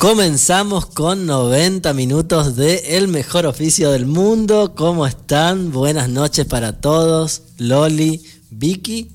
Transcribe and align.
Comenzamos 0.00 0.86
con 0.86 1.26
90 1.26 1.92
minutos 1.92 2.56
de 2.56 2.96
El 2.96 3.08
mejor 3.08 3.44
oficio 3.44 3.90
del 3.90 4.06
mundo. 4.06 4.74
¿Cómo 4.74 5.06
están? 5.06 5.72
Buenas 5.72 6.08
noches 6.08 6.46
para 6.46 6.80
todos. 6.80 7.42
Loli, 7.58 8.24
Vicky 8.48 9.12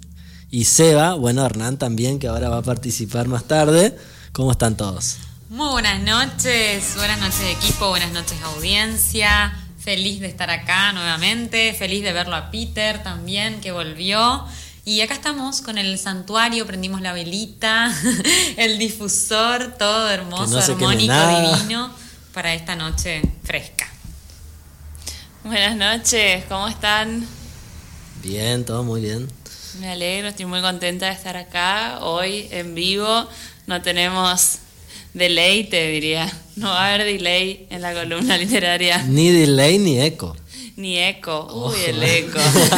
y 0.52 0.66
Seba. 0.66 1.16
Bueno, 1.16 1.44
Hernán 1.44 1.80
también, 1.80 2.20
que 2.20 2.28
ahora 2.28 2.50
va 2.50 2.58
a 2.58 2.62
participar 2.62 3.28
más 3.28 3.46
tarde. 3.46 3.98
¿Cómo 4.32 4.52
están 4.52 4.78
todos? 4.78 5.18
Muy 5.50 5.70
buenas 5.70 6.04
noches, 6.04 6.94
buenas 6.96 7.20
noches 7.20 7.42
equipo, 7.50 7.90
buenas 7.90 8.12
noches 8.12 8.38
audiencia. 8.44 9.58
Feliz 9.80 10.20
de 10.20 10.28
estar 10.28 10.52
acá 10.52 10.94
nuevamente, 10.94 11.74
feliz 11.74 12.04
de 12.04 12.14
verlo 12.14 12.36
a 12.36 12.52
Peter 12.52 13.02
también, 13.02 13.60
que 13.60 13.72
volvió. 13.72 14.46
Y 14.88 15.02
acá 15.02 15.16
estamos 15.16 15.62
con 15.62 15.80
el 15.80 15.98
santuario, 15.98 16.68
prendimos 16.68 17.02
la 17.02 17.12
velita, 17.12 17.92
el 18.58 18.78
difusor, 18.78 19.74
todo 19.80 20.12
hermoso, 20.12 20.60
armónico, 20.60 21.12
divino, 21.58 21.92
para 22.36 22.54
esta 22.54 22.76
noche 22.76 23.24
fresca. 23.44 23.92
Buenas 25.44 25.76
noches, 25.76 26.44
¿cómo 26.48 26.68
están? 26.68 27.26
Bien, 28.22 28.64
todo 28.64 28.84
muy 28.84 29.02
bien. 29.02 29.28
Me 29.80 29.90
alegro, 29.90 30.28
estoy 30.28 30.46
muy 30.46 30.62
contenta 30.62 31.08
de 31.08 31.14
estar 31.14 31.36
acá 31.36 31.98
hoy 32.02 32.48
en 32.52 32.76
vivo. 32.76 33.28
No 33.66 33.82
tenemos 33.82 34.60
delay, 35.16 35.64
te 35.64 35.88
diría. 35.88 36.32
No 36.58 36.68
va 36.70 36.86
a 36.86 36.94
haber 36.94 37.08
delay 37.08 37.66
en 37.72 37.82
la 37.82 37.92
columna 37.92 38.38
literaria. 38.38 39.02
Ni 39.02 39.32
delay 39.32 39.80
ni 39.80 40.00
eco. 40.00 40.38
Ni 40.78 40.98
eco. 40.98 41.48
Uy, 41.54 41.78
el 41.88 42.04
eco. 42.04 42.38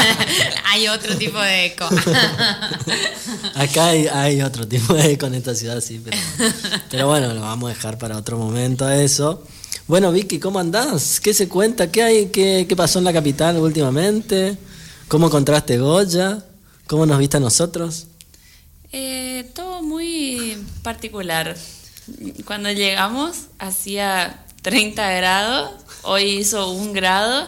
hay 0.65 0.87
otro 0.87 1.17
tipo 1.17 1.39
de 1.39 1.65
eco. 1.65 1.85
Acá 3.55 3.87
hay, 3.87 4.41
otro 4.41 4.67
tipo 4.67 4.93
de 4.93 5.13
eco 5.13 5.25
en 5.25 5.35
esta 5.35 5.55
ciudad, 5.55 5.81
sí, 5.81 6.03
pero, 6.91 7.07
bueno, 7.07 7.33
lo 7.33 7.41
vamos 7.41 7.71
a 7.71 7.73
dejar 7.73 7.97
para 7.97 8.17
otro 8.17 8.37
momento 8.37 8.87
eso. 8.87 9.43
Bueno, 9.87 10.11
Vicky, 10.11 10.37
¿cómo 10.37 10.59
andás? 10.59 11.19
¿Qué 11.19 11.33
se 11.33 11.47
cuenta? 11.47 11.91
¿Qué 11.91 12.03
hay? 12.03 12.25
¿Qué, 12.27 12.71
pasó 12.77 12.99
en 12.99 13.05
la 13.05 13.13
capital 13.13 13.57
últimamente? 13.57 14.57
¿Cómo 15.07 15.27
encontraste 15.27 15.79
Goya? 15.79 16.43
¿Cómo 16.85 17.07
nos 17.07 17.17
viste 17.17 17.37
a 17.37 17.39
nosotros? 17.39 18.07
Eh, 18.91 19.49
todo 19.55 19.81
muy 19.81 20.57
particular. 20.83 21.57
Cuando 22.45 22.71
llegamos 22.71 23.47
hacía 23.57 24.45
30 24.61 25.09
grados, 25.13 25.71
hoy 26.03 26.23
hizo 26.39 26.71
un 26.71 26.93
grado 26.93 27.47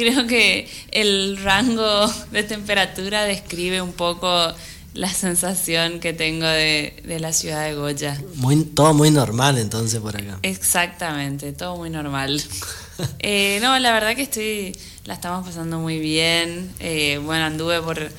creo 0.00 0.26
que 0.26 0.66
el 0.92 1.36
rango 1.42 2.06
de 2.30 2.42
temperatura 2.42 3.24
describe 3.24 3.82
un 3.82 3.92
poco 3.92 4.54
la 4.94 5.12
sensación 5.12 6.00
que 6.00 6.12
tengo 6.14 6.46
de, 6.46 7.18
la 7.20 7.32
ciudad 7.32 7.64
de 7.64 7.74
Goya. 7.74 8.18
Muy, 8.36 8.64
todo 8.64 8.94
muy 8.94 9.10
normal 9.10 9.58
entonces 9.58 10.00
por 10.00 10.16
acá. 10.16 10.38
Exactamente, 10.42 11.52
todo 11.52 11.76
muy 11.76 11.90
normal. 11.90 12.42
Eh, 13.18 13.60
no, 13.62 13.78
la 13.78 13.92
verdad 13.94 14.14
que 14.14 14.20
estoy, 14.20 14.76
la 15.06 15.14
estamos 15.14 15.46
pasando 15.46 15.78
muy 15.78 15.98
bien. 15.98 16.70
Eh, 16.80 17.18
bueno, 17.24 17.46
anduve 17.46 17.80
por, 17.80 18.12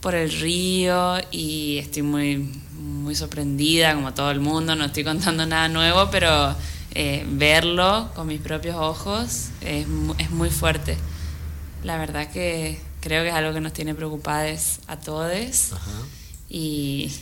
por 0.00 0.14
el 0.14 0.32
río 0.32 1.18
y 1.30 1.76
estoy 1.76 2.00
muy, 2.00 2.50
muy 2.78 3.14
sorprendida, 3.14 3.94
como 3.94 4.14
todo 4.14 4.30
el 4.30 4.40
mundo. 4.40 4.74
No 4.74 4.86
estoy 4.86 5.04
contando 5.04 5.44
nada 5.44 5.68
nuevo, 5.68 6.08
pero 6.10 6.56
eh, 6.94 7.26
verlo 7.28 8.10
con 8.14 8.28
mis 8.28 8.40
propios 8.40 8.76
ojos 8.76 9.48
es, 9.60 9.86
es, 10.18 10.30
muy 10.30 10.50
fuerte. 10.50 10.96
La 11.82 11.98
verdad 11.98 12.30
que 12.30 12.80
creo 13.00 13.24
que 13.24 13.30
es 13.30 13.34
algo 13.34 13.52
que 13.52 13.60
nos 13.60 13.72
tiene 13.72 13.94
preocupados 13.94 14.78
a 14.86 14.98
todos. 14.98 15.70
Y 16.48 17.12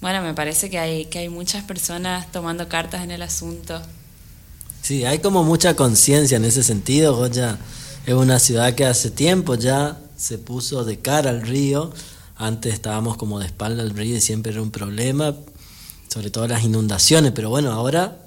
bueno, 0.00 0.22
me 0.22 0.34
parece 0.34 0.70
que 0.70 0.78
hay, 0.78 1.06
que 1.06 1.18
hay 1.18 1.28
muchas 1.28 1.62
personas 1.64 2.32
tomando 2.32 2.68
cartas 2.68 3.04
en 3.04 3.10
el 3.10 3.22
asunto. 3.22 3.80
Sí, 4.82 5.04
hay 5.04 5.18
como 5.18 5.44
mucha 5.44 5.76
conciencia 5.76 6.36
en 6.36 6.44
ese 6.44 6.62
sentido. 6.62 7.14
Goya 7.16 7.58
es 8.06 8.14
una 8.14 8.38
ciudad 8.38 8.74
que 8.74 8.86
hace 8.86 9.10
tiempo 9.10 9.54
ya 9.54 9.98
se 10.16 10.38
puso 10.38 10.84
de 10.84 10.98
cara 10.98 11.30
al 11.30 11.42
río. 11.42 11.92
Antes 12.36 12.74
estábamos 12.74 13.16
como 13.16 13.40
de 13.40 13.46
espalda 13.46 13.82
al 13.82 13.90
río 13.90 14.16
y 14.16 14.20
siempre 14.20 14.52
era 14.52 14.62
un 14.62 14.70
problema, 14.70 15.34
sobre 16.08 16.30
todo 16.30 16.48
las 16.48 16.64
inundaciones. 16.64 17.32
Pero 17.32 17.50
bueno, 17.50 17.70
ahora 17.70 18.23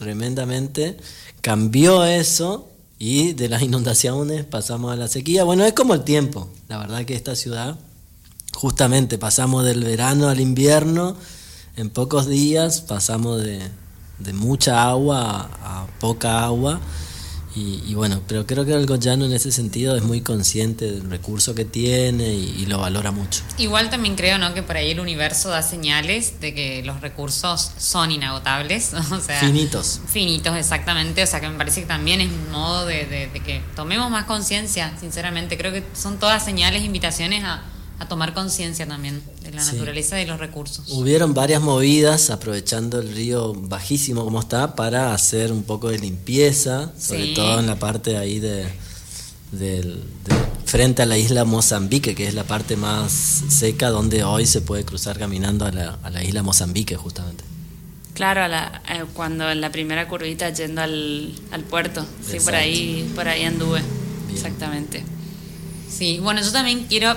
tremendamente, 0.00 0.96
cambió 1.42 2.04
eso 2.04 2.68
y 2.98 3.34
de 3.34 3.48
las 3.48 3.62
inundaciones 3.70 4.44
pasamos 4.44 4.92
a 4.92 4.96
la 4.96 5.06
sequía. 5.06 5.44
Bueno, 5.44 5.64
es 5.64 5.74
como 5.74 5.94
el 5.94 6.02
tiempo, 6.02 6.48
la 6.68 6.78
verdad 6.78 7.04
que 7.04 7.14
esta 7.14 7.36
ciudad, 7.36 7.78
justamente 8.54 9.18
pasamos 9.18 9.64
del 9.64 9.84
verano 9.84 10.28
al 10.28 10.40
invierno, 10.40 11.16
en 11.76 11.90
pocos 11.90 12.26
días 12.26 12.80
pasamos 12.80 13.42
de, 13.42 13.60
de 14.18 14.32
mucha 14.32 14.88
agua 14.88 15.48
a 15.62 15.86
poca 16.00 16.44
agua 16.44 16.80
y, 17.54 17.94
bueno, 17.94 18.22
pero 18.28 18.46
creo 18.46 18.64
que 18.64 18.72
el 18.72 18.86
Goyano 18.86 19.24
en 19.24 19.32
ese 19.32 19.50
sentido 19.50 19.96
es 19.96 20.02
muy 20.04 20.20
consciente 20.20 20.90
del 20.90 21.10
recurso 21.10 21.54
que 21.54 21.64
tiene 21.64 22.32
y, 22.32 22.66
lo 22.66 22.78
valora 22.78 23.10
mucho. 23.10 23.42
Igual 23.58 23.90
también 23.90 24.14
creo 24.14 24.38
¿no? 24.38 24.54
que 24.54 24.62
por 24.62 24.76
ahí 24.76 24.92
el 24.92 25.00
universo 25.00 25.48
da 25.48 25.60
señales 25.62 26.40
de 26.40 26.54
que 26.54 26.82
los 26.84 27.00
recursos 27.00 27.72
son 27.78 28.12
inagotables. 28.12 28.92
O 29.10 29.20
sea, 29.20 29.40
finitos. 29.40 30.00
Finitos, 30.06 30.56
exactamente. 30.56 31.22
O 31.22 31.26
sea 31.26 31.40
que 31.40 31.48
me 31.48 31.58
parece 31.58 31.80
que 31.80 31.86
también 31.86 32.20
es 32.20 32.28
un 32.28 32.52
modo 32.52 32.86
de, 32.86 33.06
de 33.06 33.42
que 33.44 33.60
tomemos 33.74 34.08
más 34.10 34.24
conciencia, 34.24 34.94
sinceramente. 35.00 35.58
Creo 35.58 35.72
que 35.72 35.82
son 35.94 36.18
todas 36.18 36.44
señales, 36.44 36.84
invitaciones 36.84 37.42
a, 37.42 37.62
a 38.00 38.08
tomar 38.08 38.32
conciencia 38.32 38.88
también 38.88 39.22
de 39.42 39.52
la 39.52 39.62
naturaleza 39.62 40.16
y 40.18 40.24
de 40.24 40.30
los 40.30 40.40
recursos. 40.40 40.88
Hubieron 40.88 41.34
varias 41.34 41.60
movidas 41.60 42.30
aprovechando 42.30 42.98
el 42.98 43.14
río 43.14 43.52
bajísimo 43.52 44.24
como 44.24 44.40
está 44.40 44.74
para 44.74 45.12
hacer 45.12 45.52
un 45.52 45.64
poco 45.64 45.90
de 45.90 45.98
limpieza, 45.98 46.92
sobre 46.98 47.34
todo 47.34 47.60
en 47.60 47.66
la 47.66 47.78
parte 47.78 48.16
ahí 48.16 48.40
de, 48.40 48.66
frente 50.64 51.02
a 51.02 51.06
la 51.06 51.18
isla 51.18 51.44
Mozambique, 51.44 52.14
que 52.14 52.26
es 52.26 52.32
la 52.32 52.44
parte 52.44 52.74
más 52.74 53.12
seca 53.12 53.90
donde 53.90 54.24
hoy 54.24 54.46
se 54.46 54.62
puede 54.62 54.82
cruzar 54.86 55.18
caminando 55.18 55.66
a 55.66 55.70
la, 55.70 56.24
isla 56.24 56.42
Mozambique 56.42 56.96
justamente. 56.96 57.44
Claro, 58.14 58.40
eh, 58.46 59.04
cuando 59.12 59.50
en 59.50 59.60
la 59.60 59.70
primera 59.70 60.08
curvita 60.08 60.48
yendo 60.48 60.80
al, 60.80 61.34
puerto, 61.68 62.06
sí, 62.26 62.40
por 62.40 62.54
ahí, 62.54 63.12
por 63.14 63.28
ahí 63.28 63.44
anduve, 63.44 63.82
exactamente. 64.32 65.04
Sí, 65.90 66.18
bueno, 66.18 66.40
yo 66.40 66.50
también 66.50 66.86
quiero 66.88 67.14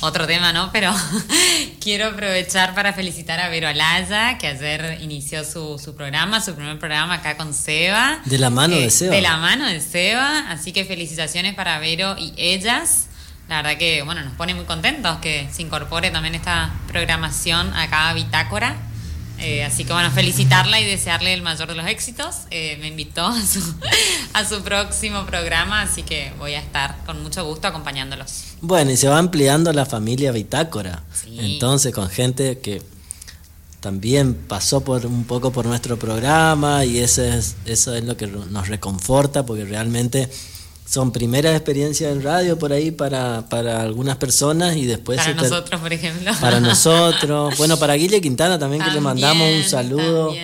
otro 0.00 0.26
tema, 0.26 0.52
¿no? 0.52 0.70
Pero 0.72 0.94
quiero 1.80 2.08
aprovechar 2.08 2.74
para 2.74 2.92
felicitar 2.92 3.40
a 3.40 3.48
Vero 3.48 3.68
Alaya, 3.68 4.38
que 4.38 4.46
ayer 4.46 4.98
inició 5.02 5.44
su, 5.44 5.78
su, 5.78 5.94
programa, 5.94 6.40
su 6.40 6.54
primer 6.54 6.78
programa 6.78 7.14
acá 7.14 7.36
con 7.36 7.54
Seba. 7.54 8.20
De 8.24 8.38
la 8.38 8.50
mano 8.50 8.76
de 8.76 8.86
eh, 8.86 8.90
Seba. 8.90 9.14
De 9.14 9.22
la 9.22 9.36
mano 9.36 9.66
de 9.66 9.80
Seba. 9.80 10.50
Así 10.50 10.72
que 10.72 10.84
felicitaciones 10.84 11.54
para 11.54 11.78
Vero 11.78 12.16
y 12.18 12.32
ellas. 12.36 13.06
La 13.48 13.56
verdad 13.56 13.78
que, 13.78 14.02
bueno, 14.02 14.22
nos 14.22 14.34
pone 14.34 14.54
muy 14.54 14.64
contentos 14.64 15.18
que 15.18 15.48
se 15.52 15.62
incorpore 15.62 16.10
también 16.10 16.34
esta 16.34 16.72
programación 16.86 17.74
acá 17.74 18.08
a 18.08 18.14
Bitácora. 18.14 18.76
Eh, 19.40 19.64
así 19.64 19.84
que 19.84 19.92
bueno, 19.92 20.10
felicitarla 20.10 20.80
y 20.80 20.84
desearle 20.84 21.32
el 21.32 21.42
mayor 21.42 21.68
de 21.68 21.74
los 21.74 21.86
éxitos. 21.86 22.42
Eh, 22.50 22.76
me 22.80 22.88
invitó 22.88 23.26
a 23.26 23.40
su, 23.40 23.60
a 24.34 24.44
su 24.44 24.62
próximo 24.62 25.24
programa, 25.26 25.82
así 25.82 26.02
que 26.02 26.32
voy 26.38 26.54
a 26.54 26.60
estar 26.60 27.04
con 27.06 27.22
mucho 27.22 27.44
gusto 27.44 27.68
acompañándolos. 27.68 28.44
Bueno, 28.60 28.90
y 28.90 28.96
se 28.96 29.08
va 29.08 29.18
ampliando 29.18 29.72
la 29.72 29.86
familia 29.86 30.32
Bitácora. 30.32 31.02
Entonces, 31.38 31.94
con 31.94 32.08
gente 32.08 32.58
que 32.58 32.82
también 33.80 34.34
pasó 34.34 34.82
por 34.82 35.06
un 35.06 35.24
poco 35.24 35.52
por 35.52 35.64
nuestro 35.64 35.98
programa 35.98 36.84
y 36.84 36.98
eso 36.98 37.24
es, 37.24 37.56
eso 37.64 37.94
es 37.94 38.04
lo 38.04 38.16
que 38.16 38.26
nos 38.26 38.68
reconforta 38.68 39.46
porque 39.46 39.64
realmente 39.64 40.28
son 40.90 41.12
primeras 41.12 41.54
experiencias 41.54 42.10
en 42.10 42.20
radio 42.20 42.58
por 42.58 42.72
ahí 42.72 42.90
para, 42.90 43.48
para 43.48 43.80
algunas 43.80 44.16
personas 44.16 44.74
y 44.76 44.86
después... 44.86 45.18
Para 45.18 45.34
nosotros, 45.34 45.80
por 45.80 45.92
ejemplo. 45.92 46.32
Para 46.40 46.58
nosotros. 46.60 47.56
Bueno, 47.58 47.78
para 47.78 47.94
Guille 47.94 48.20
Quintana 48.20 48.58
también, 48.58 48.82
que 48.82 48.90
le 48.90 49.00
mandamos 49.00 49.48
un 49.54 49.62
saludo 49.62 50.34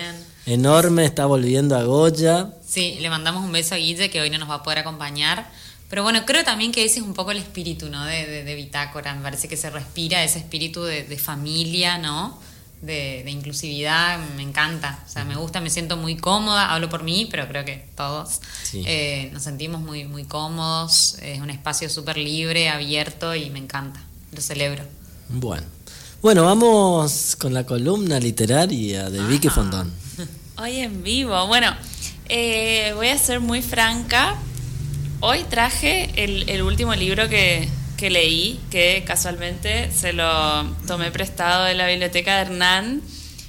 enorme, 0.45 1.03
está 1.03 1.25
volviendo 1.25 1.75
a 1.75 1.83
Goya. 1.83 2.53
Sí, 2.65 2.97
le 3.01 3.09
mandamos 3.09 3.43
un 3.43 3.51
beso 3.51 3.75
a 3.75 3.77
Guille 3.77 4.09
que 4.09 4.21
hoy 4.21 4.29
no 4.29 4.37
nos 4.37 4.49
va 4.49 4.55
a 4.55 4.63
poder 4.63 4.79
acompañar. 4.79 5.49
Pero 5.89 6.03
bueno, 6.03 6.25
creo 6.25 6.45
también 6.45 6.71
que 6.71 6.85
ese 6.85 6.99
es 6.99 7.05
un 7.05 7.13
poco 7.13 7.31
el 7.31 7.39
espíritu, 7.39 7.89
¿no? 7.89 8.05
De, 8.05 8.43
de, 8.43 8.55
Bitácora. 8.55 9.15
Me 9.15 9.23
parece 9.23 9.49
que 9.49 9.57
se 9.57 9.69
respira 9.69 10.23
ese 10.23 10.39
espíritu 10.39 10.81
de, 10.83 11.03
de 11.03 11.17
familia, 11.17 11.97
¿no? 11.97 12.39
De, 12.81 13.23
inclusividad 13.27 14.19
me 14.35 14.43
encanta. 14.43 14.99
O 15.05 15.09
sea, 15.09 15.25
me 15.25 15.35
gusta, 15.35 15.61
me 15.61 15.69
siento 15.69 15.97
muy 15.97 16.17
cómoda. 16.17 16.73
Hablo 16.73 16.89
por 16.89 17.03
mí, 17.03 17.27
pero 17.29 17.47
creo 17.47 17.65
que 17.65 17.85
todos 17.95 18.41
eh, 18.73 19.29
nos 19.33 19.43
sentimos 19.43 19.81
muy, 19.81 20.05
muy 20.05 20.23
cómodos. 20.25 21.17
Es 21.21 21.39
un 21.39 21.49
espacio 21.49 21.89
súper 21.89 22.17
libre, 22.17 22.69
abierto 22.69 23.35
y 23.35 23.49
me 23.49 23.59
encanta. 23.59 24.01
Lo 24.31 24.41
celebro. 24.41 24.83
Bueno. 25.29 25.63
Bueno, 26.21 26.43
vamos 26.43 27.35
con 27.37 27.53
la 27.53 27.63
columna 27.63 28.19
literaria 28.19 29.09
de 29.09 29.23
Vicky 29.23 29.49
Fondón. 29.49 29.93
Hoy 30.57 30.77
en 30.77 31.03
vivo. 31.03 31.45
Bueno, 31.47 31.71
eh, 32.27 32.91
voy 32.95 33.09
a 33.09 33.17
ser 33.17 33.39
muy 33.39 33.61
franca. 33.61 34.35
Hoy 35.19 35.43
traje 35.43 36.11
el, 36.15 36.49
el 36.49 36.63
último 36.63 36.93
libro 36.95 37.29
que, 37.29 37.69
que 37.97 38.11
leí, 38.11 38.59
que 38.69 39.03
casualmente 39.05 39.91
se 39.91 40.13
lo 40.13 40.63
tomé 40.85 41.11
prestado 41.11 41.65
de 41.65 41.73
la 41.73 41.87
biblioteca 41.87 42.35
de 42.35 42.41
Hernán. 42.43 43.01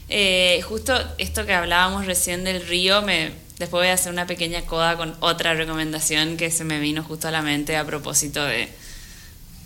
Eh, 0.09 0.63
justo 0.63 0.95
esto 1.19 1.45
que 1.45 1.53
hablábamos 1.53 2.07
recién 2.07 2.45
del 2.45 2.67
río, 2.67 3.03
me, 3.03 3.31
después 3.59 3.83
voy 3.83 3.89
a 3.89 3.93
hacer 3.93 4.11
una 4.11 4.27
pequeña 4.27 4.63
coda 4.63 4.97
con 4.97 5.15
otra 5.21 5.53
recomendación 5.53 6.39
que 6.39 6.51
se 6.51 6.65
me 6.65 6.81
vino 6.81 7.03
justo 7.03 7.29
a 7.29 7.31
la 7.31 7.43
mente 7.43 7.77
a 7.77 7.85
propósito 7.85 8.43
de, 8.43 8.69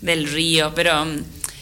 del 0.01 0.29
río, 0.29 0.73
pero 0.75 1.05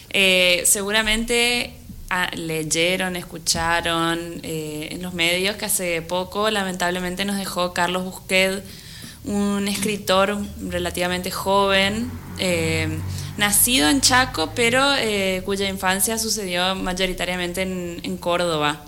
eh, 0.09 0.63
seguramente 0.65 1.75
ah, 2.09 2.31
leyeron, 2.33 3.15
escucharon 3.15 4.39
eh, 4.41 4.89
en 4.91 5.03
los 5.03 5.13
medios 5.13 5.57
que 5.57 5.65
hace 5.65 6.01
poco 6.01 6.49
lamentablemente 6.49 7.23
nos 7.23 7.37
dejó 7.37 7.71
Carlos 7.71 8.03
Busquet, 8.03 8.63
un 9.23 9.67
escritor 9.67 10.39
relativamente 10.69 11.29
joven, 11.29 12.09
eh, 12.41 12.99
nacido 13.37 13.87
en 13.87 14.01
Chaco, 14.01 14.51
pero 14.53 14.83
cuya 15.45 15.69
infancia 15.69 16.17
sucedió 16.17 16.75
mayoritariamente 16.75 17.61
en, 17.61 18.01
en, 18.03 18.17
Córdoba. 18.17 18.83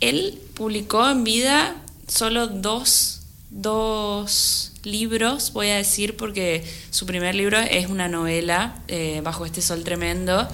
Él 0.00 0.38
publicó 0.54 1.10
en 1.10 1.24
vida 1.24 1.74
solo 2.06 2.46
dos, 2.46 3.22
dos 3.50 4.72
libros, 4.86 5.52
voy 5.52 5.68
a 5.68 5.76
decir, 5.76 6.16
porque 6.16 6.64
su 6.90 7.06
primer 7.06 7.34
libro 7.34 7.58
es 7.58 7.88
una 7.88 8.08
novela, 8.08 8.76
eh, 8.88 9.20
Bajo 9.22 9.44
este 9.44 9.60
sol 9.60 9.82
tremendo, 9.82 10.48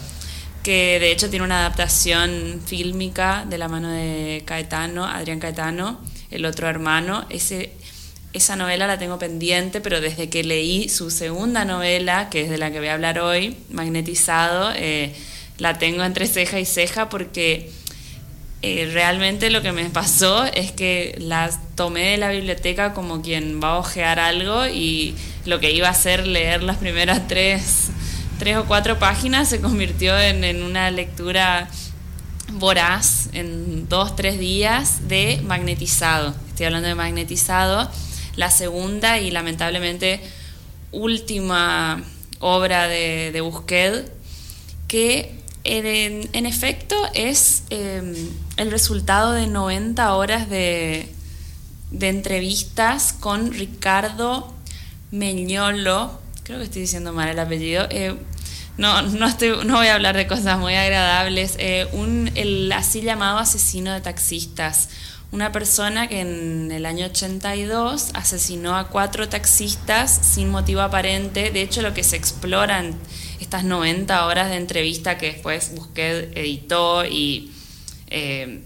que 0.63 0.99
de 1.01 1.13
hecho 1.13 1.29
tiene 1.29 1.45
una 1.45 1.61
adaptación 1.61 2.61
fílmica 2.65 3.45
de 3.49 3.59
la 3.59 3.69
mano 3.69 3.91
de 3.91 4.43
Caetano, 4.47 5.05
Adrián 5.05 5.39
Caetano, 5.39 6.01
el 6.31 6.47
otro 6.47 6.69
hermano. 6.69 7.27
Ese, 7.29 7.73
esa 8.33 8.57
novela 8.57 8.87
la 8.87 8.99
tengo 8.99 9.19
pendiente, 9.19 9.81
pero 9.81 10.01
desde 10.01 10.29
que 10.29 10.43
leí 10.43 10.89
su 10.89 11.11
segunda 11.11 11.65
novela, 11.65 12.31
que 12.31 12.43
es 12.43 12.51
de 12.51 12.59
la 12.59 12.71
que 12.71 12.79
voy 12.79 12.89
a 12.89 12.95
hablar 12.95 13.19
hoy, 13.19 13.57
Magnetizado, 13.71 14.73
eh, 14.75 15.15
la 15.59 15.79
tengo 15.79 16.03
entre 16.03 16.27
ceja 16.27 16.59
y 16.59 16.65
ceja 16.65 17.09
porque 17.09 17.71
eh, 18.63 18.91
realmente 18.93 19.51
lo 19.51 19.61
que 19.61 19.73
me 19.73 19.85
pasó 19.91 20.45
es 20.45 20.73
que 20.73 21.15
las 21.19 21.59
tomé 21.75 22.13
de 22.13 22.17
la 22.17 22.31
biblioteca 22.31 22.95
como 22.95 23.21
quien 23.21 23.61
va 23.63 23.73
a 23.73 23.79
ojear 23.79 24.19
algo 24.19 24.67
y 24.67 25.15
lo 25.45 25.61
que 25.61 25.73
iba 25.73 25.89
a 25.89 25.95
ser 25.95 26.27
leer 26.27 26.63
las 26.63 26.79
primeras 26.79 27.27
tres, 27.29 27.91
tres 28.39 28.57
o 28.57 28.65
cuatro 28.65 28.99
páginas 28.99 29.49
se 29.49 29.61
convirtió 29.61 30.19
en, 30.19 30.43
en 30.45 30.63
una 30.63 30.91
lectura 30.91 31.69
voraz 32.53 33.29
en 33.33 33.89
dos, 33.89 34.17
tres 34.17 34.39
días 34.39 35.09
de 35.09 35.41
magnetizado. 35.45 36.35
Estoy 36.49 36.67
hablando 36.67 36.89
de 36.89 36.95
magnetizado. 36.95 37.91
La 38.37 38.51
segunda 38.51 39.19
y 39.19 39.31
lamentablemente 39.31 40.21
última 40.91 42.03
obra 42.41 42.89
de, 42.89 43.31
de 43.33 43.41
Busquet 43.41 44.13
que 44.89 45.43
en, 45.65 46.47
efecto, 46.47 46.97
es 47.15 47.65
em, 47.71 48.15
el 48.57 48.71
resultado 48.71 49.33
de 49.33 49.47
90 49.47 50.15
horas 50.15 50.51
de, 50.51 51.09
entrevistas 52.01 53.13
con 53.13 53.53
Ricardo 53.53 54.53
Meñolo. 55.11 56.19
Creo 56.43 56.59
que 56.59 56.65
estoy 56.65 56.83
diciendo 56.83 57.13
mal 57.13 57.29
el 57.29 57.39
apellido. 57.39 57.87
Eh, 57.91 58.17
no, 58.77 59.03
no, 59.03 59.27
estoy, 59.27 59.65
no 59.65 59.77
voy 59.77 59.87
a 59.87 59.95
hablar 59.95 60.17
de 60.17 60.27
cosas 60.27 60.59
muy 60.59 60.75
agradables. 60.75 61.55
Eh, 61.59 61.87
un, 61.93 62.31
el 62.35 62.73
así 62.73 63.03
llamado 63.03 63.39
asesino 63.39 63.93
de 63.93 64.01
taxistas. 64.01 64.89
Una 65.33 65.51
persona 65.51 66.09
que 66.09 66.21
en 66.21 66.71
el 66.71 66.85
año 66.85 67.07
82 67.07 68.11
asesinó 68.13 68.77
a 68.77 68.89
cuatro 68.89 69.31
taxistas 69.31 70.11
sin 70.11 70.51
motivo 70.51 70.83
aparente. 70.83 71.51
De 71.51 71.63
hecho, 71.63 71.81
lo 71.81 71.95
que 71.95 72.05
se 72.05 72.17
explora 72.17 72.85
estas 73.41 73.65
90 73.65 74.27
horas 74.27 74.51
de 74.51 74.57
entrevista 74.57 75.17
que 75.17 75.33
después 75.33 75.75
Busquet 75.75 76.37
editó 76.37 77.07
y 77.07 77.51
eh, 78.09 78.61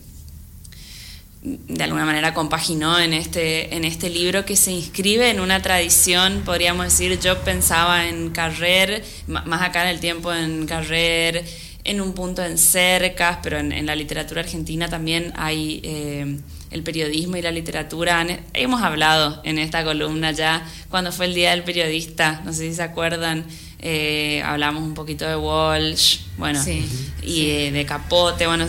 de 1.43 1.85
alguna 1.85 2.05
manera 2.05 2.35
compaginó 2.35 2.99
en 2.99 3.13
este, 3.13 3.77
en 3.77 3.85
este 3.85 4.11
libro 4.11 4.45
que 4.45 4.57
se 4.57 4.73
inscribe 4.73 5.31
en 5.31 5.39
una 5.39 5.63
tradición, 5.63 6.43
podríamos 6.45 6.87
decir, 6.87 7.17
yo 7.21 7.39
pensaba 7.43 8.09
en 8.09 8.31
Carrer, 8.31 9.05
más 9.29 9.63
acá 9.63 9.85
en 9.85 9.91
el 9.91 10.01
tiempo 10.01 10.33
en 10.33 10.67
Carrer, 10.67 11.45
en 11.85 12.01
un 12.01 12.13
punto 12.13 12.45
en 12.45 12.59
Cercas, 12.59 13.39
pero 13.41 13.59
en, 13.59 13.87
la 13.87 13.95
literatura 13.95 14.41
argentina 14.41 14.89
también 14.89 15.33
hay 15.37 15.81
eh, 15.85 16.41
el 16.77 16.83
periodismo 16.83 17.37
y 17.37 17.43
la 17.43 17.51
literatura. 17.51 18.25
Hemos 18.53 18.83
hablado 18.83 19.41
en 19.45 19.59
esta 19.59 19.83
columna 19.83 20.31
ya 20.33 20.65
cuando 20.91 21.11
fue 21.11 21.27
el 21.27 21.35
Día 21.35 21.51
del 21.51 21.65
Periodista, 21.65 22.43
no 22.45 22.53
sé 22.53 22.69
si 22.69 22.75
se 22.75 22.83
acuerdan, 22.83 23.45
eh, 23.81 24.43
hablamos 24.45 24.83
un 24.83 24.95
poquito 24.95 25.27
de 25.27 25.37
Walsh, 25.37 26.21
bueno, 26.39 26.63
y 27.23 27.71
de 27.71 27.87
Capote, 27.87 28.47
bueno, 28.47 28.67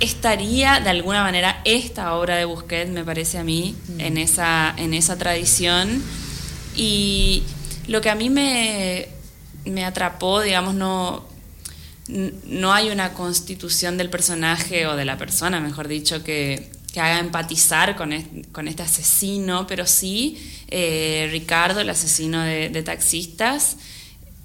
estaría 0.00 0.80
de 0.80 0.90
alguna 0.90 1.22
manera 1.22 1.60
esta 1.64 2.14
obra 2.14 2.36
de 2.36 2.44
Busquets, 2.44 2.90
me 2.90 3.04
parece 3.04 3.38
a 3.38 3.44
mí, 3.44 3.76
mm. 3.88 4.00
en, 4.00 4.18
esa, 4.18 4.74
en 4.76 4.94
esa 4.94 5.18
tradición. 5.18 6.02
Y 6.76 7.42
lo 7.88 8.00
que 8.00 8.10
a 8.10 8.14
mí 8.14 8.30
me, 8.30 9.08
me 9.64 9.84
atrapó, 9.84 10.40
digamos, 10.40 10.74
no, 10.74 11.26
no 12.06 12.72
hay 12.72 12.90
una 12.90 13.12
constitución 13.12 13.98
del 13.98 14.08
personaje 14.08 14.86
o 14.86 14.94
de 14.94 15.04
la 15.04 15.18
persona, 15.18 15.60
mejor 15.60 15.88
dicho, 15.88 16.22
que, 16.22 16.70
que 16.92 17.00
haga 17.00 17.18
empatizar 17.18 17.96
con 17.96 18.12
este, 18.12 18.42
con 18.50 18.68
este 18.68 18.82
asesino, 18.82 19.66
pero 19.66 19.86
sí 19.86 20.38
eh, 20.68 21.28
Ricardo, 21.30 21.80
el 21.80 21.90
asesino 21.90 22.42
de, 22.42 22.82
taxistas, 22.82 23.76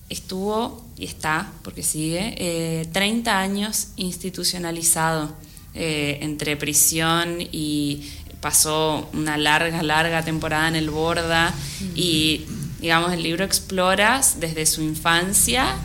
estuvo 0.09 0.85
y 0.97 1.05
está, 1.05 1.51
porque 1.63 1.83
sigue, 1.83 2.87
30 2.91 3.31
eh, 3.31 3.33
años 3.33 3.89
institucionalizado 3.95 5.35
eh, 5.75 6.19
entre 6.21 6.55
prisión 6.55 7.37
y 7.39 8.11
pasó 8.41 9.09
una 9.13 9.37
larga, 9.37 9.81
larga 9.81 10.23
temporada 10.23 10.67
en 10.67 10.75
el 10.75 10.89
Borda 10.89 11.53
y, 11.95 12.45
digamos, 12.79 13.13
el 13.13 13.23
libro 13.23 13.45
explora 13.45 14.21
desde 14.37 14.65
su 14.65 14.81
infancia 14.81 15.75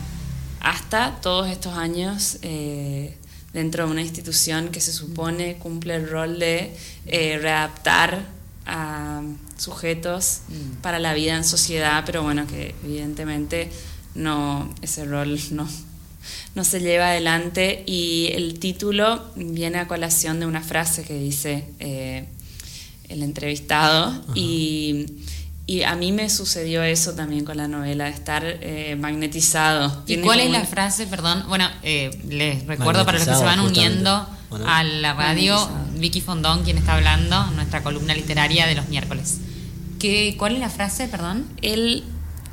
hasta 0.59 1.21
todos 1.21 1.49
estos 1.49 1.73
años 1.77 2.37
eh, 2.41 3.17
dentro 3.53 3.85
de 3.85 3.91
una 3.91 4.01
institución 4.01 4.69
que 4.69 4.81
se 4.81 4.93
supone 4.93 5.57
cumple 5.57 5.95
el 5.95 6.09
rol 6.09 6.39
de 6.39 6.75
readaptar 7.41 8.25
a 8.65 9.21
sujetos 9.57 10.41
mm. 10.47 10.81
para 10.81 10.99
la 10.99 11.13
vida 11.13 11.35
en 11.35 11.43
sociedad, 11.43 12.03
pero 12.05 12.23
bueno, 12.23 12.45
que 12.47 12.75
evidentemente 12.83 13.69
no, 14.15 14.73
ese 14.81 15.05
rol 15.05 15.39
no, 15.51 15.67
no 16.55 16.63
se 16.63 16.79
lleva 16.79 17.09
adelante. 17.09 17.83
Y 17.85 18.29
el 18.33 18.59
título 18.59 19.31
viene 19.35 19.79
a 19.79 19.87
colación 19.87 20.39
de 20.39 20.45
una 20.45 20.61
frase 20.61 21.03
que 21.03 21.19
dice 21.19 21.65
eh, 21.79 22.25
el 23.07 23.23
entrevistado. 23.23 24.23
Y, 24.35 25.05
a 25.85 25.95
mí 25.95 26.11
me 26.11 26.29
sucedió 26.29 26.83
eso 26.83 27.13
también 27.13 27.45
con 27.45 27.57
la 27.57 27.67
novela, 27.67 28.05
de 28.05 28.11
estar 28.11 28.43
eh, 28.45 28.95
magnetizado. 28.99 30.03
¿Y 30.07 30.17
cuál 30.17 30.39
es 30.39 30.49
la 30.49 30.65
frase, 30.65 31.05
perdón? 31.05 31.45
Bueno, 31.47 31.69
eh, 31.83 32.09
les 32.27 32.65
recuerdo 32.65 33.05
para 33.05 33.19
los 33.19 33.27
que 33.27 33.35
se 33.35 33.43
van 33.43 33.59
uniendo 33.59 34.27
a 34.65 34.83
la 34.83 35.13
radio, 35.13 35.69
Vicky 35.95 36.21
Fondón, 36.21 36.63
quien 36.63 36.77
está 36.77 36.95
hablando, 36.95 37.45
nuestra 37.51 37.83
columna 37.83 38.13
literaria 38.15 38.65
de 38.65 38.75
los 38.75 38.89
miércoles. 38.89 39.37
¿Qué, 39.99 40.35
¿Cuál 40.37 40.55
es 40.55 40.59
la 40.59 40.69
frase, 40.69 41.07
perdón? 41.07 41.45
Él 41.61 42.03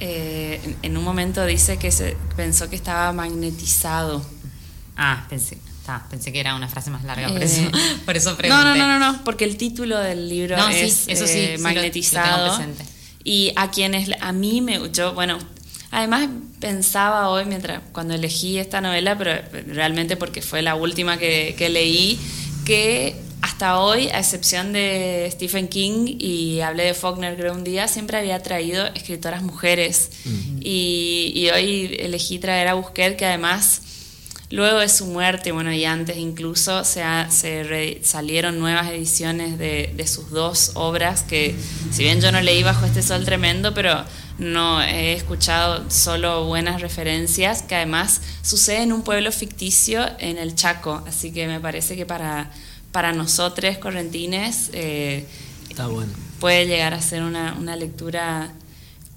eh, 0.01 0.77
en 0.83 0.97
un 0.97 1.05
momento 1.05 1.45
dice 1.47 1.79
que 1.79 1.91
se 1.91 2.17
pensó 2.37 2.69
que 2.69 2.77
estaba 2.77 3.13
magnetizado. 3.13 4.25
Ah, 4.97 5.27
pensé, 5.31 5.59
pensé 6.11 6.33
que 6.33 6.41
era 6.41 6.55
una 6.55 6.69
frase 6.69 6.91
más 6.91 7.05
larga, 7.05 7.29
por, 7.29 7.43
eso, 7.43 7.63
eh, 7.63 7.71
por 8.05 8.17
eso 8.17 8.37
pregunté. 8.37 8.65
No, 8.65 8.75
no, 8.75 8.87
no, 8.87 8.99
no, 8.99 9.25
porque 9.25 9.45
el 9.45 9.57
título 9.57 9.99
del 9.99 10.29
libro 10.29 10.57
es 10.69 11.09
eso 11.09 11.27
sí, 11.27 11.39
eh, 11.39 11.59
magnetizado. 11.59 12.59
Y 13.27 13.53
a 13.57 13.73
quienes, 13.73 14.09
a 14.21 14.33
mí 14.33 14.61
me, 14.61 14.81
yo, 14.93 15.13
bueno, 15.13 15.37
además 15.91 16.29
pensaba 16.61 17.29
hoy, 17.29 17.45
mientras, 17.45 17.83
cuando 17.91 18.15
elegí 18.15 18.57
esta 18.57 18.81
novela, 18.81 19.19
pero 19.19 19.33
realmente 19.67 20.17
porque 20.17 20.43
fue 20.43 20.63
la 20.63 20.77
última 20.77 21.19
que, 21.19 21.57
que 21.59 21.69
leí, 21.69 22.21
que 22.65 23.17
hasta 23.43 23.81
hoy, 23.81 24.09
a 24.11 24.21
excepción 24.21 24.73
de 24.73 25.29
Stephen 25.33 25.67
King 25.67 26.17
y 26.21 26.61
hablé 26.61 26.85
de 26.85 26.95
Faulkner 26.95 27.37
creo 27.37 27.53
un 27.53 27.65
día, 27.65 27.89
siempre 27.89 28.17
había 28.17 28.41
traído 28.45 28.87
escritoras 28.95 29.43
mujeres. 29.43 30.11
y, 30.61 31.49
hoy 31.53 31.97
elegí 31.99 32.39
traer 32.39 32.69
a 32.69 32.75
Busquet, 32.75 33.17
que 33.17 33.27
además, 33.27 33.83
luego 34.51 34.79
de 34.79 34.89
su 34.89 35.07
muerte, 35.07 35.53
bueno, 35.53 35.73
y 35.73 35.85
antes 35.85 36.17
incluso, 36.17 36.85
se, 36.85 37.03
se 37.31 38.01
salieron 38.03 38.59
nuevas 38.59 38.89
ediciones 38.91 39.59
de, 39.59 39.93
de, 39.97 40.07
sus 40.07 40.31
dos 40.31 40.73
obras, 40.75 41.23
que 41.23 41.55
si 41.91 42.03
bien 42.03 42.21
yo 42.21 42.33
no 42.33 42.41
leí 42.41 42.63
Bajo 42.63 42.87
este 42.87 43.03
Sol 43.03 43.25
Tremendo, 43.25 43.75
pero 43.75 44.05
no 44.39 44.83
he 44.83 45.13
escuchado 45.13 45.91
solo 45.91 46.47
buenas 46.47 46.81
referencias, 46.81 47.63
que 47.63 47.75
además 47.75 48.21
sucede 48.43 48.83
en 48.83 48.93
un 48.93 49.03
pueblo 49.03 49.33
ficticio 49.33 50.07
en 50.19 50.39
el 50.39 50.55
Chaco, 50.55 51.03
así 51.07 51.33
que 51.33 51.47
me 51.47 51.61
parece 51.61 51.97
que 51.97 52.07
para 52.07 52.51
para 52.97 53.13
nosotros 53.13 53.77
correntines 53.77 54.71
eh, 54.73 55.27
puede 56.41 56.67
llegar 56.67 56.95
a 56.95 57.03
ser 57.03 57.23
una, 57.23 57.77
lectura 57.77 58.55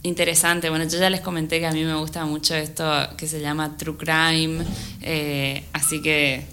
interesante. 0.03 0.70
Bueno, 0.70 0.86
yo 0.86 1.00
ya 1.00 1.10
les 1.10 1.22
comenté 1.22 1.60
que 1.60 1.68
a 1.68 1.72
mí 1.72 1.84
me 1.84 1.96
gusta 1.96 2.25
mucho 2.25 2.56
esto 2.56 2.86
que 3.18 3.27
se 3.27 3.41
llama 3.41 3.77
True 3.77 3.98
Crime, 3.98 4.63
eh, 5.01 5.63
así 5.74 6.01
que 6.01 6.46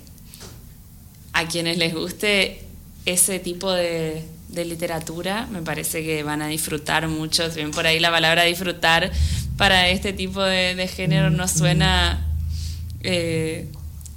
a 1.33 1.47
quienes 1.47 1.79
les 1.79 1.95
guste 1.95 2.63
ese 3.05 3.39
tipo 3.39 3.71
de, 3.73 4.25
literatura, 4.49 5.47
me 5.51 5.61
parece 5.61 6.03
que 6.03 6.23
van 6.23 6.41
a 6.41 6.47
disfrutar 6.47 7.09
mucho. 7.09 7.51
Si 7.51 7.57
bien 7.57 7.73
por 7.73 7.87
ahí 7.87 8.01
la 8.01 8.11
palabra 8.11 8.45
disfrutar 8.45 9.13
para 9.59 9.89
este 9.91 10.15
tipo 10.15 10.43
de, 10.43 10.89
género 10.89 11.31
no 11.31 11.47
suena, 11.47 12.27
eh, 13.03 13.69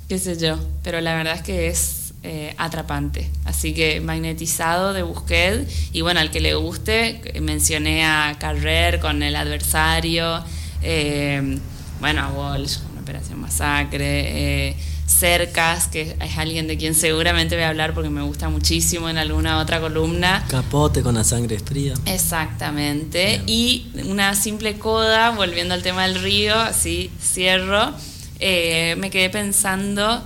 qué 0.08 0.18
sé 0.18 0.38
yo, 0.38 0.58
pero 0.82 1.02
la 1.02 1.14
verdad 1.16 1.36
es 1.36 1.42
que 1.42 1.68
es 1.68 1.99
eh, 2.24 2.54
atrapante. 2.58 3.30
Así 3.46 3.74
que 3.74 4.02
magnetizado 4.02 4.94
de 4.94 5.04
Busquet 5.04 5.70
y 5.94 6.02
bueno, 6.02 6.20
al 6.20 6.32
que 6.32 6.40
le 6.40 6.54
guste, 6.56 7.22
mencioné 7.42 8.06
a 8.06 8.36
Carrer 8.40 9.00
con 9.00 9.24
El 9.24 9.36
adversario, 9.36 10.44
eh, 10.82 11.60
bueno, 12.00 12.22
a 12.22 12.30
Walsh 12.30 12.80
con 12.80 12.98
Operación 12.98 13.40
Masacre 13.40 14.76
Cercas, 15.10 15.88
que 15.88 16.16
es 16.22 16.38
alguien 16.38 16.68
de 16.68 16.78
quien 16.78 16.94
seguramente 16.94 17.56
voy 17.56 17.64
a 17.64 17.70
hablar 17.70 17.94
porque 17.94 18.10
me 18.10 18.22
gusta 18.22 18.48
muchísimo 18.50 19.10
en 19.10 19.18
alguna 19.18 19.58
otra 19.58 19.82
columna. 19.82 20.46
Capote 20.48 21.02
con 21.02 21.16
la 21.16 21.24
sangre 21.24 21.60
fría. 21.60 21.96
Exactamente. 22.06 23.42
Y 23.48 23.88
una 24.06 24.36
simple 24.36 24.78
coda, 24.78 25.32
volviendo 25.32 25.74
al 25.74 25.82
tema 25.82 26.08
del 26.08 26.22
río, 26.22 26.56
así 26.56 27.10
cierro, 27.22 27.92
eh, 28.40 28.96
me 29.00 29.10
quedé 29.10 29.30
pensando 29.30 30.24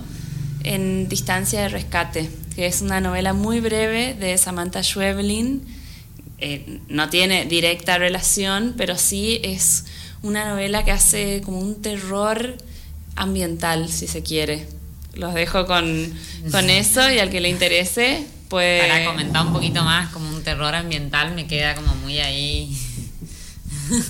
en 0.64 1.08
Distancia 1.08 1.60
de 1.62 1.68
Rescate, 1.68 2.28
que 2.56 2.66
es 2.66 2.80
una 2.80 3.00
novela 3.00 3.32
muy 3.32 3.60
breve 3.60 4.14
de 4.14 4.36
Samantha 4.38 4.82
Schweblin. 4.82 5.62
Eh, 6.38 6.80
no 6.88 7.08
tiene 7.10 7.44
directa 7.44 7.98
relación, 7.98 8.74
pero 8.76 8.98
sí 8.98 9.40
es 9.44 9.84
una 10.22 10.48
novela 10.48 10.84
que 10.84 10.90
hace 10.90 11.42
como 11.44 11.60
un 11.60 11.80
terror 11.80 12.56
ambiental, 13.14 13.88
si 13.88 14.06
se 14.06 14.22
quiere. 14.22 14.66
Los 15.14 15.34
dejo 15.34 15.66
con, 15.66 16.12
con 16.50 16.70
eso 16.70 17.08
y 17.10 17.18
al 17.18 17.30
que 17.30 17.40
le 17.40 17.48
interese, 17.48 18.26
pues... 18.48 18.82
Para 18.82 19.04
comentar 19.04 19.46
un 19.46 19.52
poquito 19.52 19.84
más, 19.84 20.08
como 20.10 20.28
un 20.28 20.42
terror 20.42 20.74
ambiental, 20.74 21.34
me 21.34 21.46
queda 21.46 21.74
como 21.74 21.94
muy 21.96 22.18
ahí 22.18 22.76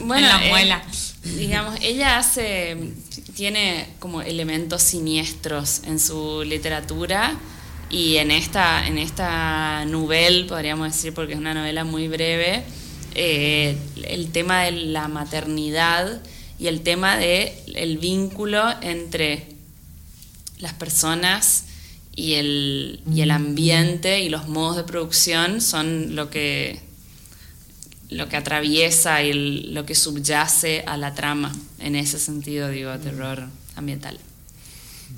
bueno, 0.01 0.27
en 0.27 0.33
la 0.33 0.47
eh, 0.47 0.49
muela. 0.49 0.83
digamos, 1.25 1.79
ella 1.83 2.19
hace, 2.19 2.77
tiene 3.35 3.89
como 3.99 4.23
elementos 4.23 4.83
siniestros 4.83 5.83
en 5.85 5.99
su 5.99 6.43
literatura 6.45 7.37
y 7.91 8.17
en 8.17 8.31
esta, 8.31 8.87
en 8.87 8.99
esta 8.99 9.85
novela, 9.87 10.47
podríamos 10.47 10.93
decir, 10.93 11.13
porque 11.15 11.35
es 11.35 11.39
una 11.39 11.55
novela 11.55 11.85
muy 11.85 12.09
breve, 12.09 12.65
eh, 13.15 13.77
el 14.05 14.31
tema 14.33 14.63
de 14.63 14.73
la 14.73 15.09
maternidad 15.09 16.23
y 16.59 16.67
el 16.69 16.81
tema 16.81 17.17
de 17.17 17.63
el 17.75 17.99
vínculo 17.99 18.63
entre 18.81 19.47
las 20.59 20.73
personas 20.73 21.65
y 22.17 22.35
el, 22.35 23.01
y 23.13 23.21
el 23.21 23.31
ambiente 23.31 24.21
y 24.21 24.29
los 24.29 24.49
modos 24.49 24.77
de 24.77 24.85
producción 24.85 25.61
son 25.61 26.17
lo 26.17 26.31
que 26.31 26.81
lo 28.11 28.29
que 28.29 28.37
atraviesa 28.37 29.23
y 29.23 29.33
lo 29.73 29.87
que 29.87 29.95
subyace 29.95 30.85
a 30.87 30.97
la 30.97 31.15
trama 31.15 31.53
en 31.79 31.97
ese 31.97 32.19
sentido 32.19 32.69
digo 32.69 32.97
terror 32.99 33.45
ambiental. 33.77 34.19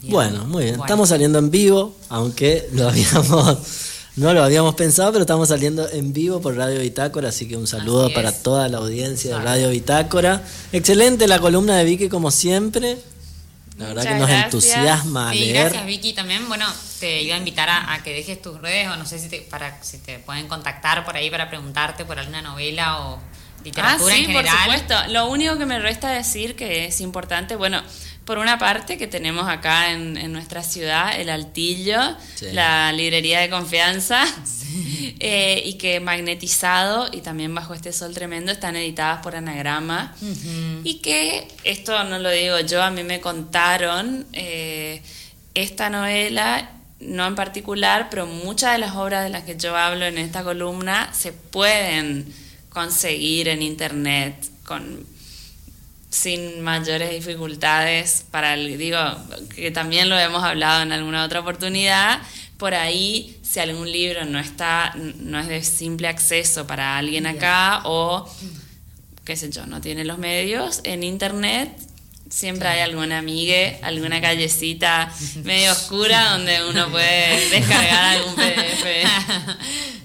Bueno 0.02 0.44
muy 0.46 0.64
bien. 0.64 0.80
Estamos 0.80 1.08
saliendo 1.08 1.38
en 1.38 1.50
vivo 1.50 1.96
aunque 2.08 2.68
lo 2.72 2.88
habíamos 2.88 3.58
no 4.16 4.32
lo 4.32 4.42
habíamos 4.42 4.74
pensado, 4.74 5.12
pero 5.12 5.22
estamos 5.22 5.48
saliendo 5.48 5.88
en 5.90 6.12
vivo 6.12 6.40
por 6.40 6.56
Radio 6.56 6.80
Bitácora, 6.80 7.28
así 7.28 7.46
que 7.46 7.56
un 7.56 7.66
saludo 7.66 8.12
para 8.14 8.32
toda 8.32 8.68
la 8.68 8.78
audiencia 8.78 9.36
de 9.36 9.44
Radio 9.44 9.68
Bitácora. 9.68 10.42
Excelente 10.72 11.28
la 11.28 11.38
columna 11.38 11.76
de 11.76 11.84
Vicky 11.84 12.08
como 12.08 12.30
siempre. 12.30 12.96
La 13.76 13.88
verdad 13.88 14.04
que 14.04 14.14
nos 14.14 14.30
entusiasma 14.30 15.32
sí, 15.32 15.50
Gracias 15.52 15.86
Vicky 15.86 16.12
también. 16.14 16.48
Bueno, 16.48 16.66
te 16.98 17.22
iba 17.22 17.34
a 17.34 17.38
invitar 17.38 17.68
a, 17.68 18.00
que 18.02 18.12
dejes 18.14 18.40
tus 18.40 18.60
redes 18.60 18.88
o 18.88 18.96
no 18.96 19.04
sé 19.04 19.18
si 19.18 19.28
te, 19.28 19.40
para 19.42 19.82
si 19.82 19.98
te 19.98 20.18
pueden 20.18 20.48
contactar 20.48 21.04
por 21.04 21.16
ahí 21.16 21.30
para 21.30 21.48
preguntarte 21.48 22.04
por 22.04 22.18
alguna 22.18 22.40
novela 22.40 23.00
o 23.00 23.18
literatura 23.64 24.14
ah, 24.14 24.16
sí, 24.16 24.32
por 24.32 24.46
supuesto. 24.46 24.94
Lo 25.08 25.28
único 25.28 25.58
que 25.58 25.66
me 25.66 25.78
resta 25.78 26.08
decir 26.10 26.56
que 26.56 26.86
es 26.86 27.00
importante, 27.00 27.56
bueno, 27.56 27.82
por 28.26 28.38
una 28.38 28.58
parte, 28.58 28.98
que 28.98 29.06
tenemos 29.06 29.48
acá 29.48 29.92
en, 29.92 30.32
nuestra 30.32 30.64
ciudad, 30.64 31.18
el 31.18 31.30
Altillo, 31.30 32.00
la 32.52 32.92
librería 32.92 33.38
de 33.40 33.48
confianza, 33.48 34.24
eh, 35.20 35.62
y 35.64 35.74
que 35.74 36.00
magnetizado 36.00 37.08
y 37.12 37.20
también 37.20 37.54
bajo 37.54 37.72
este 37.72 37.92
sol 37.92 38.12
tremendo 38.12 38.50
están 38.50 38.74
editadas 38.74 39.22
por 39.22 39.36
anagrama. 39.36 40.14
Y 40.82 40.94
que, 40.96 41.46
esto 41.62 42.02
no 42.02 42.18
lo 42.18 42.30
digo 42.30 42.58
yo, 42.60 42.82
a 42.82 42.90
mí 42.90 43.04
me 43.04 43.20
contaron 43.20 44.26
eh, 44.32 45.02
esta 45.54 45.88
novela 45.88 46.72
no 46.98 47.26
en 47.26 47.34
particular, 47.36 48.08
pero 48.10 48.26
muchas 48.26 48.72
de 48.72 48.78
las 48.78 48.96
obras 48.96 49.22
de 49.22 49.30
las 49.30 49.44
que 49.44 49.56
yo 49.56 49.76
hablo 49.76 50.04
en 50.04 50.18
esta 50.18 50.42
columna 50.42 51.12
se 51.12 51.32
pueden 51.32 52.26
conseguir 52.70 53.48
en 53.48 53.62
internet 53.62 54.34
con 54.64 55.06
sin 56.16 56.62
mayores 56.62 57.10
dificultades 57.10 58.24
para 58.30 58.54
el, 58.54 58.78
digo, 58.78 58.98
que 59.54 59.70
también 59.70 60.08
lo 60.08 60.18
hemos 60.18 60.42
hablado 60.42 60.82
en 60.82 60.90
alguna 60.90 61.22
otra 61.22 61.40
oportunidad, 61.40 62.22
por 62.56 62.72
ahí 62.72 63.38
si 63.42 63.60
algún 63.60 63.92
libro 63.92 64.24
no 64.24 64.38
está, 64.38 64.94
no 64.96 65.38
es 65.38 65.46
de 65.46 65.62
simple 65.62 66.08
acceso 66.08 66.66
para 66.66 66.96
alguien 66.96 67.26
acá 67.26 67.82
o 67.84 68.26
qué 69.26 69.36
sé 69.36 69.50
yo, 69.50 69.66
no 69.66 69.82
tiene 69.82 70.06
los 70.06 70.16
medios, 70.16 70.80
en 70.84 71.02
internet 71.02 71.70
siempre 72.30 72.68
hay 72.68 72.80
alguna 72.80 73.18
amiga, 73.18 73.78
alguna 73.82 74.20
callecita 74.20 75.12
medio 75.44 75.72
oscura 75.72 76.32
donde 76.32 76.64
uno 76.68 76.90
puede 76.90 77.50
descargar 77.50 78.16
algún 78.16 78.34
PDF. 78.36 78.84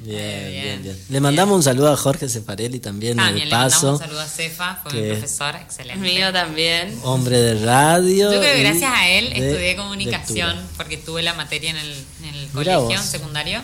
Bien, 0.03 0.51
bien, 0.51 0.83
bien. 0.83 0.97
Le 1.09 1.19
mandamos 1.19 1.55
un 1.55 1.63
saludo 1.63 1.91
a 1.91 1.97
Jorge 1.97 2.27
Cefarelli 2.27 2.79
también, 2.79 3.17
de 3.17 3.23
paso. 3.23 3.37
Le 3.37 3.49
mandamos 3.49 3.83
un 3.83 3.99
saludo 3.99 4.19
a 4.21 4.27
Cefa, 4.27 4.79
fue 4.83 4.93
mi 4.93 5.09
profesor, 5.09 5.55
excelente. 5.55 5.99
Mío 6.01 6.31
también. 6.33 6.99
Hombre 7.03 7.37
de 7.37 7.65
radio. 7.65 8.31
Yo 8.31 8.39
creo 8.39 8.55
que 8.55 8.61
gracias 8.61 8.91
a 8.93 9.09
él 9.09 9.27
estudié 9.27 9.75
comunicación 9.75 10.57
porque 10.77 10.97
tuve 10.97 11.21
la 11.21 11.33
materia 11.33 11.71
en 11.71 11.77
el, 11.77 12.05
en 12.23 12.35
el 12.35 12.47
colegio 12.49 13.01
secundario. 13.01 13.61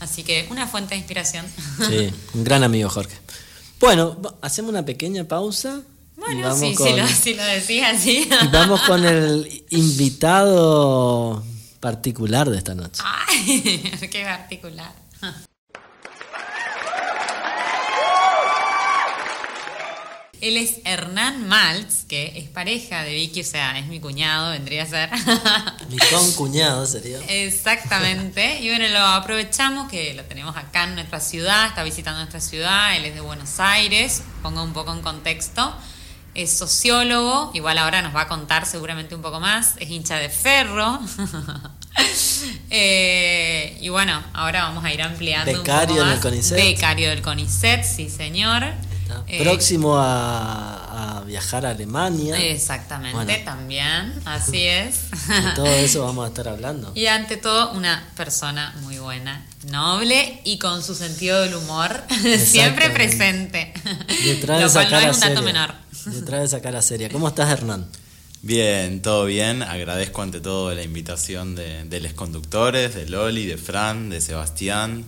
Así 0.00 0.24
que 0.24 0.46
una 0.50 0.66
fuente 0.66 0.94
de 0.94 0.98
inspiración. 0.98 1.46
Sí, 1.88 2.12
un 2.34 2.44
gran 2.44 2.62
amigo 2.62 2.90
Jorge. 2.90 3.16
Bueno, 3.80 4.16
hacemos 4.42 4.70
una 4.70 4.84
pequeña 4.84 5.24
pausa. 5.24 5.82
Bueno, 6.26 6.56
sí, 6.56 6.74
si, 6.76 6.92
lo, 6.92 7.06
si 7.06 7.34
lo 7.34 7.44
decís 7.44 7.82
así. 7.84 8.28
Y 8.42 8.46
vamos 8.48 8.80
con 8.82 9.04
el 9.04 9.64
invitado 9.70 11.42
particular 11.80 12.50
de 12.50 12.58
esta 12.58 12.74
noche. 12.74 13.02
Ay, 13.04 13.92
qué 14.10 14.24
particular. 14.24 14.92
Él 20.40 20.58
es 20.58 20.80
Hernán 20.84 21.48
Maltz, 21.48 22.04
que 22.04 22.34
es 22.36 22.48
pareja 22.50 23.02
de 23.02 23.14
Vicky, 23.14 23.40
o 23.40 23.44
sea, 23.44 23.78
es 23.78 23.86
mi 23.86 24.00
cuñado, 24.00 24.50
vendría 24.50 24.82
a 24.82 24.86
ser. 24.86 25.10
Mi 25.88 25.96
cuñado 26.34 26.86
sería. 26.86 27.18
Exactamente. 27.26 28.60
Y 28.60 28.68
bueno, 28.68 28.86
lo 28.88 28.98
aprovechamos 28.98 29.88
que 29.88 30.12
lo 30.12 30.24
tenemos 30.24 30.54
acá 30.56 30.84
en 30.84 30.94
nuestra 30.94 31.20
ciudad, 31.20 31.68
está 31.68 31.82
visitando 31.84 32.18
nuestra 32.18 32.40
ciudad, 32.40 32.96
él 32.96 33.06
es 33.06 33.14
de 33.14 33.22
Buenos 33.22 33.58
Aires, 33.60 34.22
pongo 34.42 34.62
un 34.62 34.74
poco 34.74 34.92
en 34.92 35.00
contexto. 35.00 35.74
Es 36.36 36.56
sociólogo, 36.58 37.50
igual 37.54 37.78
ahora 37.78 38.02
nos 38.02 38.14
va 38.14 38.22
a 38.22 38.28
contar 38.28 38.66
seguramente 38.66 39.14
un 39.14 39.22
poco 39.22 39.40
más, 39.40 39.74
es 39.78 39.88
hincha 39.90 40.16
de 40.16 40.28
ferro. 40.28 41.00
Eh, 42.68 43.78
y 43.80 43.88
bueno, 43.88 44.22
ahora 44.34 44.64
vamos 44.64 44.84
a 44.84 44.92
ir 44.92 45.00
ampliando. 45.00 45.50
Becario 45.50 45.94
un 45.94 45.98
poco 45.98 46.04
más. 46.04 46.10
del 46.10 46.20
CONICET. 46.20 46.58
Becario 46.58 47.08
del 47.08 47.22
CONICET, 47.22 47.84
sí 47.84 48.10
señor. 48.10 48.64
Eh, 49.28 49.42
Próximo 49.42 49.96
a, 49.98 51.22
viajar 51.26 51.66
a 51.66 51.70
Alemania. 51.70 52.38
Exactamente, 52.38 53.42
también, 53.44 54.12
así 54.24 54.62
es. 54.62 55.10
De 55.28 55.50
todo 55.54 55.66
eso 55.66 56.04
vamos 56.04 56.24
a 56.26 56.28
estar 56.28 56.48
hablando. 56.48 56.92
Y 56.94 57.06
ante 57.06 57.36
todo, 57.36 57.72
una 57.72 58.06
persona 58.16 58.74
muy 58.82 58.98
buena, 58.98 59.44
noble 59.70 60.40
y 60.44 60.58
con 60.58 60.82
su 60.82 60.94
sentido 60.94 61.40
del 61.40 61.54
humor 61.54 62.04
siempre 62.38 62.90
presente. 62.90 63.72
Detrás 64.24 64.60
de 64.60 64.66
esa 64.66 64.88
cara 64.88 65.14
seria. 65.14 65.74
Detrás 66.06 66.40
de 66.40 66.46
esa 66.46 66.60
cara 66.60 66.82
seria. 66.82 67.08
¿Cómo 67.08 67.28
estás, 67.28 67.50
Hernán? 67.50 67.86
Bien, 68.42 69.02
todo 69.02 69.24
bien. 69.24 69.62
Agradezco 69.62 70.22
ante 70.22 70.40
todo 70.40 70.74
la 70.74 70.82
invitación 70.82 71.54
de, 71.54 71.84
de 71.84 72.00
los 72.00 72.12
conductores, 72.12 72.94
de 72.94 73.08
Loli, 73.08 73.46
de 73.46 73.56
Fran, 73.56 74.08
de 74.10 74.20
Sebastián 74.20 75.04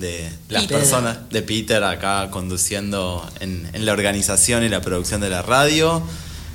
de 0.00 0.30
las 0.48 0.66
personas, 0.66 1.18
de 1.30 1.42
Peter 1.42 1.84
acá 1.84 2.28
conduciendo 2.30 3.28
en, 3.40 3.68
la 3.84 3.92
organización 3.92 4.64
y 4.64 4.68
la 4.68 4.80
producción 4.80 5.20
de 5.20 5.28
la 5.28 5.42
radio. 5.42 6.02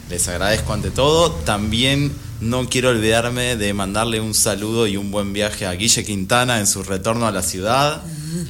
Les 0.10 0.28
agradezco 0.28 0.74
ante 0.74 0.92
todo. 0.92 1.32
También 1.32 2.12
no 2.42 2.68
quiero 2.68 2.90
olvidarme 2.90 3.56
de 3.56 3.74
mandarle 3.74 4.20
un 4.20 4.34
saludo 4.34 4.88
y 4.88 4.98
un 4.98 5.12
buen 5.12 5.32
viaje 5.32 5.66
a 5.66 5.74
Guille 5.74 6.04
Quintana 6.04 6.60
en 6.60 6.68
su 6.68 6.84
retorno 6.84 7.28
a 7.28 7.32
la 7.32 7.44
ciudad, 7.44 8.02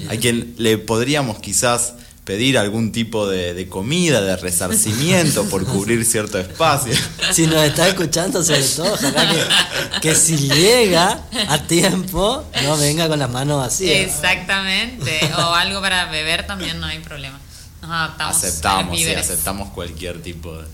a 0.10 0.16
quien 0.16 0.56
le 0.58 0.78
podríamos 0.78 1.40
quizás 1.40 1.94
pedir 2.25 2.58
algún 2.58 2.91
tipo 2.91 3.27
de, 3.27 3.53
de 3.53 3.70
comida, 3.70 4.20
de 4.22 4.36
resarcimiento 4.36 5.46
por 5.46 5.63
cubrir 5.65 6.03
cierto 6.05 6.38
espacio. 6.39 6.94
Si 7.32 7.46
nos 7.48 7.63
está 7.63 7.88
escuchando, 7.88 8.44
sobre 8.44 8.63
todo, 8.63 8.94
ojalá 8.94 9.32
que, 9.32 10.00
que 10.01 10.15
si 10.15 10.36
llega 10.50 11.22
a 11.50 11.60
tiempo, 11.67 12.44
no 12.63 12.77
venga 12.77 13.08
con 13.08 13.20
las 13.20 13.29
manos 13.29 13.60
vacías. 13.60 14.08
Exactamente. 14.10 15.20
O 15.38 15.53
algo 15.55 15.79
para 15.82 16.05
beber 16.10 16.46
también 16.48 16.79
no 16.79 16.88
hay 16.88 17.00
problema. 17.00 17.39
Nos 17.82 17.91
adaptamos. 17.91 18.36
Aceptamos, 18.38 18.98
sí, 18.98 19.08
aceptamos 19.13 19.70
cualquier 19.70 20.22
tipo 20.22 20.58
de... 20.58 20.67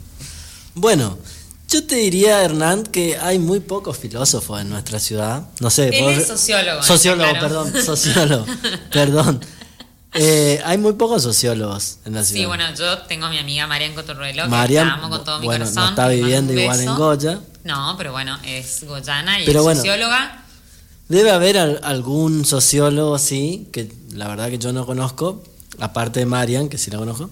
Bueno, 0.73 1.17
yo 1.67 1.85
te 1.85 1.95
diría, 1.95 2.41
Hernán, 2.43 2.83
que 2.83 3.17
hay 3.17 3.39
muy 3.39 3.59
pocos 3.59 3.97
filósofos 3.97 4.61
en 4.61 4.69
nuestra 4.69 4.99
ciudad. 4.99 5.43
No 5.59 5.69
sé. 5.69 5.89
Él 5.89 6.03
vos- 6.05 6.17
es 6.17 6.27
sociólogo, 6.27 6.81
Sociólogo, 6.81 7.29
claro. 7.31 7.47
perdón. 7.47 7.73
Sociólogo, 7.85 8.45
perdón. 8.91 9.45
Eh, 10.13 10.61
hay 10.65 10.77
muy 10.77 10.93
pocos 10.93 11.23
sociólogos 11.23 11.97
en 12.05 12.13
la 12.15 12.23
ciudad. 12.25 12.41
Sí, 12.41 12.45
bueno, 12.45 12.63
yo 12.77 12.97
tengo 13.03 13.27
a 13.27 13.29
mi 13.29 13.37
amiga 13.37 13.65
Marian 13.67 13.93
Cotorruelo, 13.93 14.47
Marian, 14.49 14.85
que 14.85 14.89
la 14.91 14.97
amo 14.97 15.09
con 15.09 15.23
todo 15.23 15.39
mi 15.39 15.45
bueno, 15.45 15.63
corazón. 15.65 15.83
no 15.83 15.89
está 15.91 16.07
viviendo 16.09 16.53
igual 16.53 16.79
en. 16.81 16.95
Goya. 16.95 17.39
No, 17.63 17.95
pero 17.97 18.11
bueno, 18.11 18.37
es 18.43 18.83
goyana 18.85 19.39
y 19.39 19.45
Pero 19.45 19.59
es 19.59 19.63
bueno. 19.63 19.79
socióloga. 19.79 20.43
Debe 21.07 21.31
haber 21.31 21.57
al- 21.57 21.79
algún 21.83 22.43
sociólogo, 22.45 23.17
sí, 23.19 23.67
que 23.71 23.91
la 24.13 24.27
verdad 24.27 24.49
que 24.49 24.57
yo 24.57 24.73
no 24.73 24.85
conozco, 24.85 25.43
aparte 25.79 26.19
de 26.21 26.25
Marian, 26.25 26.67
que 26.67 26.77
sí 26.77 26.91
la 26.91 26.97
conozco. 26.97 27.29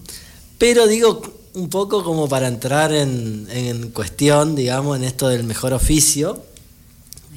Pero 0.58 0.86
digo, 0.86 1.22
un 1.54 1.68
poco 1.68 2.02
como 2.04 2.28
para 2.28 2.46
entrar 2.48 2.92
en, 2.92 3.46
en 3.50 3.90
cuestión, 3.90 4.54
digamos, 4.56 4.96
en 4.96 5.04
esto 5.04 5.28
del 5.28 5.44
mejor 5.44 5.72
oficio, 5.74 6.42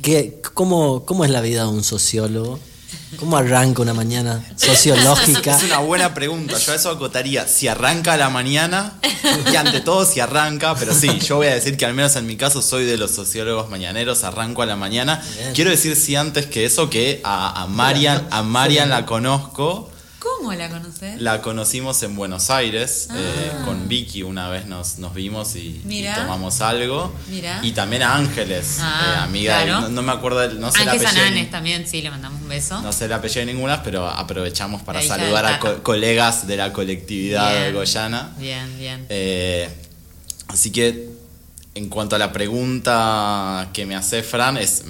que, 0.02 0.42
¿cómo, 0.54 1.06
¿cómo 1.06 1.26
es 1.26 1.32
la 1.32 1.42
vida 1.42 1.64
de 1.64 1.70
un 1.70 1.84
sociólogo? 1.84 2.60
¿Cómo 3.18 3.38
arranca 3.38 3.82
una 3.82 3.94
mañana 3.94 4.44
sociológica? 4.56 5.56
Es 5.56 5.64
una 5.64 5.80
buena 5.80 6.14
pregunta. 6.14 6.58
Yo 6.58 6.72
a 6.72 6.76
eso 6.76 6.90
acotaría 6.90 7.48
si 7.48 7.68
arranca 7.68 8.14
a 8.14 8.18
la 8.18 8.30
mañana 8.30 8.94
y 9.52 9.56
ante 9.56 9.82
todo 9.82 10.06
si 10.06 10.20
arranca, 10.20 10.76
pero 10.76 10.94
sí, 10.94 11.20
yo 11.20 11.38
voy 11.38 11.48
a 11.48 11.54
decir 11.54 11.78
que 11.78 11.86
al 11.86 11.94
menos 11.94 12.16
en 12.16 12.26
mi 12.26 12.36
caso 12.36 12.62
soy 12.62 12.86
de 12.86 12.98
los 12.98 13.12
sociólogos 13.12 13.70
mañaneros, 13.70 14.24
arranco 14.24 14.62
a 14.62 14.66
la 14.66 14.76
mañana. 14.76 15.24
Bien. 15.38 15.54
Quiero 15.54 15.70
decir 15.70 15.96
sí 15.96 16.16
antes 16.16 16.48
que 16.48 16.66
eso 16.66 16.90
que 16.90 17.22
a, 17.24 17.62
a 17.62 17.68
Marian, 17.68 18.28
a 18.32 18.44
Marian 18.44 18.90
la 18.90 19.06
conozco. 19.06 19.90
¿Cómo 20.24 20.54
la 20.54 20.70
conoces? 20.70 21.22
La 21.22 21.42
conocimos 21.42 22.02
en 22.04 22.16
Buenos 22.16 22.50
Aires, 22.50 23.08
Ah. 23.12 23.16
eh, 23.18 23.52
con 23.66 23.90
Vicky 23.90 24.24
una 24.24 24.48
vez 24.48 24.66
nos, 24.68 24.98
nos 24.98 25.14
vimos 25.14 25.56
y, 25.58 25.82
tomamos 26.16 26.62
algo. 26.62 27.14
Mirá. 27.28 27.60
Y 27.62 27.74
también 27.74 28.04
a 28.04 28.16
Ángeles, 28.16 28.78
Ah, 28.80 29.02
eh, 29.06 29.20
amiga, 29.24 29.64
claro. 29.64 29.82
no, 29.82 29.90
no 29.90 30.02
me 30.02 30.14
acuerdo, 30.14 30.48
no 30.54 30.72
sé 30.72 30.82
el 30.84 30.90
Ángel 30.90 31.06
apellido. 31.06 31.26
Sananes 31.26 31.52
también, 31.52 31.88
sí, 31.88 32.02
le 32.02 32.10
mandamos 32.10 32.42
un 32.42 32.48
beso. 32.48 32.80
No 32.82 32.94
sé 32.94 33.06
el 33.06 33.14
apellido 33.14 33.46
de 33.46 33.54
ninguna, 33.54 33.84
pero 33.84 34.08
aprovechamos 34.08 34.82
para 34.82 35.02
saludar 35.02 35.46
a 35.46 35.60
co- 35.60 35.84
colegas 35.84 36.48
de 36.48 36.56
la 36.58 36.72
colectividad 36.72 37.52
Bien. 37.64 37.74
goyana. 37.74 38.32
Bien, 38.40 38.78
bien. 38.80 39.06
Eh, 39.10 39.70
así 40.48 40.72
que, 40.72 41.10
en 41.76 41.90
cuanto 41.90 42.16
a 42.16 42.20
la 42.20 42.32
pregunta 42.32 43.70
que 43.74 43.86
me 43.86 43.96
hace 43.96 44.24
Fran, 44.24 44.56
es, 44.58 44.84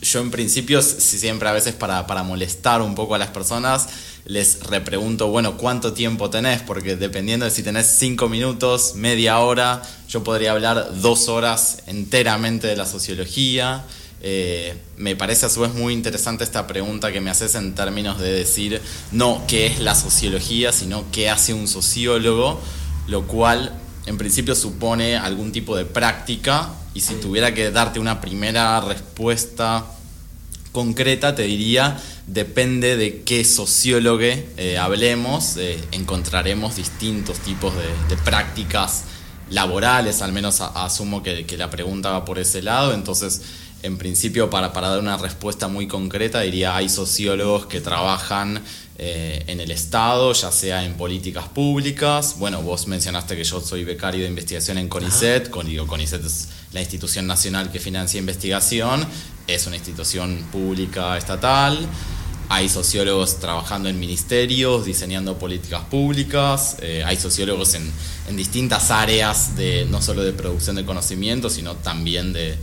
yo 0.00 0.20
en 0.20 0.30
principio, 0.30 0.80
si 0.82 1.18
siempre 1.18 1.48
a 1.48 1.52
veces 1.52 1.74
para, 1.74 2.06
para 2.06 2.22
molestar 2.22 2.80
un 2.82 2.94
poco 2.94 3.14
a 3.14 3.18
las 3.18 3.28
personas, 3.30 3.88
les 4.24 4.60
repregunto, 4.64 5.28
bueno, 5.28 5.56
¿cuánto 5.56 5.92
tiempo 5.92 6.30
tenés? 6.30 6.62
Porque 6.62 6.96
dependiendo 6.96 7.44
de 7.44 7.50
si 7.50 7.62
tenés 7.62 7.86
cinco 7.86 8.28
minutos, 8.28 8.94
media 8.94 9.40
hora, 9.40 9.82
yo 10.08 10.22
podría 10.22 10.52
hablar 10.52 11.00
dos 11.00 11.28
horas 11.28 11.82
enteramente 11.86 12.66
de 12.68 12.76
la 12.76 12.86
sociología. 12.86 13.84
Eh, 14.20 14.76
me 14.96 15.16
parece 15.16 15.46
a 15.46 15.48
su 15.48 15.60
vez 15.60 15.74
muy 15.74 15.92
interesante 15.92 16.44
esta 16.44 16.68
pregunta 16.68 17.10
que 17.10 17.20
me 17.20 17.30
haces 17.30 17.56
en 17.56 17.74
términos 17.74 18.20
de 18.20 18.32
decir 18.32 18.80
no 19.10 19.42
qué 19.48 19.66
es 19.66 19.80
la 19.80 19.96
sociología, 19.96 20.70
sino 20.70 21.04
qué 21.10 21.28
hace 21.28 21.52
un 21.52 21.66
sociólogo, 21.66 22.60
lo 23.08 23.26
cual 23.26 23.72
en 24.06 24.18
principio 24.18 24.54
supone 24.54 25.16
algún 25.16 25.50
tipo 25.50 25.76
de 25.76 25.84
práctica 25.84 26.70
y 26.94 27.00
si 27.00 27.14
tuviera 27.14 27.52
que 27.52 27.72
darte 27.72 27.98
una 27.98 28.20
primera 28.20 28.80
respuesta 28.80 29.86
concreta, 30.72 31.34
te 31.34 31.42
diría, 31.42 31.98
depende 32.26 32.96
de 32.96 33.22
qué 33.22 33.44
sociólogo 33.44 34.22
eh, 34.22 34.78
hablemos, 34.78 35.56
eh, 35.58 35.78
encontraremos 35.92 36.76
distintos 36.76 37.38
tipos 37.38 37.74
de, 38.08 38.16
prácticas 38.24 39.04
laborales, 39.50 40.22
al 40.22 40.32
menos 40.32 40.60
asumo 40.60 41.22
que, 41.22 41.44
que 41.44 41.56
la 41.58 41.68
pregunta 41.68 42.10
va 42.10 42.24
por 42.24 42.38
ese 42.38 42.62
lado, 42.62 42.94
entonces 42.94 43.42
en 43.82 43.98
principio 43.98 44.48
para, 44.48 44.72
para 44.72 44.88
dar 44.88 45.00
una 45.00 45.16
respuesta 45.16 45.68
muy 45.68 45.88
concreta 45.88 46.40
diría 46.40 46.76
hay 46.76 46.88
sociólogos 46.88 47.66
que 47.66 47.80
trabajan 47.80 48.62
eh, 48.98 49.44
en 49.46 49.60
el 49.60 49.70
Estado, 49.70 50.32
ya 50.32 50.52
sea 50.52 50.84
en 50.84 50.94
políticas 50.94 51.48
públicas, 51.48 52.36
bueno, 52.38 52.62
vos 52.62 52.86
mencionaste 52.86 53.36
que 53.36 53.44
yo 53.44 53.60
soy 53.60 53.84
becario 53.84 54.22
de 54.22 54.28
investigación 54.28 54.78
en 54.78 54.88
CONICET, 54.88 55.50
con, 55.50 55.66
digo, 55.66 55.86
CONICET 55.86 56.24
es 56.24 56.48
la 56.72 56.80
institución 56.80 57.26
nacional 57.26 57.70
que 57.72 57.80
financia 57.80 58.20
investigación, 58.20 59.06
es 59.46 59.66
una 59.66 59.76
institución 59.76 60.46
pública 60.52 61.16
estatal, 61.16 61.78
hay 62.48 62.68
sociólogos 62.68 63.40
trabajando 63.40 63.88
en 63.88 63.98
ministerios, 63.98 64.84
diseñando 64.84 65.38
políticas 65.38 65.84
públicas, 65.84 66.76
eh, 66.82 67.02
hay 67.04 67.16
sociólogos 67.16 67.74
en, 67.74 67.90
en 68.28 68.36
distintas 68.36 68.90
áreas, 68.90 69.56
de, 69.56 69.86
no 69.86 70.02
solo 70.02 70.22
de 70.22 70.32
producción 70.32 70.76
de 70.76 70.84
conocimiento, 70.84 71.48
sino 71.48 71.76
también 71.76 72.34
de, 72.34 72.58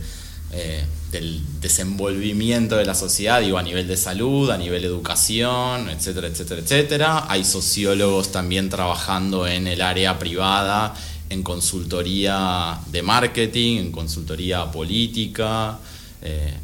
eh, 0.52 0.84
del 1.12 1.40
desenvolvimiento 1.60 2.76
de 2.76 2.84
la 2.84 2.94
sociedad, 2.94 3.40
digo, 3.40 3.58
a 3.58 3.62
nivel 3.62 3.86
de 3.88 3.96
salud, 3.96 4.50
a 4.50 4.56
nivel 4.58 4.82
de 4.82 4.88
educación, 4.88 5.88
etcétera, 5.90 6.28
etcétera, 6.28 6.60
etcétera. 6.60 7.24
Hay 7.28 7.44
sociólogos 7.44 8.30
también 8.32 8.68
trabajando 8.68 9.46
en 9.46 9.66
el 9.66 9.80
área 9.82 10.18
privada, 10.18 10.94
en 11.28 11.42
consultoría 11.42 12.78
de 12.90 13.02
marketing, 13.02 13.78
en 13.78 13.92
consultoría 13.92 14.70
política. 14.70 15.78
eh, 16.22 16.54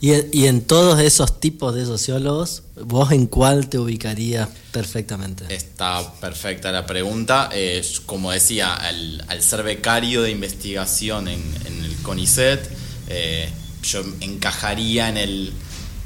Y, 0.00 0.12
y 0.38 0.46
en 0.48 0.60
todos 0.60 1.00
esos 1.00 1.40
tipos 1.40 1.74
de 1.74 1.86
sociólogos, 1.86 2.62
¿vos 2.76 3.10
en 3.12 3.26
cuál 3.26 3.68
te 3.70 3.78
ubicarías 3.78 4.48
perfectamente? 4.70 5.44
Está 5.48 6.12
perfecta 6.20 6.70
la 6.72 6.84
pregunta. 6.84 7.48
Eh, 7.52 7.82
como 8.04 8.30
decía, 8.30 8.74
al, 8.74 9.24
al 9.28 9.40
ser 9.40 9.62
becario 9.62 10.20
de 10.20 10.30
investigación 10.30 11.28
en, 11.28 11.40
en 11.64 11.84
el 11.84 11.96
CONICET, 12.02 12.60
eh, 13.08 13.48
yo 13.82 14.02
encajaría 14.20 15.08
en 15.08 15.16
el 15.16 15.52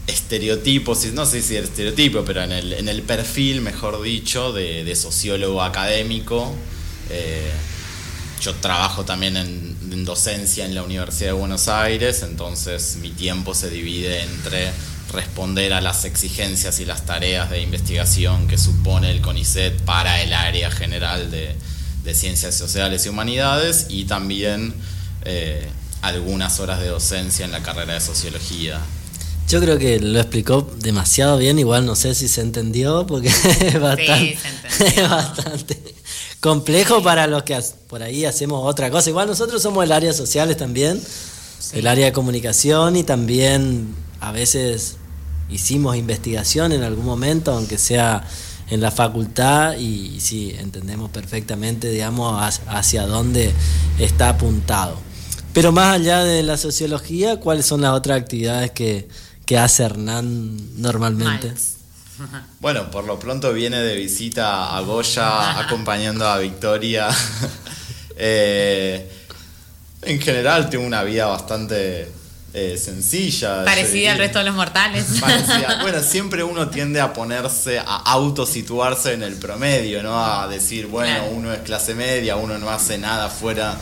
estereotipo, 0.06 0.96
no 1.12 1.26
sé 1.26 1.42
si 1.42 1.56
el 1.56 1.64
estereotipo, 1.64 2.24
pero 2.24 2.42
en 2.42 2.52
el, 2.52 2.72
en 2.72 2.88
el 2.88 3.02
perfil, 3.02 3.60
mejor 3.60 4.02
dicho, 4.02 4.52
de, 4.52 4.94
sociólogo 4.96 5.62
académico. 5.62 6.54
Eh, 7.10 7.52
yo 8.40 8.54
trabajo 8.54 9.04
también 9.04 9.36
en, 9.36 9.76
en 9.92 10.04
docencia 10.04 10.64
en 10.64 10.74
la 10.74 10.82
Universidad 10.82 11.30
de 11.30 11.32
Buenos 11.32 11.68
Aires, 11.68 12.22
entonces 12.22 12.98
mi 13.00 13.10
tiempo 13.10 13.54
se 13.54 13.68
divide 13.68 14.22
entre 14.22 14.70
responder 15.12 15.72
a 15.72 15.80
las 15.80 16.04
exigencias 16.04 16.80
y 16.80 16.84
las 16.84 17.04
tareas 17.06 17.50
de 17.50 17.62
investigación 17.62 18.46
que 18.46 18.58
supone 18.58 19.10
el 19.10 19.20
CONICET 19.20 19.80
para 19.82 20.22
el 20.22 20.32
área 20.32 20.70
general 20.70 21.30
de, 21.30 21.56
de 22.04 22.14
ciencias 22.14 22.54
sociales 22.54 23.06
y 23.06 23.08
humanidades 23.08 23.86
y 23.88 24.04
también 24.04 24.74
eh, 25.24 25.68
algunas 26.02 26.60
horas 26.60 26.80
de 26.80 26.88
docencia 26.88 27.44
en 27.44 27.52
la 27.52 27.62
carrera 27.62 27.94
de 27.94 28.00
sociología. 28.00 28.80
Yo 29.48 29.60
creo 29.60 29.78
que 29.78 29.98
lo 29.98 30.20
explicó 30.20 30.70
demasiado 30.78 31.38
bien, 31.38 31.58
igual 31.58 31.86
no 31.86 31.96
sé 31.96 32.14
si 32.14 32.28
se 32.28 32.42
entendió, 32.42 33.06
porque 33.06 33.28
es 33.60 33.80
bastante, 33.80 34.38
se 34.38 34.48
entendió. 34.48 35.04
es 35.04 35.10
bastante 35.10 35.94
complejo 36.40 37.02
para 37.02 37.26
los 37.26 37.42
que 37.42 37.58
por 37.88 38.02
ahí 38.02 38.24
hacemos 38.24 38.60
otra 38.64 38.90
cosa. 38.90 39.08
Igual 39.10 39.26
nosotros 39.26 39.62
somos 39.62 39.84
el 39.84 39.92
área 39.92 40.12
sociales 40.12 40.56
también, 40.56 41.00
el 41.72 41.86
área 41.86 42.06
de 42.06 42.12
comunicación 42.12 42.96
y 42.96 43.04
también 43.04 43.94
a 44.20 44.32
veces 44.32 44.96
hicimos 45.48 45.96
investigación 45.96 46.72
en 46.72 46.82
algún 46.82 47.06
momento, 47.06 47.52
aunque 47.52 47.78
sea 47.78 48.26
en 48.70 48.82
la 48.82 48.90
facultad, 48.90 49.78
y, 49.78 50.16
y 50.16 50.20
sí, 50.20 50.54
entendemos 50.58 51.10
perfectamente, 51.10 51.90
digamos, 51.90 52.60
hacia 52.66 53.06
dónde 53.06 53.52
está 53.98 54.28
apuntado. 54.28 55.07
Pero 55.58 55.72
más 55.72 55.96
allá 55.96 56.22
de 56.22 56.44
la 56.44 56.56
sociología, 56.56 57.40
¿cuáles 57.40 57.66
son 57.66 57.80
las 57.80 57.90
otras 57.90 58.20
actividades 58.20 58.70
que, 58.70 59.08
que 59.44 59.58
hace 59.58 59.82
Hernán 59.82 60.80
normalmente? 60.80 61.52
Bueno, 62.60 62.90
por 62.92 63.04
lo 63.04 63.18
pronto 63.18 63.52
viene 63.52 63.78
de 63.78 63.96
visita 63.96 64.76
a 64.76 64.80
Goya 64.82 65.58
acompañando 65.66 66.28
a 66.28 66.38
Victoria. 66.38 67.08
Eh, 68.20 69.08
en 70.02 70.20
general 70.20 70.68
tengo 70.70 70.84
una 70.84 71.04
vida 71.04 71.26
bastante 71.26 72.10
eh, 72.52 72.76
sencilla. 72.76 73.64
Parecida 73.64 74.10
al 74.12 74.18
resto 74.18 74.40
de 74.40 74.46
los 74.46 74.56
mortales. 74.56 75.06
Parecida. 75.20 75.78
Bueno, 75.82 76.02
siempre 76.02 76.42
uno 76.42 76.68
tiende 76.68 77.00
a 77.00 77.12
ponerse, 77.12 77.78
a 77.78 77.96
autosituarse 78.06 79.12
en 79.12 79.22
el 79.22 79.34
promedio, 79.34 80.02
¿no? 80.02 80.18
A 80.18 80.48
decir, 80.48 80.88
bueno, 80.88 81.14
Claro. 81.14 81.30
uno 81.32 81.52
es 81.52 81.60
clase 81.60 81.94
media, 81.94 82.34
uno 82.34 82.58
no 82.58 82.70
hace 82.70 82.98
nada 82.98 83.28
fuera 83.28 83.76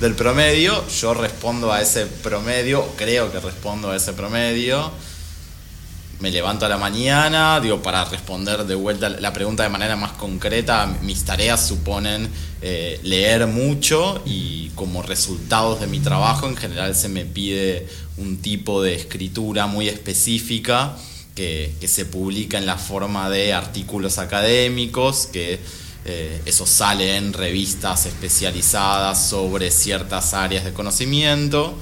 del 0.00 0.14
promedio. 0.14 0.86
Yo 0.88 1.14
respondo 1.14 1.72
a 1.72 1.80
ese 1.80 2.06
promedio, 2.06 2.86
creo 2.96 3.30
que 3.30 3.40
respondo 3.40 3.90
a 3.90 3.96
ese 3.96 4.12
promedio. 4.12 4.92
me 6.20 6.30
levanto 6.30 6.64
a 6.64 6.68
la 6.68 6.78
mañana, 6.78 7.60
digo, 7.60 7.82
para 7.82 8.04
responder 8.04 8.64
de 8.64 8.74
vuelta 8.74 9.08
la 9.10 9.32
pregunta 9.32 9.62
de 9.62 9.68
manera 9.68 9.96
más 9.96 10.12
concreta, 10.12 10.86
mis 11.02 11.24
tareas 11.24 11.66
suponen 11.66 12.30
eh, 12.62 12.98
leer 13.02 13.46
mucho 13.46 14.22
y 14.24 14.70
como 14.70 15.02
resultados 15.02 15.80
de 15.80 15.86
mi 15.86 16.00
trabajo 16.00 16.48
en 16.48 16.56
general 16.56 16.94
se 16.94 17.08
me 17.08 17.24
pide 17.24 17.86
un 18.16 18.38
tipo 18.38 18.82
de 18.82 18.94
escritura 18.94 19.66
muy 19.66 19.88
específica 19.88 20.96
que, 21.34 21.74
se 21.86 22.04
publica 22.04 22.58
en 22.58 22.66
la 22.66 22.78
forma 22.78 23.28
de 23.28 23.52
artículos 23.52 24.18
académicos, 24.18 25.26
que 25.26 25.58
eh, 26.06 26.42
eso 26.44 26.66
sale 26.66 27.16
en 27.16 27.32
revistas 27.32 28.04
especializadas 28.06 29.28
sobre 29.30 29.70
ciertas 29.70 30.34
áreas 30.34 30.64
de 30.64 30.72
conocimiento. 30.72 31.78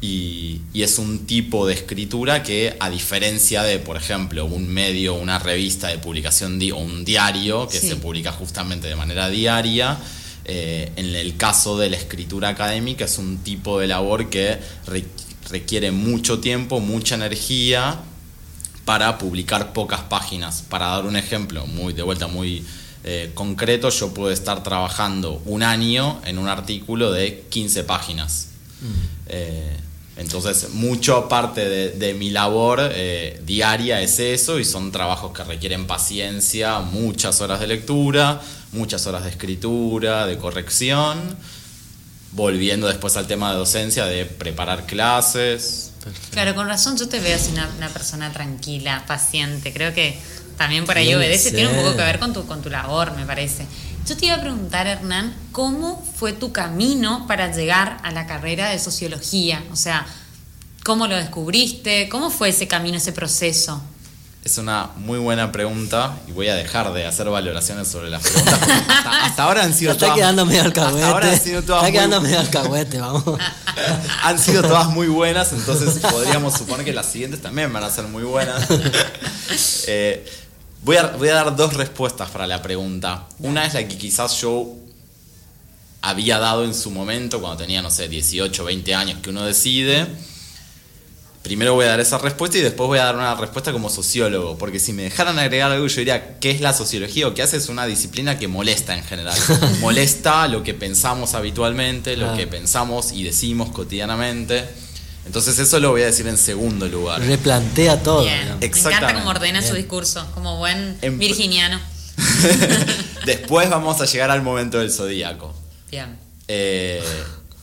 Y, 0.00 0.60
es 0.74 0.98
un 0.98 1.24
tipo 1.26 1.66
de 1.66 1.72
escritura 1.72 2.42
que, 2.42 2.76
a 2.78 2.90
diferencia 2.90 3.62
de, 3.62 3.78
por 3.78 3.96
ejemplo, 3.96 4.44
un 4.44 4.68
medio, 4.68 5.14
una 5.14 5.38
revista 5.38 5.88
de 5.88 5.96
publicación 5.96 6.60
o 6.72 6.76
un 6.76 7.06
diario 7.06 7.66
que 7.68 7.78
se 7.78 7.96
publica 7.96 8.30
justamente 8.30 8.86
de 8.86 8.96
manera 8.96 9.30
diaria, 9.30 9.96
eh, 10.44 10.92
en 10.96 11.14
el 11.14 11.38
caso 11.38 11.78
de 11.78 11.88
la 11.88 11.96
escritura 11.96 12.50
académica 12.50 13.06
es 13.06 13.16
un 13.16 13.38
tipo 13.38 13.80
de 13.80 13.86
labor 13.86 14.28
que 14.28 14.58
requiere 15.48 15.90
mucho 15.90 16.38
tiempo, 16.38 16.80
mucha 16.80 17.14
energía 17.14 17.98
para 18.84 19.16
publicar 19.16 19.72
pocas 19.72 20.02
páginas. 20.02 20.62
Para 20.68 20.88
dar 20.88 21.06
un 21.06 21.16
ejemplo, 21.16 21.66
muy 21.66 21.94
de 21.94 22.02
vuelta 22.02 22.26
muy 22.26 22.62
eh, 23.04 23.30
concreto, 23.34 23.90
yo 23.90 24.12
puedo 24.12 24.30
estar 24.30 24.62
trabajando 24.62 25.42
un 25.44 25.62
año 25.62 26.20
en 26.24 26.38
un 26.38 26.48
artículo 26.48 27.12
de 27.12 27.44
15 27.50 27.84
páginas. 27.84 28.48
Mm. 28.80 29.84
Entonces, 30.16 30.70
mucho 30.70 31.28
parte 31.28 31.68
de, 31.68 32.14
mi 32.14 32.30
labor 32.30 32.78
eh, 32.92 33.40
diaria 33.44 34.00
es 34.00 34.20
eso 34.20 34.60
y 34.60 34.64
son 34.64 34.92
trabajos 34.92 35.32
que 35.32 35.42
requieren 35.42 35.86
paciencia, 35.86 36.78
muchas 36.80 37.40
horas 37.40 37.58
de 37.58 37.66
lectura, 37.66 38.40
muchas 38.72 39.06
horas 39.08 39.24
de 39.24 39.30
escritura, 39.30 40.26
de 40.26 40.38
corrección, 40.38 41.18
volviendo 42.30 42.86
después 42.86 43.16
al 43.16 43.26
tema 43.26 43.50
de 43.50 43.58
docencia, 43.58 44.04
de 44.04 44.24
preparar 44.24 44.86
clases. 44.86 45.90
Claro, 46.30 46.54
con 46.54 46.68
razón 46.68 46.96
yo 46.96 47.08
te 47.08 47.18
veo 47.18 47.34
así 47.34 47.50
una, 47.50 47.88
persona 47.88 48.32
tranquila, 48.32 49.04
paciente. 49.08 49.72
Creo 49.72 49.94
que 49.94 50.16
también 50.56 50.84
por 50.84 50.96
ahí 50.96 51.14
obedece, 51.14 51.50
tiene 51.52 51.68
un 51.70 51.76
poco 51.76 51.96
que 51.96 52.02
ver 52.02 52.18
con 52.18 52.32
tu, 52.32 52.46
con 52.46 52.62
tu 52.62 52.70
labor, 52.70 53.16
me 53.16 53.26
parece. 53.26 53.66
Yo 54.06 54.16
te 54.16 54.26
iba 54.26 54.34
a 54.34 54.40
preguntar, 54.40 54.86
Hernán, 54.86 55.34
¿cómo 55.50 56.06
fue 56.16 56.34
tu 56.34 56.52
camino 56.52 57.26
para 57.26 57.50
llegar 57.52 57.98
a 58.02 58.10
la 58.10 58.26
carrera 58.26 58.68
de 58.68 58.78
sociología? 58.78 59.64
O 59.72 59.76
sea, 59.76 60.06
¿cómo 60.84 61.06
lo 61.06 61.16
descubriste? 61.16 62.08
¿Cómo 62.10 62.30
fue 62.30 62.50
ese 62.50 62.68
camino, 62.68 62.98
ese 62.98 63.12
proceso? 63.12 63.82
Es 64.44 64.58
una 64.58 64.90
muy 64.96 65.18
buena 65.18 65.50
pregunta 65.52 66.18
y 66.28 66.32
voy 66.32 66.48
a 66.48 66.54
dejar 66.54 66.92
de 66.92 67.06
hacer 67.06 67.30
valoraciones 67.30 67.88
sobre 67.88 68.10
las 68.10 68.22
preguntas. 68.22 68.60
Hasta, 69.22 69.42
ahora 69.42 69.64
han 69.64 69.72
sido 69.72 69.92
está 69.92 70.12
quedando 70.12 70.44
medio 70.44 70.60
alcahuete. 70.64 71.02
ahora 71.02 71.30
han 71.30 71.40
sido 71.40 71.62
todas 71.62 71.82
está 71.82 71.92
quedando 71.92 72.20
medio 72.20 72.40
alcahuete, 72.40 73.00
vamos. 73.00 73.24
han 74.22 74.38
sido 74.38 74.60
todas 74.60 74.88
muy 74.88 75.06
buenas, 75.06 75.50
entonces 75.54 75.98
podríamos 76.00 76.58
suponer 76.58 76.84
que 76.84 76.92
las 76.92 77.06
siguientes 77.06 77.40
también 77.40 77.72
van 77.72 77.84
a 77.84 77.90
ser 77.90 78.04
muy 78.04 78.22
buenas. 78.22 78.66
eh, 79.86 80.30
Voy 80.84 80.96
a, 80.96 81.34
dar 81.34 81.56
dos 81.56 81.72
respuestas 81.72 82.30
para 82.30 82.46
la 82.46 82.60
pregunta. 82.60 83.26
Una 83.38 83.64
es 83.64 83.72
la 83.72 83.88
que 83.88 83.96
quizás 83.96 84.38
yo 84.42 84.74
había 86.02 86.38
dado 86.38 86.64
en 86.64 86.74
su 86.74 86.90
momento, 86.90 87.40
cuando 87.40 87.56
tenía, 87.56 87.80
no 87.80 87.90
sé, 87.90 88.06
18, 88.06 88.64
20 88.64 88.94
años, 88.94 89.18
que 89.22 89.30
uno 89.30 89.46
decide. 89.46 90.06
Primero 91.42 91.72
voy 91.74 91.86
a 91.86 91.88
dar 91.88 92.00
esa 92.00 92.18
respuesta 92.18 92.58
y 92.58 92.60
después 92.60 92.86
voy 92.86 92.98
a 92.98 93.04
dar 93.04 93.16
una 93.16 93.34
respuesta 93.34 93.72
como 93.72 93.88
sociólogo, 93.88 94.58
porque 94.58 94.78
si 94.78 94.92
me 94.92 95.04
dejaran 95.04 95.38
agregar 95.38 95.70
algo, 95.72 95.86
yo 95.86 95.96
diría, 95.96 96.38
¿qué 96.38 96.50
es 96.50 96.60
la 96.60 96.74
sociología? 96.74 97.28
O 97.28 97.34
qué 97.34 97.42
hace 97.42 97.56
es 97.56 97.70
una 97.70 97.86
disciplina 97.86 98.38
que 98.38 98.46
molesta 98.46 98.94
en 98.94 99.04
general. 99.04 99.38
molesta 99.80 100.48
lo 100.48 100.62
que 100.62 100.74
pensamos 100.74 101.32
habitualmente, 101.32 102.14
lo 102.18 102.36
que 102.36 102.46
pensamos 102.46 103.12
y 103.12 103.22
decimos 103.22 103.70
cotidianamente. 103.70 104.68
Entonces 105.26 105.58
eso 105.58 105.80
lo 105.80 105.90
voy 105.90 106.02
a 106.02 106.06
decir 106.06 106.26
en 106.26 106.36
segundo 106.36 106.86
lugar. 106.86 107.20
Replantea 107.20 108.02
todo. 108.02 108.22
Bien. 108.22 108.58
Me 108.60 108.66
encanta 108.66 109.14
cómo 109.14 109.30
ordena 109.30 109.62
su 109.62 109.74
discurso, 109.74 110.26
como 110.34 110.58
buen 110.58 110.98
virginiano. 111.18 111.80
Después 113.26 113.70
vamos 113.70 114.00
a 114.00 114.04
llegar 114.04 114.30
al 114.30 114.42
momento 114.42 114.78
del 114.78 114.92
zodíaco. 114.92 115.54
Bien. 115.90 116.18
Eh, 116.46 117.02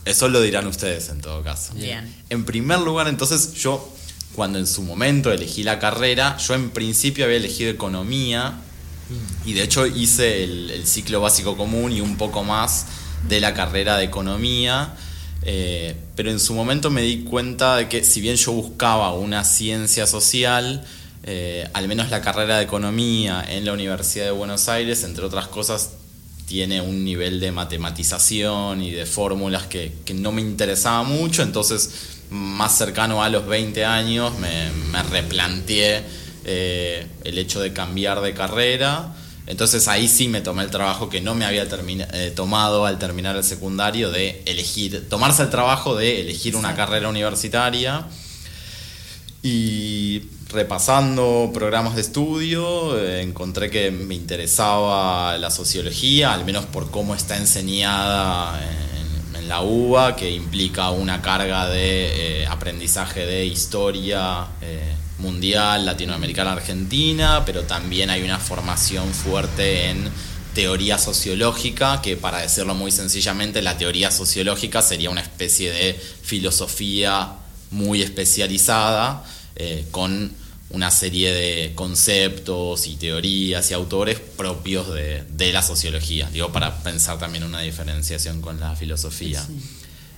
eso 0.04 0.28
lo 0.28 0.40
dirán 0.40 0.66
ustedes 0.66 1.08
en 1.08 1.20
todo 1.20 1.42
caso. 1.42 1.74
Bien. 1.74 2.12
En 2.30 2.44
primer 2.44 2.80
lugar, 2.80 3.06
entonces 3.06 3.54
yo, 3.54 3.92
cuando 4.34 4.58
en 4.58 4.66
su 4.66 4.82
momento 4.82 5.30
elegí 5.30 5.62
la 5.62 5.78
carrera, 5.78 6.36
yo 6.38 6.54
en 6.54 6.70
principio 6.70 7.24
había 7.24 7.36
elegido 7.36 7.70
economía 7.70 8.50
mm. 8.50 9.48
y 9.48 9.52
de 9.52 9.62
hecho 9.62 9.86
hice 9.86 10.42
el 10.42 10.82
ciclo 10.86 11.20
básico 11.20 11.56
común 11.56 11.92
y 11.92 12.00
un 12.00 12.16
poco 12.16 12.42
más 12.42 12.86
de 13.28 13.40
la 13.40 13.54
carrera 13.54 13.96
de 13.96 14.04
economía 14.04 14.96
eh, 15.44 15.96
pero 16.14 16.30
en 16.30 16.38
su 16.38 16.54
momento 16.54 16.90
me 16.90 17.02
di 17.02 17.24
cuenta 17.24 17.76
de 17.76 17.88
que 17.88 18.04
si 18.04 18.20
bien 18.20 18.36
yo 18.36 18.52
buscaba 18.52 19.12
una 19.14 19.44
ciencia 19.44 20.06
social, 20.06 20.84
eh, 21.24 21.68
al 21.72 21.88
menos 21.88 22.10
la 22.10 22.20
carrera 22.20 22.58
de 22.58 22.64
economía 22.64 23.44
en 23.48 23.64
la 23.64 23.72
Universidad 23.72 24.26
de 24.26 24.30
Buenos 24.30 24.68
Aires, 24.68 25.02
entre 25.04 25.24
otras 25.24 25.48
cosas, 25.48 25.90
tiene 26.46 26.80
un 26.80 27.04
nivel 27.04 27.40
de 27.40 27.50
matematización 27.50 28.82
y 28.82 28.90
de 28.90 29.06
fórmulas 29.06 29.66
que, 29.66 29.92
no 30.14 30.32
me 30.32 30.42
interesaba 30.42 31.02
mucho, 31.02 31.42
entonces 31.42 31.90
más 32.30 32.76
cercano 32.76 33.22
a 33.22 33.28
los 33.28 33.46
20 33.46 33.84
años 33.84 34.32
me, 34.38 35.02
replanteé 35.10 36.02
eh, 36.44 37.06
el 37.24 37.38
hecho 37.38 37.60
de 37.60 37.72
cambiar 37.72 38.20
de 38.20 38.34
carrera 38.34 39.14
entonces 39.46 39.88
ahí 39.88 40.06
sí 40.06 40.28
me 40.28 40.40
tomé 40.40 40.62
el 40.62 40.70
trabajo 40.70 41.08
que 41.08 41.20
no 41.20 41.34
me 41.34 41.44
había 41.44 41.64
eh, 41.64 42.32
tomado 42.34 42.86
al 42.86 42.98
terminar 42.98 43.36
el 43.36 43.44
secundario 43.44 44.10
de 44.10 44.42
elegir, 44.46 45.08
tomarse 45.08 45.42
el 45.42 45.50
trabajo 45.50 45.96
de 45.96 46.20
elegir 46.20 46.54
una 46.56 46.74
carrera 46.74 47.08
universitaria. 47.08 48.06
Y 49.44 50.22
repasando 50.50 51.50
programas 51.52 51.96
de 51.96 52.02
estudio, 52.02 52.96
eh, 52.96 53.22
encontré 53.22 53.70
que 53.70 53.90
me 53.90 54.14
interesaba 54.14 55.36
la 55.36 55.50
sociología, 55.50 56.32
al 56.32 56.44
menos 56.44 56.66
por 56.66 56.92
cómo 56.92 57.16
está 57.16 57.36
enseñada 57.36 58.60
en, 58.62 58.82
la 59.48 59.60
UBA, 59.60 60.14
que 60.14 60.30
implica 60.30 60.90
una 60.92 61.20
carga 61.20 61.68
de 61.68 62.42
eh, 62.42 62.46
aprendizaje 62.46 63.26
de 63.26 63.44
historia 63.44 64.46
mundial 65.22 65.86
latinoamericana 65.86 66.52
argentina, 66.52 67.44
pero 67.46 67.62
también 67.62 68.10
hay 68.10 68.22
una 68.22 68.38
formación 68.38 69.14
fuerte 69.14 69.88
en 69.88 70.10
teoría 70.54 70.98
sociológica, 70.98 72.02
que 72.02 72.16
para 72.16 72.40
decirlo 72.40 72.74
muy 72.74 72.90
sencillamente, 72.90 73.62
la 73.62 73.78
teoría 73.78 74.10
sociológica 74.10 74.82
sería 74.82 75.08
una 75.08 75.22
especie 75.22 75.70
de 75.70 75.94
filosofía 75.94 77.32
muy 77.70 78.02
especializada, 78.02 79.24
eh, 79.56 79.86
con 79.90 80.32
una 80.70 80.90
serie 80.90 81.32
de 81.32 81.74
conceptos 81.74 82.86
y 82.86 82.96
teorías 82.96 83.70
y 83.70 83.74
autores 83.74 84.18
propios 84.18 84.88
de, 84.92 85.52
la 85.52 85.62
sociología, 85.62 86.28
digo, 86.32 86.50
para 86.50 86.82
pensar 86.82 87.18
también 87.18 87.44
una 87.44 87.60
diferenciación 87.60 88.40
con 88.40 88.58
la 88.58 88.74
filosofía. 88.74 89.46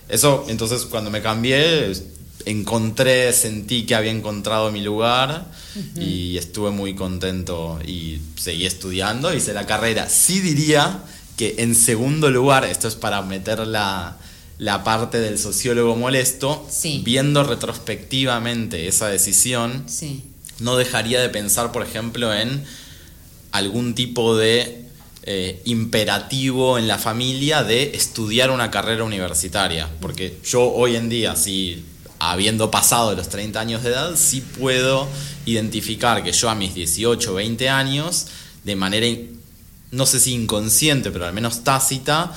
Eso, 0.07 0.45
entonces, 0.47 0.85
cuando 0.85 1.11
me 1.11 1.21
cambié, 1.21 1.91
encontré, 2.45 3.31
sentí 3.33 3.85
que 3.85 3.95
había 3.95 4.11
encontrado 4.11 4.71
mi 4.71 4.81
lugar 4.81 5.45
y 5.99 6.37
estuve 6.37 6.71
muy 6.71 6.95
contento 6.95 7.79
y 7.85 8.19
seguí 8.37 8.65
estudiando, 8.65 9.33
hice 9.33 9.53
la 9.53 9.65
carrera. 9.65 10.09
Sí 10.09 10.41
diría 10.41 11.03
que 11.37 11.55
en 11.59 11.75
segundo 11.75 12.29
lugar, 12.29 12.65
esto 12.65 12.87
es 12.87 12.95
para 12.95 13.21
meter 13.21 13.65
la, 13.67 14.17
parte 14.83 15.19
del 15.19 15.37
sociólogo 15.39 15.95
molesto, 15.95 16.67
viendo 17.03 17.43
retrospectivamente 17.43 18.87
esa 18.87 19.07
decisión, 19.07 19.85
no 20.59 20.77
dejaría 20.77 21.21
de 21.21 21.29
pensar, 21.29 21.71
por 21.71 21.83
ejemplo, 21.83 22.33
en 22.33 22.63
algún 23.51 23.95
tipo 23.95 24.35
de 24.35 24.85
eh, 25.23 25.61
imperativo 25.65 26.77
en 26.77 26.87
la 26.87 26.99
familia 26.99 27.63
de 27.63 27.95
estudiar 27.95 28.51
una 28.51 28.69
carrera 28.69 29.03
universitaria. 29.03 29.89
Porque 29.99 30.37
yo 30.45 30.71
hoy 30.71 30.95
en 30.95 31.09
día, 31.09 31.35
si 31.35 31.83
habiendo 32.31 32.71
pasado 32.71 33.15
los 33.15 33.29
30 33.29 33.59
años 33.59 33.83
de 33.83 33.89
edad, 33.89 34.15
sí 34.15 34.41
puedo 34.41 35.07
identificar 35.45 36.23
que 36.23 36.31
yo 36.31 36.49
a 36.49 36.55
mis 36.55 36.73
18 36.73 37.31
o 37.31 37.35
20 37.35 37.69
años, 37.69 38.27
de 38.63 38.75
manera, 38.75 39.07
no 39.91 40.05
sé 40.05 40.19
si 40.19 40.33
inconsciente, 40.33 41.11
pero 41.11 41.25
al 41.25 41.33
menos 41.33 41.63
tácita, 41.63 42.33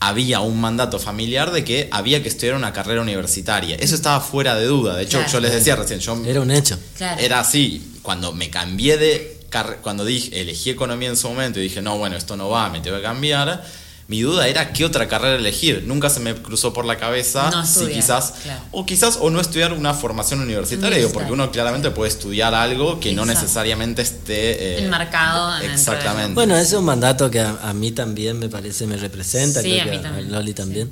había 0.00 0.40
un 0.40 0.60
mandato 0.60 0.98
familiar 0.98 1.52
de 1.52 1.64
que 1.64 1.88
había 1.90 2.22
que 2.22 2.28
estudiar 2.28 2.54
una 2.54 2.72
carrera 2.72 3.02
universitaria. 3.02 3.76
Eso 3.76 3.94
estaba 3.94 4.20
fuera 4.20 4.54
de 4.54 4.64
duda. 4.66 4.96
De 4.96 5.02
hecho, 5.02 5.24
yo 5.30 5.40
les 5.40 5.52
decía 5.52 5.76
recién, 5.76 6.00
yo... 6.00 6.20
Era 6.24 6.40
un 6.40 6.50
hecho. 6.50 6.78
Era 7.18 7.40
así. 7.40 7.98
Cuando 8.02 8.32
me 8.32 8.48
cambié 8.48 8.96
de... 8.96 9.40
Cuando 9.82 10.04
dije, 10.04 10.40
elegí 10.40 10.70
economía 10.70 11.08
en 11.08 11.16
su 11.16 11.28
momento 11.28 11.58
y 11.58 11.64
dije, 11.64 11.82
no, 11.82 11.98
bueno, 11.98 12.16
esto 12.16 12.36
no 12.36 12.48
va, 12.48 12.70
me 12.70 12.80
tengo 12.80 12.96
que 12.96 13.02
cambiar 13.02 13.64
mi 14.10 14.22
duda 14.22 14.48
era 14.48 14.72
qué 14.72 14.84
otra 14.84 15.06
carrera 15.06 15.36
elegir. 15.36 15.84
Nunca 15.86 16.10
se 16.10 16.18
me 16.18 16.34
cruzó 16.34 16.72
por 16.72 16.84
la 16.84 16.96
cabeza 16.98 17.48
No 17.52 17.64
si 17.64 17.74
estudiar, 17.74 17.92
quizás, 18.00 18.34
claro. 18.42 18.60
o 18.72 18.84
quizás, 18.84 19.18
o 19.20 19.30
no 19.30 19.40
estudiar 19.40 19.72
una 19.72 19.94
formación 19.94 20.40
universitaria, 20.40 20.98
digo, 20.98 21.12
porque 21.12 21.30
uno 21.30 21.52
claramente 21.52 21.92
puede 21.92 22.10
estudiar 22.10 22.52
algo 22.52 22.98
que 22.98 23.12
no 23.12 23.24
necesariamente 23.24 24.02
esté... 24.02 24.78
eh, 24.80 24.84
Enmarcado 24.84 25.56
Exactamente. 25.62 26.34
Bueno, 26.34 26.56
ese 26.56 26.64
es 26.70 26.72
un 26.72 26.86
mandato 26.86 27.30
que 27.30 27.38
a, 27.38 27.60
a 27.62 27.72
mí 27.72 27.92
también 27.92 28.36
me 28.40 28.48
parece, 28.48 28.84
me 28.88 28.96
representa, 28.96 29.62
Sí, 29.62 29.68
creo 29.70 29.82
a 29.82 29.84
que 29.84 29.90
mí 29.92 29.96
a, 29.98 30.02
también, 30.02 30.32
Loli 30.32 30.54
también. 30.54 30.90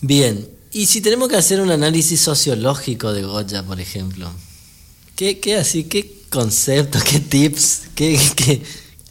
Bien, 0.00 0.48
y 0.72 0.86
si 0.86 1.00
tenemos 1.00 1.28
que 1.28 1.36
hacer 1.36 1.60
un 1.60 1.70
análisis 1.70 2.20
sociológico 2.20 3.12
de 3.12 3.22
Goya, 3.22 3.62
por 3.62 3.80
ejemplo, 3.80 4.28
¿qué, 5.14 5.38
qué 5.38 5.56
así, 5.56 5.84
qué 5.84 6.22
conceptos, 6.30 7.04
qué 7.04 7.20
tips, 7.20 7.82
qué, 7.94 8.18
qué, 8.34 8.60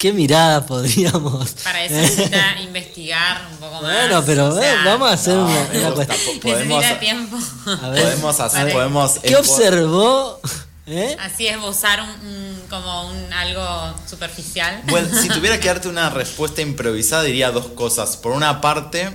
qué 0.03 0.11
mirada 0.11 0.65
podríamos... 0.65 1.51
Para 1.63 1.81
eso 1.85 1.95
eh? 1.95 2.01
necesita 2.01 2.59
investigar 2.61 3.47
un 3.51 3.57
poco 3.57 3.81
más. 3.81 3.81
Bueno, 3.83 4.23
pero 4.25 4.47
o 4.49 4.59
sea, 4.59 4.73
eh, 4.73 4.77
vamos 4.83 5.09
a 5.09 5.13
hacer 5.13 5.35
no, 5.35 5.45
una, 5.45 5.61
una 5.61 6.05
podemos, 6.41 6.77
Necesita 6.81 6.99
tiempo. 6.99 7.37
A 7.81 7.89
ver, 7.89 8.03
podemos 8.03 8.39
hacer, 8.41 8.59
Vale. 8.63 8.73
podemos... 8.73 9.19
¿Qué 9.19 9.35
observó? 9.37 10.41
¿Eh? 10.87 11.15
Así 11.21 11.47
esbozar 11.47 12.01
un, 12.01 12.09
un- 12.27 12.61
como 12.69 13.09
un 13.09 13.31
algo 13.31 13.93
superficial. 14.09 14.81
Bueno, 14.87 15.07
si 15.21 15.29
tuviera 15.29 15.57
que 15.57 15.69
darte 15.69 15.87
una 15.87 16.09
respuesta 16.09 16.61
improvisada, 16.61 17.23
diría 17.23 17.51
dos 17.51 17.67
cosas. 17.67 18.17
Por 18.17 18.33
una 18.33 18.59
parte, 18.59 19.09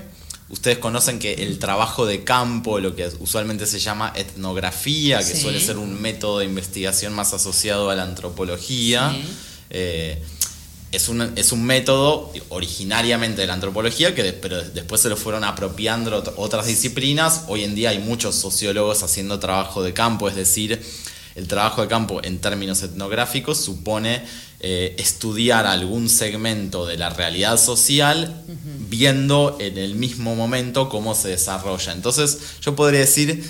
ustedes 0.49 0.79
conocen 0.79 1.19
que 1.19 1.35
el 1.35 1.59
trabajo 1.59 2.07
de 2.07 2.25
campo, 2.25 2.81
lo 2.81 2.97
que 2.97 3.11
usualmente 3.21 3.67
se 3.67 3.79
llama 3.79 4.11
etnografía, 4.17 5.19
que 5.19 5.25
Sí. 5.35 5.43
suele 5.43 5.61
ser 5.61 5.77
un 5.77 6.01
método 6.01 6.39
de 6.39 6.47
investigación 6.47 7.13
más 7.13 7.35
asociado 7.35 7.91
a 7.91 7.95
la 7.95 8.05
antropología, 8.05 9.11
Sí. 9.13 9.29
eh, 9.69 10.23
es, 10.93 11.09
un, 11.09 11.33
es 11.37 11.53
un 11.53 11.65
método 11.65 12.33
originariamente 12.49 13.41
de 13.43 13.47
la 13.47 13.55
antropología, 13.55 14.15
que 14.15 14.23
de- 14.23 14.33
pero 14.33 14.63
después 14.63 15.01
se 15.01 15.09
lo 15.09 15.17
fueron 15.17 15.45
apropiando 15.45 16.23
ot- 16.25 16.33
otras 16.37 16.67
disciplinas. 16.67 17.43
Hoy 17.49 17.65
en 17.65 17.75
día 17.75 17.91
hay 17.91 17.99
muchos 17.99 18.35
sociólogos 18.35 19.03
haciendo 19.03 19.39
trabajo 19.39 19.83
de 19.83 19.93
campo, 19.93 20.29
es 20.29 20.37
decir, 20.37 20.81
el 21.35 21.47
trabajo 21.47 21.83
de 21.83 21.89
campo 21.89 22.21
en 22.25 22.39
términos 22.41 22.83
etnográficos 22.83 23.59
supone 23.61 24.23
eh, 24.61 24.97
estudiar 24.99 25.67
algún 25.67 26.09
segmento 26.09 26.85
de 26.85 26.97
la 26.97 27.11
realidad 27.11 27.61
social 27.61 28.43
viendo 28.89 29.57
en 29.61 29.79
el 29.79 29.95
mismo 29.95 30.35
momento 30.35 30.89
cómo 30.89 31.15
se 31.15 31.29
desarrolla. 31.29 31.93
Entonces 31.93 32.39
yo 32.61 32.75
podría 32.75 33.01
decir 33.01 33.45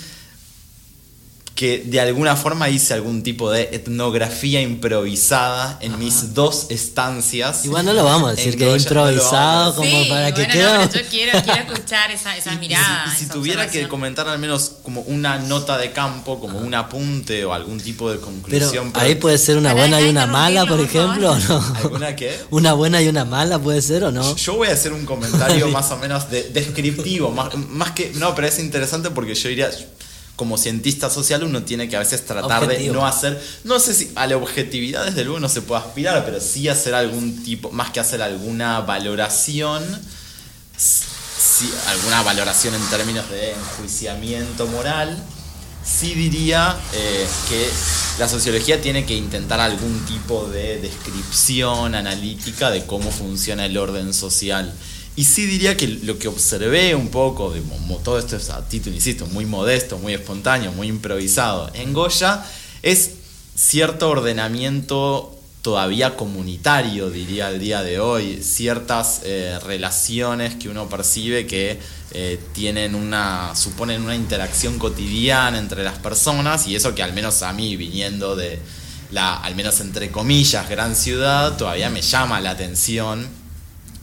que 1.59 1.83
de 1.85 2.01
alguna 2.01 2.37
forma 2.37 2.69
hice 2.69 2.95
algún 2.95 3.25
tipo 3.25 3.51
de 3.51 3.63
etnografía 3.73 4.63
improvisada 4.63 5.77
en 5.81 5.99
mis 5.99 6.33
dos 6.33 6.67
estancias. 6.71 7.65
Igual 7.65 7.85
no 7.85 7.95
lo 7.95 8.05
vamos 8.05 8.29
a 8.31 8.35
decir 8.37 8.57
que 8.57 8.63
es 8.65 8.71
no 8.71 8.77
improvisado 8.77 9.75
como 9.75 9.91
sí, 9.91 10.07
para 10.09 10.33
que 10.33 10.43
bueno, 10.45 10.53
quede... 10.53 10.63
no, 10.79 10.93
yo 10.93 11.01
quiero, 11.11 11.43
quiero 11.43 11.73
escuchar 11.73 12.13
esa, 12.13 12.37
esa 12.37 12.53
Y- 12.53 12.55
y 12.55 12.59
mirada. 12.61 13.07
si- 13.07 13.11
Y 13.11 13.19
si, 13.19 13.25
esa 13.25 13.35
tuviera 13.35 13.69
que 13.69 13.89
comentar 13.89 14.29
al 14.29 14.39
menos 14.39 14.71
como 14.85 15.01
una 15.01 15.39
nota 15.41 15.77
de 15.79 15.91
campo, 15.91 16.39
como 16.39 16.61
un 16.61 16.73
apunte 16.77 17.45
o 17.45 17.53
algún 17.53 17.81
tipo 17.81 18.09
de 18.09 18.19
Pero 18.19 18.27
conclusión. 18.31 18.93
ahí 18.95 19.17
puede 19.17 19.37
ser 19.39 19.57
una 19.57 19.75
buena 19.75 20.01
y 20.01 20.05
una 20.11 20.27
mala, 20.29 20.65
por 20.65 20.79
ejemplo, 20.79 21.29
por 21.33 21.39
¿o 21.57 21.61
no? 21.61 21.75
¿Alguna 21.83 22.15
qué? 22.15 22.39
Una 22.51 22.73
buena 22.75 23.03
y 23.03 23.09
una 23.09 23.25
mala 23.25 23.59
puede 23.59 23.83
ser 23.83 24.05
o 24.05 24.13
no. 24.13 24.37
Yo 24.37 24.55
voy 24.55 24.69
a 24.69 24.75
hacer 24.75 24.93
un 24.93 25.05
comentario 25.05 25.67
más 25.73 25.91
o 25.91 25.97
menos 25.97 26.31
de- 26.31 26.45
descriptivo, 26.51 27.33
más, 27.33 27.53
más 27.57 27.91
que. 27.91 28.13
No, 28.15 28.33
pero 28.37 28.47
es 28.47 28.61
interesante 28.61 29.11
porque 29.11 29.35
yo 29.35 29.49
diría. 29.49 29.71
Como 30.39 30.57
cientista 30.57 31.11
social, 31.11 31.43
uno 31.43 31.65
tiene 31.65 31.89
que 31.89 31.97
a 31.97 31.99
veces 31.99 32.25
tratar 32.25 32.63
Objetivo. 32.63 32.95
de 32.95 33.01
no 33.01 33.05
hacer. 33.05 33.43
No 33.65 33.81
sé 33.81 33.93
si 33.93 34.13
a 34.15 34.25
la 34.29 34.37
objetividad, 34.37 35.05
desde 35.05 35.25
luego, 35.25 35.41
no 35.41 35.49
se 35.49 35.63
puede 35.63 35.81
aspirar, 35.83 36.25
pero 36.25 36.41
sí 36.41 36.69
hacer 36.69 36.95
algún 36.95 37.43
tipo. 37.43 37.73
Más 37.73 37.91
que 37.91 37.99
hacer 37.99 38.23
alguna 38.23 38.81
valoración. 38.83 39.83
Sí, 40.77 41.69
alguna 41.89 42.23
valoración 42.23 42.73
en 42.73 42.83
términos 42.89 43.29
de 43.31 43.51
enjuiciamiento 43.51 44.69
moral. 44.69 45.21
Sí 45.85 46.15
diría 46.15 46.77
eh, 46.93 47.27
que 47.49 47.69
la 48.21 48.29
sociología 48.29 48.81
tiene 48.81 49.05
que 49.05 49.17
intentar 49.17 49.59
algún 49.59 50.07
tipo 50.07 50.47
de 50.47 50.79
descripción 50.79 51.97
analítica 51.97 52.71
de 52.71 52.87
cómo 52.87 53.11
funciona 53.11 53.67
el 53.67 53.77
orden 53.77 54.15
social. 54.15 54.73
Y 55.19 55.25
sí 55.25 55.47
diría 55.47 55.77
que 55.77 55.89
lo 55.89 56.17
que 56.17 56.29
observé 56.29 56.95
un 56.95 57.09
poco, 57.09 57.51
de 57.51 57.61
todo 58.05 58.21
esto 58.21 58.37
es 58.37 58.51
a 58.51 58.69
título, 58.69 58.95
insisto, 58.95 59.27
muy 59.27 59.47
modesto, 59.47 59.99
muy 59.99 60.15
espontáneo, 60.15 60.71
muy 60.71 60.87
improvisado, 60.87 61.73
en 61.75 61.93
Goya 61.93 62.45
es 62.83 63.15
cierto 63.57 64.11
ordenamiento 64.11 65.37
todavía 65.61 66.17
comunitario, 66.17 67.11
diría 67.11 67.51
el 67.51 67.59
día 67.59 67.83
de 67.83 67.99
hoy, 67.99 68.45
ciertas 68.45 69.23
eh, 69.25 69.59
relaciones 69.65 70.55
que 70.55 70.69
uno 70.69 70.89
percibe 70.89 71.49
que 71.49 71.81
eh, 72.13 72.39
tienen 72.53 72.95
una, 72.95 73.57
suponen 73.57 74.03
una 74.03 74.15
interacción 74.15 74.79
cotidiana 74.79 75.59
entre 75.59 75.83
las 75.83 75.99
personas 75.99 76.69
y 76.69 76.77
eso 76.77 76.95
que 76.95 77.03
al 77.03 77.13
menos 77.13 77.43
a 77.43 77.53
mí 77.53 77.75
viniendo 77.75 78.37
de 78.37 78.61
la, 79.11 79.35
al 79.35 79.57
menos 79.57 79.81
entre 79.81 80.13
comillas, 80.13 80.69
gran 80.69 80.95
ciudad, 80.95 81.57
todavía 81.57 81.91
me 81.91 82.03
llama 82.03 82.41
la 82.41 82.51
atención 82.51 83.38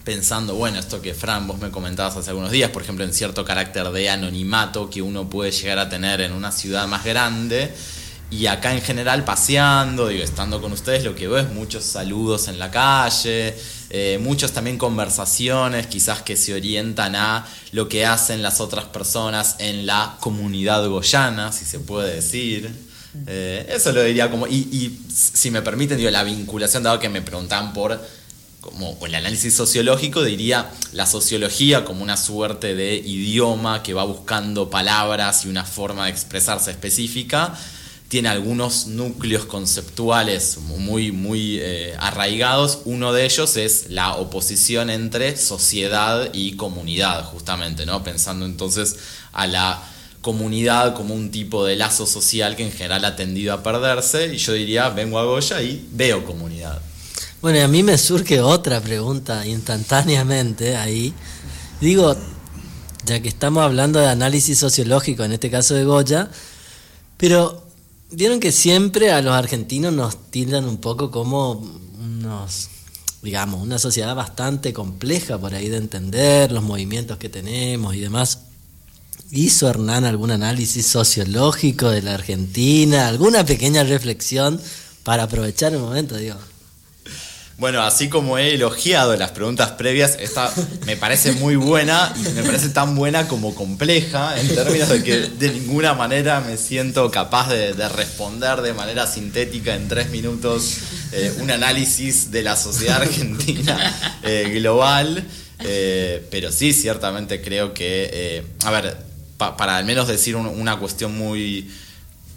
pensando, 0.05 0.53
bueno, 0.53 0.79
esto 0.79 1.01
que 1.01 1.13
Fran, 1.13 1.47
vos 1.47 1.59
me 1.59 1.71
comentabas 1.71 2.15
hace 2.15 2.29
algunos 2.29 2.51
días, 2.51 2.69
por 2.69 2.83
ejemplo, 2.83 3.03
en 3.03 3.11
cierto 3.11 3.43
carácter 3.43 3.89
de 3.89 4.09
anonimato 4.09 4.89
que 4.89 5.01
uno 5.01 5.29
puede 5.29 5.51
llegar 5.51 5.79
a 5.79 5.89
tener 5.89 6.21
en 6.21 6.31
una 6.31 6.51
ciudad 6.51 6.87
más 6.87 7.03
grande. 7.03 7.73
Y 8.29 8.47
acá 8.47 8.73
en 8.73 8.81
general 8.81 9.23
paseando, 9.23 10.07
digo, 10.07 10.23
estando 10.23 10.61
con 10.61 10.71
ustedes, 10.71 11.03
lo 11.03 11.15
que 11.15 11.27
veo 11.27 11.39
es 11.39 11.51
muchos 11.51 11.83
saludos 11.83 12.47
en 12.47 12.59
la 12.59 12.69
calle, 12.71 13.55
eh, 13.89 14.19
muchos 14.21 14.51
también 14.51 14.77
conversaciones, 14.77 15.87
quizás 15.87 16.21
que 16.21 16.35
se 16.35 16.53
orientan 16.53 17.15
a 17.15 17.45
lo 17.71 17.87
que 17.87 18.05
hacen 18.05 18.41
las 18.41 18.61
otras 18.61 18.85
personas 18.85 19.55
en 19.59 19.85
la 19.85 20.17
comunidad 20.19 20.87
goyana, 20.87 21.51
si 21.51 21.65
se 21.65 21.79
puede 21.79 22.15
decir. 22.15 22.69
Eh, 23.27 23.65
eso 23.69 23.91
lo 23.91 24.03
diría 24.03 24.29
como, 24.29 24.47
y, 24.47 24.55
y 24.55 25.05
si 25.11 25.49
me 25.49 25.61
permiten, 25.61 25.97
digo, 25.97 26.09
la 26.11 26.23
vinculación, 26.23 26.83
dado 26.83 26.99
que 26.99 27.09
me 27.09 27.21
preguntaban 27.21 27.73
por 27.73 27.99
como 28.65 28.97
el 29.05 29.13
análisis 29.13 29.53
sociológico, 29.53 30.23
diría 30.23 30.71
la 30.91 31.05
sociología 31.05 31.85
como 31.85 32.01
una 32.01 32.17
suerte 32.17 32.73
de 32.73 32.95
idioma 32.95 33.83
que 33.83 33.93
va 33.93 34.03
buscando 34.03 34.71
palabras 34.71 35.45
y 35.45 35.49
una 35.49 35.63
forma 35.63 36.05
de 36.05 36.11
expresarse 36.11 36.71
específica, 36.71 37.55
tiene 38.07 38.29
algunos 38.29 38.87
núcleos 38.87 39.45
conceptuales 39.45 40.57
muy, 40.57 41.11
muy 41.11 41.59
eh, 41.59 41.95
arraigados. 41.99 42.79
Uno 42.85 43.13
de 43.13 43.25
ellos 43.25 43.55
es 43.55 43.89
la 43.89 44.15
oposición 44.15 44.89
entre 44.89 45.37
sociedad 45.37 46.29
y 46.33 46.55
comunidad, 46.55 47.23
justamente, 47.25 47.85
¿no? 47.85 48.03
Pensando 48.03 48.45
entonces 48.45 48.95
a 49.31 49.47
la 49.47 49.83
comunidad 50.21 50.95
como 50.95 51.13
un 51.13 51.29
tipo 51.29 51.65
de 51.65 51.75
lazo 51.75 52.07
social 52.07 52.55
que 52.55 52.63
en 52.63 52.71
general 52.71 53.05
ha 53.05 53.15
tendido 53.15 53.53
a 53.53 53.61
perderse. 53.61 54.33
Y 54.33 54.37
yo 54.37 54.53
diría, 54.53 54.89
vengo 54.89 55.19
a 55.19 55.23
Goya 55.23 55.61
y 55.61 55.87
veo 55.91 56.25
comunidad. 56.25 56.81
Bueno, 57.45 57.59
y 57.59 57.61
a 57.61 57.67
mí 57.67 57.83
me 57.83 57.95
surge 57.99 58.41
otra 58.41 58.81
pregunta 58.81 59.45
instantáneamente 59.45 60.77
ahí. 60.77 61.13
Digo, 61.79 62.15
ya 63.05 63.21
que 63.21 63.27
estamos 63.27 63.61
hablando 63.61 63.99
de 63.99 64.07
análisis 64.07 64.57
sociológico, 64.57 65.23
en 65.23 65.31
este 65.31 65.51
caso 65.51 65.75
de 65.75 65.83
Goya, 65.83 66.31
pero 67.17 67.63
vieron 68.09 68.39
que 68.39 68.51
siempre 68.51 69.11
a 69.11 69.21
los 69.21 69.35
argentinos 69.35 69.93
nos 69.93 70.31
tildan 70.31 70.65
un 70.65 70.77
poco 70.77 71.11
como 71.11 71.63
unos, 72.03 72.69
digamos, 73.21 73.61
una 73.61 73.77
sociedad 73.77 74.15
bastante 74.15 74.73
compleja 74.73 75.37
por 75.37 75.53
ahí 75.53 75.69
de 75.69 75.77
entender, 75.77 76.51
los 76.51 76.63
movimientos 76.63 77.19
que 77.19 77.29
tenemos 77.29 77.93
y 77.93 77.99
demás. 77.99 78.39
¿Hizo 79.29 79.69
Hernán 79.69 80.03
algún 80.03 80.31
análisis 80.31 80.87
sociológico 80.87 81.91
de 81.91 82.01
la 82.01 82.15
Argentina? 82.15 83.07
¿Alguna 83.07 83.45
pequeña 83.45 83.83
reflexión 83.83 84.59
para 85.03 85.21
aprovechar 85.21 85.73
el 85.73 85.79
momento? 85.81 86.17
Digo. 86.17 86.37
Bueno, 87.57 87.81
así 87.83 88.09
como 88.09 88.37
he 88.37 88.53
elogiado 88.55 89.15
las 89.15 89.31
preguntas 89.31 89.71
previas, 89.71 90.17
esta 90.19 90.51
me 90.85 90.97
parece 90.97 91.31
muy 91.31 91.55
buena 91.55 92.13
me 92.35 92.43
parece 92.43 92.67
tan 92.67 92.95
buena 92.95 93.29
como 93.29 93.55
compleja 93.55 94.37
en 94.37 94.49
términos 94.53 94.89
de 94.89 95.01
que 95.03 95.17
de 95.19 95.49
ninguna 95.51 95.93
manera 95.93 96.41
me 96.41 96.57
siento 96.57 97.09
capaz 97.11 97.49
de, 97.49 97.73
de 97.73 97.87
responder 97.87 98.61
de 98.61 98.73
manera 98.73 99.07
sintética 99.07 99.73
en 99.73 99.87
tres 99.87 100.09
minutos 100.09 100.79
eh, 101.13 101.33
un 101.39 101.49
análisis 101.49 102.29
de 102.29 102.43
la 102.43 102.57
sociedad 102.57 103.01
argentina 103.01 104.17
eh, 104.23 104.51
global. 104.59 105.23
Eh, 105.59 106.27
pero 106.29 106.51
sí, 106.51 106.73
ciertamente 106.73 107.41
creo 107.41 107.73
que, 107.73 108.43
a 108.65 108.71
ver, 108.71 108.97
pa- 109.37 109.55
para 109.55 109.77
al 109.77 109.85
menos 109.85 110.09
decir 110.09 110.35
un- 110.35 110.47
una 110.47 110.77
cuestión 110.77 111.17
muy, 111.17 111.71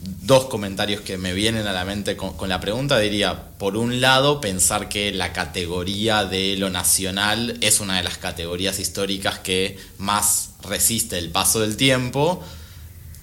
dos 0.01 0.47
comentarios 0.47 1.01
que 1.01 1.19
me 1.19 1.33
vienen 1.33 1.67
a 1.67 1.73
la 1.73 1.85
mente 1.85 2.17
con, 2.17 2.37
con 2.37 2.49
la 2.49 2.61
pregunta. 2.61 2.99
Diría, 2.99 3.51
por 3.59 3.77
un 3.77 4.01
lado, 4.01 4.41
pensar 4.41 4.89
que 4.89 5.13
la 5.13 5.33
categoría 5.33 6.25
de 6.25 6.57
lo 6.57 6.71
nacional 6.71 7.57
es 7.61 7.81
una 7.81 7.97
de 7.97 8.03
las 8.05 8.19
categorías 8.19 8.79
históricas 8.79 9.39
que 9.39 9.79
más 9.99 10.51
resiste 10.63 11.19
el 11.19 11.31
paso 11.31 11.61
del 11.61 11.77
tiempo, 11.77 12.43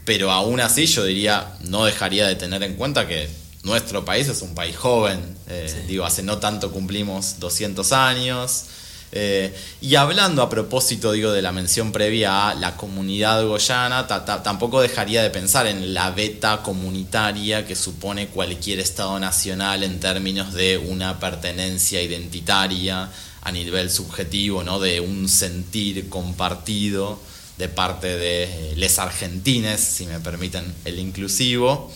pero 0.05 0.31
aún 0.31 0.59
así 0.59 0.85
yo 0.85 1.03
diría, 1.03 1.53
no 1.61 1.85
dejaría 1.85 2.27
de 2.27 2.35
tener 2.35 2.63
en 2.63 2.75
cuenta 2.75 3.07
que 3.07 3.29
nuestro 3.63 4.05
país 4.05 4.27
es 4.27 4.41
un 4.41 4.53
país 4.53 4.75
joven. 4.75 5.19
Eh, 5.47 5.85
Digo, 5.87 6.05
hace 6.05 6.23
no 6.23 6.37
tanto 6.37 6.71
cumplimos 6.71 7.39
200 7.39 7.91
años. 7.91 8.65
Eh, 9.11 9.55
y 9.81 9.95
hablando 9.95 10.41
a 10.41 10.49
propósito, 10.49 11.11
digo, 11.11 11.31
de 11.31 11.41
la 11.41 11.51
mención 11.51 11.91
previa 11.91 12.49
a 12.49 12.55
la 12.55 12.75
comunidad 12.75 13.45
goyana, 13.45 14.07
tampoco 14.07 14.81
dejaría 14.81 15.23
de 15.23 15.29
pensar 15.29 15.67
en 15.67 15.93
la 15.93 16.11
beta 16.11 16.61
comunitaria 16.63 17.65
que 17.65 17.75
supone 17.75 18.27
cualquier 18.27 18.79
Estado 18.79 19.19
nacional 19.19 19.83
en 19.83 19.99
términos 19.99 20.53
de 20.53 20.77
una 20.77 21.19
pertenencia 21.19 22.01
identitaria 22.01 23.09
a 23.41 23.51
nivel 23.51 23.89
subjetivo, 23.89 24.63
¿no? 24.63 24.79
de 24.79 24.99
un 24.99 25.29
sentir 25.29 26.09
compartido 26.09 27.19
de 27.57 27.69
parte 27.69 28.07
de 28.07 28.43
eh, 28.43 28.73
les 28.75 28.99
argentines, 28.99 29.79
si 29.79 30.05
me 30.07 30.19
permiten 30.19 30.73
el 30.83 30.99
inclusivo. 30.99 31.91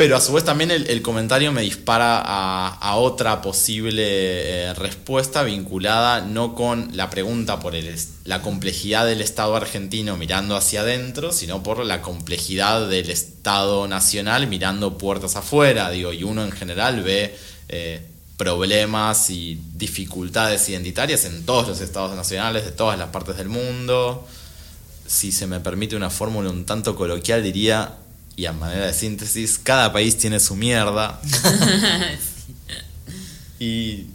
Pero 0.00 0.16
a 0.16 0.20
su 0.22 0.32
vez 0.32 0.44
también 0.44 0.70
el, 0.70 1.02
comentario 1.02 1.52
me 1.52 1.60
dispara 1.60 2.22
a, 2.22 2.96
otra 2.96 3.42
posible 3.42 4.02
eh, 4.06 4.72
respuesta 4.72 5.42
vinculada 5.42 6.22
no 6.22 6.54
con 6.54 6.96
la 6.96 7.10
pregunta 7.10 7.60
por 7.60 7.74
la 8.24 8.40
complejidad 8.40 9.04
del 9.04 9.20
Estado 9.20 9.54
argentino 9.56 10.16
mirando 10.16 10.56
hacia 10.56 10.80
adentro, 10.80 11.32
sino 11.32 11.62
por 11.62 11.84
la 11.84 12.00
complejidad 12.00 12.88
del 12.88 13.10
Estado 13.10 13.86
nacional 13.88 14.46
mirando 14.46 14.96
puertas 14.96 15.36
afuera. 15.36 15.90
Digo, 15.90 16.14
y 16.14 16.24
uno 16.24 16.44
en 16.44 16.52
general 16.52 17.02
ve 17.02 17.36
eh, 17.68 18.00
problemas 18.38 19.28
y 19.28 19.60
dificultades 19.74 20.66
identitarias 20.70 21.26
en 21.26 21.44
todos 21.44 21.68
los 21.68 21.82
estados 21.82 22.16
nacionales 22.16 22.64
de 22.64 22.72
todas 22.72 22.98
las 22.98 23.10
partes 23.10 23.36
del 23.36 23.50
mundo. 23.50 24.26
Si 25.06 25.30
se 25.30 25.46
me 25.46 25.60
permite 25.60 25.94
una 25.94 26.08
fórmula 26.08 26.48
un 26.48 26.64
tanto 26.64 26.96
coloquial, 26.96 27.42
diría 27.42 27.98
y 28.40 28.46
a 28.46 28.54
manera 28.54 28.86
de 28.86 28.94
síntesis, 28.94 29.58
cada 29.58 29.92
país 29.92 30.16
tiene 30.16 30.40
su 30.40 30.56
mierda. 30.56 31.20
y 33.60 34.06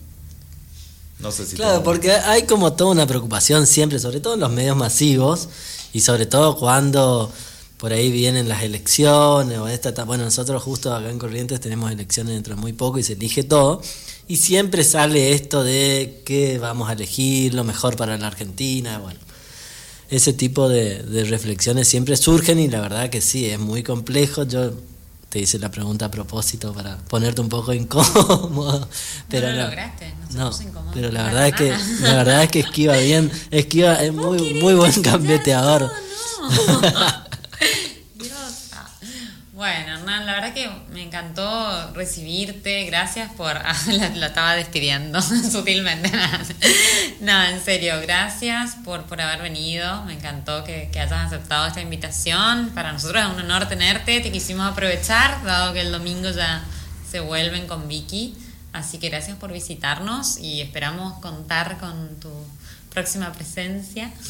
no 1.19 1.31
sé 1.31 1.45
si... 1.45 1.55
Claro, 1.55 1.83
porque 1.83 2.11
hay 2.11 2.47
como 2.47 2.73
toda 2.73 2.89
una 2.89 3.05
preocupación 3.05 3.67
siempre, 3.67 3.99
sobre 3.99 4.21
todo 4.21 4.33
en 4.33 4.39
los 4.39 4.51
medios 4.51 4.75
masivos, 4.75 5.49
y 5.93 6.01
sobre 6.01 6.25
todo 6.25 6.57
cuando 6.57 7.31
por 7.77 7.93
ahí 7.93 8.09
vienen 8.09 8.49
las 8.49 8.63
elecciones 8.63 9.59
o 9.59 9.67
esta 9.67 9.91
bueno 10.05 10.23
nosotros 10.23 10.63
justo 10.63 10.95
acá 10.95 11.11
en 11.11 11.19
Corrientes 11.19 11.59
tenemos 11.59 11.91
elecciones 11.91 12.33
dentro 12.33 12.55
de 12.55 12.61
muy 12.61 12.73
poco 12.73 12.99
y 12.99 13.03
se 13.03 13.13
elige 13.13 13.43
todo 13.43 13.81
y 14.27 14.37
siempre 14.37 14.83
sale 14.83 15.33
esto 15.33 15.63
de 15.63 16.21
que 16.25 16.57
vamos 16.57 16.89
a 16.89 16.93
elegir 16.93 17.53
lo 17.53 17.63
mejor 17.63 17.95
para 17.95 18.17
la 18.17 18.27
Argentina 18.27 18.97
bueno 18.99 19.19
ese 20.09 20.33
tipo 20.33 20.69
de, 20.69 21.25
reflexiones 21.29 21.87
siempre 21.87 22.15
surgen 22.17 22.59
y 22.59 22.67
la 22.67 22.81
verdad 22.81 23.09
que 23.09 23.21
sí, 23.21 23.45
es 23.45 23.59
muy 23.59 23.83
complejo. 23.83 24.43
Yo 24.43 24.71
te 25.29 25.39
hice 25.39 25.59
la 25.59 25.69
pregunta 25.69 26.05
a 26.05 26.11
propósito 26.11 26.73
para 26.73 26.97
ponerte 26.97 27.41
un 27.41 27.49
poco 27.49 27.73
incómodo. 27.73 28.87
Pero 29.29 29.49
no 29.49 29.55
lo 29.55 29.63
lograste, 29.63 30.13
no, 30.35 30.51
pero 30.93 31.11
la 31.11 31.23
verdad 31.23 31.47
es 31.47 31.55
que 31.55 31.73
la 32.01 32.15
verdad 32.15 32.43
es 32.43 32.49
que 32.51 32.59
esquiva 32.59 32.97
bien, 32.97 33.31
esquiva 33.51 33.95
es 33.95 34.13
muy 34.13 34.61
muy 34.61 34.73
buen 34.73 35.01
cambeteador. 35.01 35.91
Bueno, 39.65 39.97
Hernán, 39.97 40.27
la 40.27 40.33
verdad 40.33 40.53
que 40.53 40.69
me 40.93 41.01
encantó 41.01 41.91
recibirte. 41.93 42.85
Gracias 42.85 43.31
por. 43.31 43.55
Ah, 43.65 43.75
lo, 44.15 44.27
estaba 44.27 44.53
despidiendo 44.53 45.19
sutilmente. 45.51 46.11
no, 47.19 47.43
en 47.45 47.59
serio, 47.63 47.99
gracias 48.01 48.75
por, 48.85 49.05
por 49.05 49.19
haber 49.19 49.41
venido. 49.41 50.03
Me 50.03 50.13
encantó 50.13 50.63
que, 50.63 50.89
que, 50.93 50.99
hayas 50.99 51.33
aceptado 51.33 51.65
esta 51.65 51.81
invitación. 51.81 52.73
Para 52.75 52.91
nosotros 52.91 53.23
es 53.23 53.29
un 53.29 53.39
honor 53.39 53.67
tenerte. 53.67 54.19
Te 54.19 54.31
quisimos 54.31 54.71
aprovechar, 54.71 55.43
dado 55.43 55.73
que 55.73 55.81
el 55.81 55.91
domingo 55.91 56.29
ya 56.29 56.61
se 57.09 57.21
vuelven 57.21 57.65
con 57.65 57.87
Vicky. 57.87 58.37
Así 58.71 58.99
que 58.99 59.09
gracias 59.09 59.35
por 59.37 59.51
visitarnos 59.51 60.37
y 60.37 60.61
esperamos 60.61 61.17
contar 61.21 61.79
con 61.79 62.19
tu 62.19 62.29
próxima 62.95 63.31
presencia. 63.31 64.11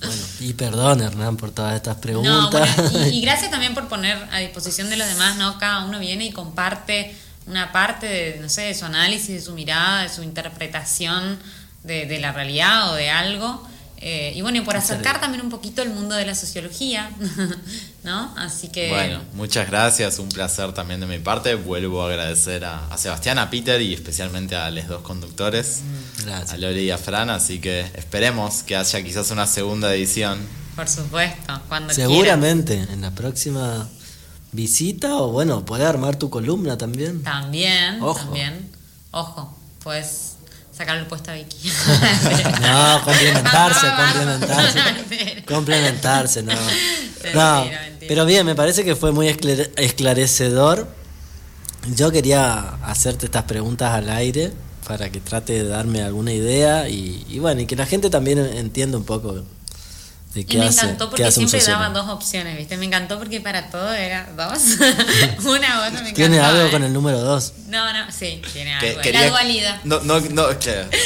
Bueno, 0.00 0.22
y 0.40 0.52
perdón, 0.54 1.02
Hernán, 1.02 1.36
por 1.36 1.50
todas 1.50 1.74
estas 1.74 1.96
preguntas. 1.96 2.68
y, 3.12 3.20
gracias 3.20 3.50
también 3.50 3.74
por 3.74 3.88
poner 3.88 4.16
a 4.30 4.38
disposición 4.38 4.88
de 4.88 4.96
los 4.96 5.08
demás, 5.08 5.36
¿no? 5.36 5.58
Cada 5.58 5.84
uno 5.84 5.98
viene 5.98 6.24
y 6.24 6.32
comparte 6.32 7.14
una 7.46 7.72
parte 7.72 8.06
de, 8.06 8.38
no 8.40 8.48
sé, 8.48 8.62
de 8.62 8.74
su 8.74 8.84
análisis, 8.84 9.28
de 9.28 9.40
su 9.40 9.52
mirada, 9.52 10.02
de 10.02 10.08
su 10.08 10.22
interpretación 10.22 11.38
de, 11.82 12.06
de 12.06 12.20
la 12.20 12.32
realidad 12.32 12.92
o 12.92 12.94
de 12.94 13.10
algo. 13.10 13.68
Eh, 14.00 14.32
y 14.36 14.42
bueno, 14.42 14.58
y 14.58 14.60
por 14.60 14.76
acercar 14.76 15.20
también 15.20 15.42
un 15.42 15.50
poquito 15.50 15.82
el 15.82 15.90
mundo 15.90 16.14
de 16.14 16.24
la 16.24 16.36
sociología, 16.36 17.10
¿no? 18.08 18.32
Así 18.36 18.68
que... 18.68 18.88
Bueno, 18.88 19.20
muchas 19.34 19.68
gracias, 19.68 20.18
un 20.18 20.30
placer 20.30 20.72
también 20.72 20.98
de 21.00 21.06
mi 21.06 21.18
parte. 21.18 21.54
Vuelvo 21.54 22.02
a 22.02 22.08
agradecer 22.08 22.64
a, 22.64 22.96
Sebastián, 22.96 23.38
a 23.38 23.50
Peter 23.50 23.80
y 23.82 23.92
especialmente 23.92 24.56
a 24.56 24.70
los 24.70 24.88
dos 24.88 25.02
conductores, 25.02 25.82
a 26.26 26.56
Lori 26.56 26.84
y 26.84 26.90
a 26.90 26.96
Fran, 26.96 27.28
así 27.28 27.60
que 27.60 27.80
esperemos 27.94 28.62
que 28.62 28.76
haya 28.76 29.02
quizás 29.02 29.30
una 29.30 29.46
segunda 29.46 29.94
edición. 29.94 30.38
Por 30.74 30.88
supuesto, 30.88 31.60
cuando 31.68 31.92
Seguramente, 31.92 32.74
en 32.90 33.02
la 33.02 33.10
próxima 33.10 33.86
visita 34.52 35.16
o 35.16 35.30
bueno, 35.30 35.66
puede 35.66 35.84
armar 35.84 36.16
tu 36.16 36.30
columna 36.30 36.78
también. 36.78 37.22
También, 37.22 38.00
también. 38.00 38.70
Ojo, 39.10 39.54
pues 39.82 40.36
sacarle 40.78 41.02
el 41.02 41.08
puesto 41.08 41.30
a 41.32 41.34
Vicky. 41.34 41.68
no, 42.62 43.02
complementarse, 43.04 43.86
complementarse. 43.96 45.44
complementarse, 45.46 46.42
no. 46.42 46.54
No, 47.34 47.64
pero 48.08 48.24
bien, 48.24 48.46
me 48.46 48.54
parece 48.54 48.84
que 48.84 48.96
fue 48.96 49.12
muy 49.12 49.28
esclarecedor. 49.28 50.88
Yo 51.94 52.10
quería 52.10 52.74
hacerte 52.84 53.26
estas 53.26 53.44
preguntas 53.44 53.92
al 53.92 54.08
aire 54.08 54.52
para 54.86 55.10
que 55.10 55.20
trate 55.20 55.52
de 55.52 55.64
darme 55.64 56.02
alguna 56.02 56.32
idea 56.32 56.88
y, 56.88 57.24
y 57.28 57.38
bueno, 57.38 57.60
y 57.60 57.66
que 57.66 57.76
la 57.76 57.86
gente 57.86 58.10
también 58.10 58.38
entienda 58.38 58.96
un 58.98 59.04
poco 59.04 59.44
y 60.48 60.56
me 60.56 60.66
encantó 60.66 61.10
porque 61.10 61.30
siempre 61.30 61.60
daba 61.62 61.90
dos 61.90 62.08
opciones, 62.08 62.56
¿viste? 62.56 62.76
Me 62.76 62.86
encantó 62.86 63.18
porque 63.18 63.40
para 63.40 63.70
todo 63.70 63.92
era 63.92 64.28
dos. 64.36 64.78
Una 65.44 65.80
u 65.80 65.88
otra 65.88 66.02
me 66.02 66.12
¿Tiene 66.12 66.40
algo 66.40 66.70
con 66.70 66.82
el 66.82 66.92
número 66.92 67.20
dos? 67.20 67.52
No, 67.66 67.92
no, 67.92 68.10
sí, 68.12 68.42
tiene 68.52 68.74
algo. 68.74 69.00
La 69.12 69.28
dualidad. 69.28 69.80
No, 69.84 70.00
no, 70.00 70.20
no, 70.20 70.48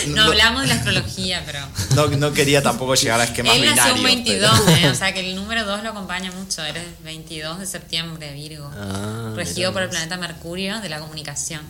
no, 0.09 0.23
hablamos 0.23 0.63
de 0.63 0.69
la 0.69 0.75
astrología, 0.75 1.43
pero. 1.47 1.61
No, 1.93 2.07
no 2.07 2.33
quería 2.33 2.63
tampoco 2.63 2.95
llegar 2.95 3.21
a 3.21 3.25
esquemas 3.25 3.55
Él 3.55 3.67
nació 3.67 3.95
un 3.95 4.03
22, 4.03 4.61
¿eh? 4.69 4.89
o 4.89 4.95
sea 4.95 5.13
que 5.13 5.21
el 5.21 5.37
número 5.37 5.65
2 5.65 5.83
lo 5.83 5.91
acompaña 5.91 6.33
mucho. 6.33 6.65
Eres 6.65 6.85
22 7.05 7.61
de 7.61 7.67
septiembre, 7.67 8.33
Virgo. 8.33 8.71
Ah, 8.75 9.33
regido 9.37 9.73
por 9.73 9.83
el 9.83 9.91
planeta 9.91 10.17
Mercurio 10.17 10.81
de 10.81 10.89
la 10.89 11.01
comunicación. 11.01 11.61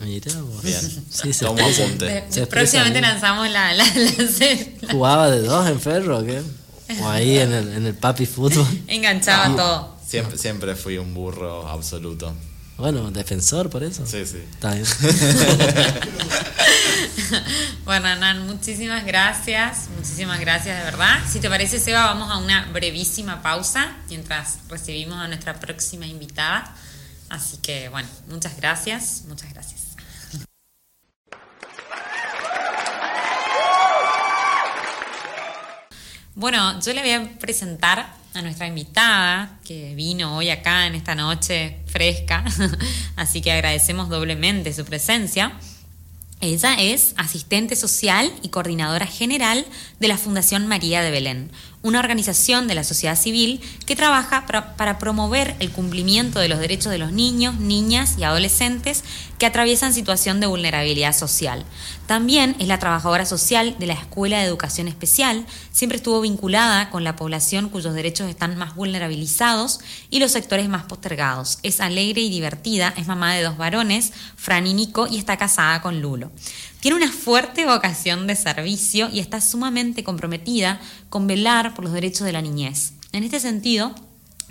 Mira 0.00 0.32
Bien. 0.62 1.04
Sí, 1.10 1.32
se 1.32 1.46
apunte. 1.46 2.24
próximamente 2.48 3.00
lanzamos 3.02 3.50
la, 3.50 3.74
la, 3.74 3.84
¿Jugaba 4.90 5.30
de 5.30 5.42
dos 5.42 5.68
en 5.68 5.78
Ferro 5.78 6.20
o 6.20 6.24
qué? 6.24 6.42
O 7.00 7.08
ahí 7.08 7.38
en 7.38 7.52
el, 7.52 7.72
en 7.74 7.86
el 7.86 7.94
papi 7.94 8.26
fútbol. 8.26 8.66
Enganchaba 8.86 9.54
todo. 9.54 9.96
Siempre, 10.06 10.38
siempre 10.38 10.74
fui 10.74 10.98
un 10.98 11.14
burro 11.14 11.68
absoluto. 11.68 12.34
Bueno, 12.80 13.10
defensor 13.10 13.68
por 13.68 13.82
eso. 13.82 14.06
Sí, 14.06 14.24
sí. 14.24 14.42
Está 14.52 14.74
bien. 14.74 14.86
bueno, 17.84 18.16
Nan, 18.16 18.46
muchísimas 18.46 19.04
gracias. 19.04 19.88
Muchísimas 19.96 20.40
gracias, 20.40 20.78
de 20.78 20.84
verdad. 20.84 21.20
Si 21.30 21.40
te 21.40 21.50
parece, 21.50 21.78
Seba, 21.78 22.06
vamos 22.06 22.30
a 22.30 22.38
una 22.38 22.70
brevísima 22.72 23.42
pausa 23.42 23.96
mientras 24.08 24.60
recibimos 24.68 25.18
a 25.18 25.28
nuestra 25.28 25.60
próxima 25.60 26.06
invitada. 26.06 26.74
Así 27.28 27.58
que, 27.58 27.90
bueno, 27.90 28.08
muchas 28.28 28.56
gracias. 28.56 29.24
Muchas 29.28 29.52
gracias. 29.52 29.79
Bueno, 36.40 36.80
yo 36.80 36.94
le 36.94 37.02
voy 37.02 37.10
a 37.10 37.38
presentar 37.38 38.14
a 38.32 38.40
nuestra 38.40 38.66
invitada 38.66 39.58
que 39.62 39.94
vino 39.94 40.38
hoy 40.38 40.48
acá 40.48 40.86
en 40.86 40.94
esta 40.94 41.14
noche 41.14 41.76
fresca, 41.84 42.42
así 43.16 43.42
que 43.42 43.52
agradecemos 43.52 44.08
doblemente 44.08 44.72
su 44.72 44.86
presencia. 44.86 45.52
Ella 46.40 46.80
es 46.80 47.12
asistente 47.18 47.76
social 47.76 48.32
y 48.40 48.48
coordinadora 48.48 49.04
general 49.06 49.66
de 49.98 50.08
la 50.08 50.16
Fundación 50.16 50.66
María 50.66 51.02
de 51.02 51.10
Belén, 51.10 51.52
una 51.82 51.98
organización 51.98 52.68
de 52.68 52.74
la 52.74 52.84
sociedad 52.84 53.16
civil 53.16 53.60
que 53.86 53.96
trabaja 53.96 54.46
para, 54.46 54.98
promover 54.98 55.56
el 55.60 55.70
cumplimiento 55.70 56.38
de 56.38 56.48
los 56.48 56.58
derechos 56.58 56.92
de 56.92 56.98
los 56.98 57.12
niños, 57.12 57.58
niñas 57.58 58.16
y 58.18 58.24
adolescentes 58.24 59.02
que 59.38 59.46
atraviesan 59.46 59.94
situación 59.94 60.40
de 60.40 60.46
vulnerabilidad 60.46 61.16
social. 61.16 61.64
También 62.06 62.54
es 62.58 62.68
la 62.68 62.78
trabajadora 62.78 63.24
social 63.24 63.76
de 63.78 63.86
la 63.86 63.94
Escuela 63.94 64.38
de 64.38 64.44
Educación 64.44 64.88
Especial, 64.88 65.46
siempre 65.72 65.96
estuvo 65.96 66.20
vinculada 66.20 66.90
con 66.90 67.02
la 67.02 67.16
población 67.16 67.70
cuyos 67.70 67.94
derechos 67.94 68.28
están 68.28 68.58
más 68.58 68.74
vulnerabilizados 68.74 69.80
y 70.10 70.18
los 70.18 70.32
sectores 70.32 70.68
más 70.68 70.84
postergados. 70.84 71.60
Es 71.62 71.80
alegre 71.80 72.20
y 72.20 72.28
divertida, 72.28 72.92
es 72.96 73.06
mamá 73.06 73.34
de 73.34 73.42
dos 73.42 73.56
varones, 73.56 74.12
Fran 74.36 74.66
y 74.66 74.74
Nico, 74.74 75.06
y 75.06 75.16
está 75.16 75.38
casada 75.38 75.80
con 75.80 76.02
Lulo. 76.02 76.30
Tiene 76.80 76.96
una 76.96 77.12
fuerte 77.12 77.66
vocación 77.66 78.26
de 78.26 78.34
servicio 78.34 79.10
y 79.12 79.20
está 79.20 79.42
sumamente 79.42 80.02
comprometida 80.02 80.80
con 81.10 81.26
velar 81.26 81.74
por 81.74 81.84
los 81.84 81.92
derechos 81.92 82.24
de 82.24 82.32
la 82.32 82.40
niñez. 82.40 82.94
En 83.12 83.22
este 83.22 83.38
sentido, 83.38 83.94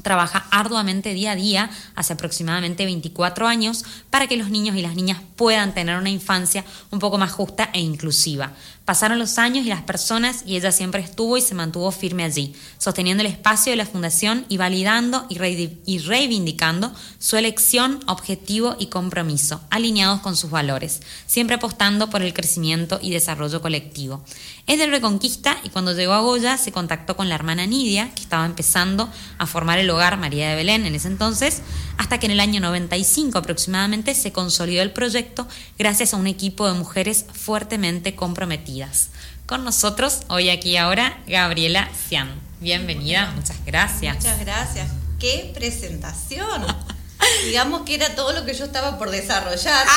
trabaja 0.03 0.45
arduamente 0.51 1.15
día 1.15 1.31
a 1.31 1.35
día, 1.35 1.71
hace 1.95 2.13
aproximadamente 2.13 2.85
24 2.85 3.47
años, 3.47 3.83
para 4.11 4.27
que 4.27 4.37
los 4.37 4.51
niños 4.51 4.75
y 4.75 4.83
las 4.83 4.95
niñas 4.95 5.21
puedan 5.35 5.73
tener 5.73 5.97
una 5.97 6.11
infancia 6.11 6.63
un 6.91 6.99
poco 6.99 7.17
más 7.17 7.31
justa 7.31 7.71
e 7.73 7.79
inclusiva. 7.79 8.53
Pasaron 8.89 9.19
los 9.19 9.37
años 9.37 9.67
y 9.67 9.69
las 9.69 9.83
personas 9.83 10.41
y 10.47 10.55
ella 10.55 10.71
siempre 10.71 10.99
estuvo 10.99 11.37
y 11.37 11.41
se 11.41 11.53
mantuvo 11.53 11.91
firme 11.91 12.23
allí, 12.23 12.55
sosteniendo 12.79 13.21
el 13.21 13.29
espacio 13.29 13.71
de 13.71 13.75
la 13.75 13.85
fundación 13.85 14.47
y 14.49 14.57
validando 14.57 15.27
y, 15.29 15.99
reivindicando 15.99 16.91
su 17.19 17.37
elección, 17.37 17.99
objetivo 18.07 18.75
y 18.79 18.87
compromiso, 18.87 19.61
alineados 19.69 20.21
con 20.21 20.35
sus 20.35 20.49
valores, 20.49 21.01
siempre 21.27 21.57
apostando 21.57 22.09
por 22.09 22.23
el 22.23 22.33
crecimiento 22.33 22.97
y 22.99 23.11
desarrollo 23.11 23.61
colectivo. 23.61 24.23
Es 24.69 24.77
de 24.77 24.85
Reconquista 24.85 25.57
y 25.63 25.69
cuando 25.69 25.93
llegó 25.93 26.13
a 26.13 26.19
Goya 26.19 26.55
se 26.55 26.71
contactó 26.71 27.17
con 27.17 27.27
la 27.27 27.33
hermana 27.33 27.65
Nidia, 27.65 28.13
que 28.13 28.21
estaba 28.21 28.45
empezando 28.45 29.09
a 29.39 29.47
formar 29.47 29.79
el 29.79 29.89
hogar 29.89 30.15
María 30.17 30.51
de 30.51 30.55
Belén 30.55 30.85
en 30.85 30.93
ese 30.93 31.07
entonces, 31.07 31.63
hasta 31.97 32.19
que 32.19 32.27
en 32.27 32.33
el 32.33 32.39
año 32.39 32.61
95 32.61 33.39
aproximadamente 33.39 34.13
se 34.13 34.31
consolidó 34.31 34.83
el 34.83 34.91
proyecto 34.91 35.47
gracias 35.79 36.13
a 36.13 36.17
un 36.17 36.27
equipo 36.27 36.67
de 36.67 36.77
mujeres 36.77 37.25
fuertemente 37.33 38.13
comprometidas. 38.15 39.09
Con 39.47 39.63
nosotros, 39.63 40.19
hoy 40.27 40.49
aquí 40.49 40.77
ahora, 40.77 41.19
Gabriela 41.25 41.89
Cian. 42.07 42.29
Bienvenida, 42.59 43.31
muchas 43.35 43.65
gracias. 43.65 44.17
Muchas 44.17 44.39
gracias. 44.39 44.91
¡Qué 45.17 45.51
presentación! 45.51 46.98
Digamos 47.45 47.83
que 47.83 47.95
era 47.95 48.15
todo 48.15 48.33
lo 48.33 48.45
que 48.45 48.53
yo 48.53 48.65
estaba 48.65 48.97
por 48.97 49.11
desarrollar. 49.11 49.87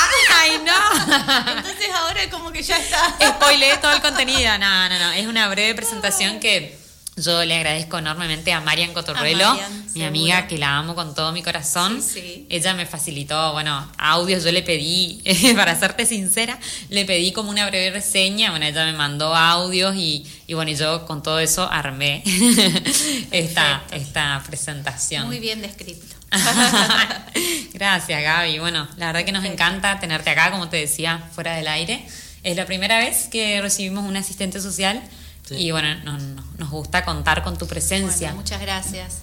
¡Ay, 0.41 0.61
no! 0.65 1.51
Entonces 1.57 1.89
ahora 1.95 2.29
como 2.29 2.51
que 2.51 2.63
ya 2.63 2.77
está. 2.77 3.15
Spoileé 3.21 3.77
todo 3.77 3.91
el 3.93 4.01
contenido. 4.01 4.57
No, 4.57 4.89
no, 4.89 4.99
no. 4.99 5.11
Es 5.11 5.27
una 5.27 5.47
breve 5.49 5.75
presentación 5.75 6.39
que 6.39 6.83
yo 7.15 7.45
le 7.45 7.55
agradezco 7.55 7.99
enormemente 7.99 8.51
a 8.53 8.59
Marian 8.59 8.91
Cotorruelo, 8.91 9.55
mi 9.93 10.03
amiga 10.03 10.47
que 10.47 10.57
la 10.57 10.77
amo 10.77 10.95
con 10.95 11.13
todo 11.13 11.31
mi 11.31 11.43
corazón. 11.43 12.03
Ella 12.49 12.73
me 12.73 12.87
facilitó, 12.87 13.53
bueno, 13.53 13.87
audios, 13.99 14.43
yo 14.43 14.51
le 14.51 14.63
pedí, 14.63 15.21
para 15.55 15.79
serte 15.79 16.07
sincera, 16.07 16.57
le 16.89 17.05
pedí 17.05 17.31
como 17.31 17.51
una 17.51 17.67
breve 17.67 17.91
reseña, 17.91 18.49
bueno, 18.49 18.65
ella 18.65 18.85
me 18.85 18.93
mandó 18.93 19.35
audios 19.35 19.95
y, 19.95 20.25
y 20.47 20.55
bueno, 20.55 20.71
yo 20.71 21.05
con 21.05 21.21
todo 21.21 21.37
eso 21.39 21.69
armé 21.71 22.23
esta, 23.31 23.83
esta 23.91 24.41
presentación. 24.47 25.27
Muy 25.27 25.39
bien 25.39 25.61
descrito. 25.61 26.22
Gracias, 27.73 28.21
Gaby. 28.21 28.59
Bueno, 28.59 28.87
la 28.97 29.07
verdad 29.07 29.25
que 29.25 29.31
nos 29.31 29.45
encanta 29.45 29.99
tenerte 29.99 30.29
acá, 30.29 30.51
como 30.51 30.69
te 30.69 30.77
decía, 30.77 31.23
fuera 31.33 31.55
del 31.55 31.67
aire. 31.67 32.05
Es 32.43 32.55
la 32.55 32.65
primera 32.65 32.97
vez 32.97 33.27
que 33.31 33.61
recibimos 33.61 34.05
un 34.05 34.17
asistente 34.17 34.59
social 34.59 35.01
y 35.49 35.71
bueno, 35.71 36.19
nos 36.57 36.69
gusta 36.69 37.03
contar 37.05 37.43
con 37.43 37.57
tu 37.57 37.67
presencia. 37.67 38.33
muchas 38.33 38.61
gracias. 38.61 39.19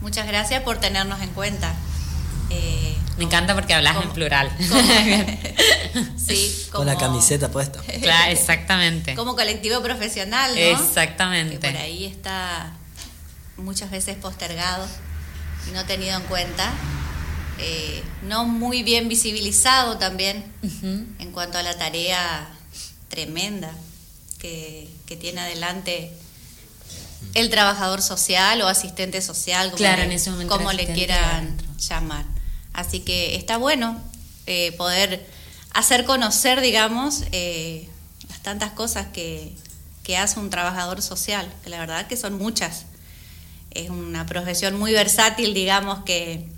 Muchas 0.00 0.26
gracias 0.26 0.62
por 0.62 0.78
tenernos 0.78 1.20
en 1.20 1.30
cuenta. 1.30 1.74
Eh, 2.50 2.96
Me 3.18 3.24
encanta 3.24 3.54
porque 3.54 3.74
hablas 3.74 3.96
en 4.02 4.10
plural. 4.10 4.50
sí, 6.16 6.66
con 6.70 6.86
la 6.86 6.96
camiseta 6.96 7.50
puesta. 7.50 7.80
Claro, 8.00 8.32
exactamente. 8.32 9.14
Como 9.14 9.34
colectivo 9.34 9.82
profesional, 9.82 10.52
¿no? 10.54 10.60
Exactamente. 10.60 11.58
Que 11.58 11.72
por 11.72 11.80
ahí 11.80 12.06
está 12.06 12.72
muchas 13.56 13.90
veces 13.90 14.16
postergado 14.16 14.86
no 15.72 15.84
tenido 15.84 16.16
en 16.16 16.24
cuenta. 16.24 16.72
Eh, 17.60 18.02
no 18.22 18.44
muy 18.44 18.82
bien 18.82 19.08
visibilizado 19.08 19.98
también 19.98 20.44
en 20.62 21.32
cuanto 21.32 21.58
a 21.58 21.62
la 21.62 21.76
tarea 21.76 22.48
tremenda 23.08 23.72
que, 24.38 24.88
tiene 25.20 25.40
adelante 25.40 26.12
el 27.34 27.50
trabajador 27.50 28.02
social 28.02 28.62
o 28.62 28.68
asistente 28.68 29.20
social, 29.20 29.72
como, 30.48 30.72
le, 30.72 30.86
quieran 30.92 31.56
llamar. 31.78 32.24
Así 32.72 33.00
que 33.00 33.34
está 33.34 33.56
bueno 33.56 34.00
eh, 34.46 34.72
poder 34.72 35.26
hacer 35.72 36.04
conocer, 36.04 36.60
digamos, 36.60 37.24
eh, 37.32 37.88
las 38.28 38.40
tantas 38.42 38.70
cosas 38.70 39.08
que, 39.08 39.52
que 40.04 40.16
hace 40.16 40.38
un 40.38 40.50
trabajador 40.50 41.02
social, 41.02 41.52
que 41.64 41.70
la 41.70 41.80
verdad 41.80 42.06
que 42.06 42.16
son 42.16 42.38
muchas. 42.38 42.84
Es 43.70 43.90
una 43.90 44.26
profesión 44.26 44.78
muy 44.78 44.92
versátil, 44.92 45.54
digamos, 45.54 46.04
que, 46.04 46.48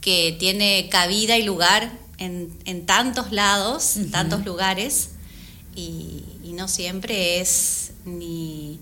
que 0.00 0.36
tiene 0.38 0.88
cabida 0.90 1.36
y 1.36 1.42
lugar 1.42 1.90
en, 2.18 2.56
en 2.64 2.86
tantos 2.86 3.32
lados, 3.32 3.96
en 3.96 4.10
tantos 4.10 4.44
lugares, 4.44 5.10
y, 5.74 6.22
no 6.54 6.68
siempre 6.68 7.40
es 7.40 7.90
ni, 8.04 8.78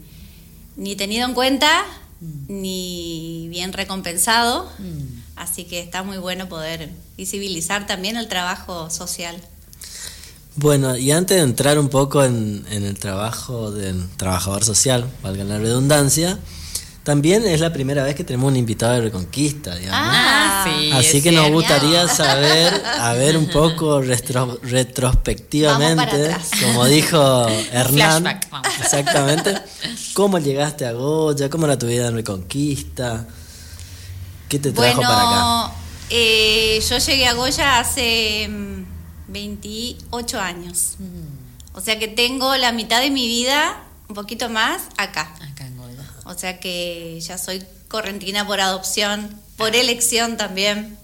ni 0.77 0.95
tenido 0.95 1.27
en 1.27 1.33
cuenta 1.33 1.85
mm. 2.21 2.27
ni 2.49 3.49
bien 3.49 3.73
recompensado. 3.73 4.71
Mm. 4.79 5.23
Así 5.37 5.65
que 5.65 5.81
está 5.81 6.03
muy 6.03 6.19
bueno 6.19 6.51
poder 6.51 6.91
visibilizar 7.17 7.87
también 7.87 8.19
el 8.19 8.29
trabajo 8.29 8.91
social. 8.91 9.37
Bueno, 10.55 10.99
y 10.99 11.13
antes 11.13 11.39
de 11.39 11.43
entrar 11.43 11.79
un 11.79 11.89
poco 11.89 12.23
en, 12.25 12.67
en 12.71 12.85
el 12.85 12.99
trabajo 12.99 13.71
del 13.71 14.07
trabajador 14.19 14.65
social, 14.65 15.11
valga 15.23 15.45
la 15.45 15.59
redundancia, 15.59 16.39
también 17.03 17.45
es 17.47 17.61
la 17.61 17.73
primera 17.73 18.05
vez 18.05 18.15
que 18.15 18.23
tenemos 18.23 18.51
un 18.51 18.57
invitado 18.57 18.93
de 18.95 19.01
Reconquista, 19.01 19.75
digamos. 19.75 20.15
Ah, 20.15 20.65
sí. 20.65 20.93
Así 20.93 21.21
que 21.21 21.33
nos 21.33 21.51
gustaría 21.51 22.07
saber, 22.07 22.81
a 22.85 23.13
ver 23.15 23.37
un 23.37 23.49
poco 23.49 24.01
retrospectivamente, 24.63 26.37
como 26.61 26.87
dijo 26.87 27.49
Hernán. 27.73 28.23
Flashback, 28.23 28.51
vamos. 28.51 28.69
Exactamente. 28.81 29.61
¿Cómo 30.15 30.39
llegaste 30.39 30.87
a 30.87 30.93
Goya? 30.93 31.51
¿Cómo 31.51 31.67
era 31.67 31.77
tu 31.77 31.89
vida 31.89 32.07
en 32.07 32.15
Reconquista? 32.15 33.27
¿Qué 34.49 34.61
te 34.61 34.71
trajo 34.71 35.01
para 35.01 35.23
acá? 35.23 35.73
Eh, 36.09 36.81
yo 36.89 36.99
llegué 36.99 37.27
a 37.27 37.33
Goya 37.33 37.81
hace 37.81 38.49
28 39.27 40.37
mm, 40.37 40.41
años. 40.41 40.95
Mm. 40.99 41.77
O 41.77 41.81
sea 41.81 41.99
que 41.99 42.07
tengo 42.07 42.57
la 42.59 42.71
mitad 42.71 43.01
de 43.01 43.11
mi 43.11 43.27
vida, 43.27 43.83
un 44.09 44.15
poquito 44.15 44.49
más, 44.51 44.83
acá. 44.99 45.35
O 46.33 46.39
sea 46.39 46.59
que 46.59 47.21
ya 47.21 47.37
soy 47.37 47.63
correntina 47.89 48.47
por 48.47 48.61
adopción, 48.61 49.39
por 49.57 49.77
elección 49.77 50.37
también, 50.37 50.97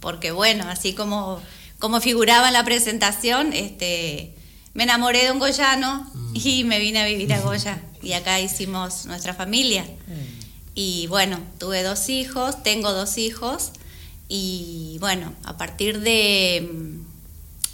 porque 0.00 0.32
bueno, 0.32 0.68
así 0.68 0.94
como, 0.94 1.40
como 1.78 2.00
figuraba 2.00 2.48
en 2.48 2.54
la 2.54 2.64
presentación, 2.64 3.52
este, 3.52 4.34
me 4.74 4.84
enamoré 4.84 5.24
de 5.24 5.32
un 5.32 5.38
goyano 5.38 6.10
mm. 6.14 6.32
y 6.34 6.64
me 6.64 6.78
vine 6.78 7.00
a 7.00 7.06
vivir 7.06 7.32
a 7.32 7.40
Goya. 7.42 7.82
Y 8.02 8.14
acá 8.14 8.40
hicimos 8.40 9.06
nuestra 9.06 9.34
familia. 9.34 9.82
Mm. 9.82 10.42
Y 10.74 11.06
bueno, 11.08 11.38
tuve 11.58 11.82
dos 11.82 12.08
hijos, 12.08 12.62
tengo 12.62 12.92
dos 12.92 13.18
hijos. 13.18 13.72
Y 14.28 14.96
bueno, 15.00 15.34
a 15.44 15.58
partir 15.58 16.00
de, 16.00 16.96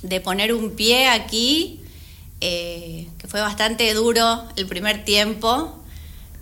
de 0.02 0.20
poner 0.20 0.52
un 0.52 0.72
pie 0.72 1.08
aquí, 1.08 1.80
eh, 2.40 3.08
que 3.18 3.28
fue 3.28 3.40
bastante 3.40 3.92
duro 3.94 4.44
el 4.56 4.66
primer 4.66 5.04
tiempo, 5.04 5.77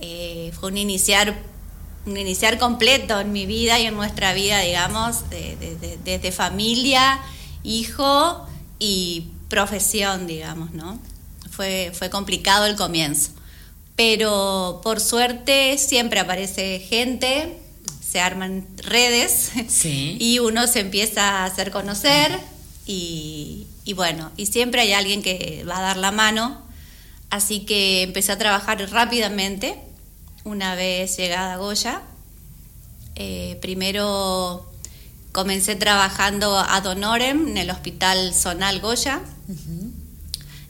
eh, 0.01 0.53
fue 0.59 0.71
un 0.71 0.79
iniciar, 0.79 1.35
un 2.05 2.17
iniciar 2.17 2.59
completo 2.59 3.19
en 3.21 3.33
mi 3.33 3.47
vida 3.47 3.79
y 3.81 3.87
en 3.87 3.95
nuestra 3.95 4.35
vida, 4.35 4.61
digamos, 4.61 5.25
desde 5.31 6.33
familia, 6.33 7.21
hijo 7.63 8.47
y 8.79 9.29
profesión, 9.49 10.27
digamos, 10.27 10.73
¿no? 10.73 10.99
Fue, 11.51 11.93
fue 11.95 12.11
complicado 12.11 12.67
el 12.67 12.77
comienzo. 12.77 13.31
Pero 13.97 14.81
por 14.83 15.01
suerte 15.01 15.79
siempre 15.79 16.21
aparece 16.21 16.81
gente, 16.81 17.59
se 18.07 18.21
arman 18.21 18.67
redes 18.77 19.53
y 19.85 20.39
uno 20.39 20.67
se 20.67 20.81
empieza 20.81 21.41
a 21.41 21.45
hacer 21.47 21.71
conocer 21.71 22.39
y, 22.87 23.67
y 23.85 23.95
bueno, 23.95 24.31
y 24.37 24.47
siempre 24.47 24.83
hay 24.83 24.93
alguien 24.93 25.23
que 25.23 25.65
va 25.69 25.79
a 25.79 25.83
dar 25.83 25.97
la 25.97 26.13
mano. 26.13 26.63
Así 27.31 27.61
que 27.61 28.03
empecé 28.03 28.33
a 28.33 28.39
trabajar 28.39 28.79
rápidamente 28.91 29.86
una 30.47 30.77
vez 30.77 31.17
llegada 31.17 31.55
a 31.55 31.57
Goya. 31.57 32.03
Eh, 33.17 33.59
primero 33.61 34.65
comencé 35.33 35.75
trabajando 35.75 36.57
a 36.57 36.81
Donorem 36.81 37.49
en 37.49 37.57
el 37.59 37.69
Hospital 37.71 38.33
Zonal 38.33 38.81
Goya, 38.81 39.21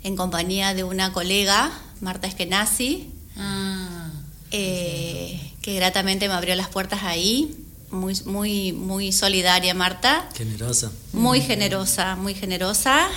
en 0.03 0.17
compañía 0.17 0.73
de 0.73 0.83
una 0.83 1.13
colega, 1.13 1.71
Marta 2.01 2.27
Eskenazi, 2.27 3.11
ah, 3.37 4.09
eh, 4.51 5.53
que 5.61 5.75
gratamente 5.75 6.27
me 6.27 6.35
abrió 6.35 6.55
las 6.57 6.69
puertas 6.69 7.03
ahí. 7.03 7.55
Muy, 7.91 8.15
muy, 8.25 8.73
muy 8.73 9.13
solidaria, 9.13 9.75
Marta. 9.75 10.29
Generosa. 10.35 10.91
Muy 11.13 11.41
generosa, 11.41 12.17
muy 12.17 12.35
generosa. 12.35 13.09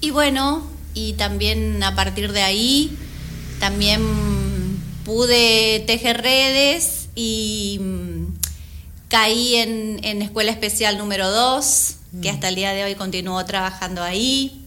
Y 0.00 0.10
bueno, 0.10 0.66
y 0.94 1.12
también 1.12 1.82
a 1.82 1.94
partir 1.94 2.32
de 2.32 2.42
ahí, 2.42 2.96
también 3.60 4.45
pude 5.06 5.84
tejer 5.86 6.20
redes 6.20 7.10
y 7.14 7.78
mm, 7.80 8.26
caí 9.08 9.54
en, 9.54 10.20
Escuela 10.20 10.50
Especial 10.50 10.98
número 10.98 11.30
2, 11.30 11.96
que 12.20 12.32
mm. 12.32 12.34
hasta 12.34 12.48
el 12.48 12.56
día 12.56 12.72
de 12.72 12.82
hoy 12.82 12.96
continúo 12.96 13.44
trabajando 13.44 14.02
ahí. 14.02 14.64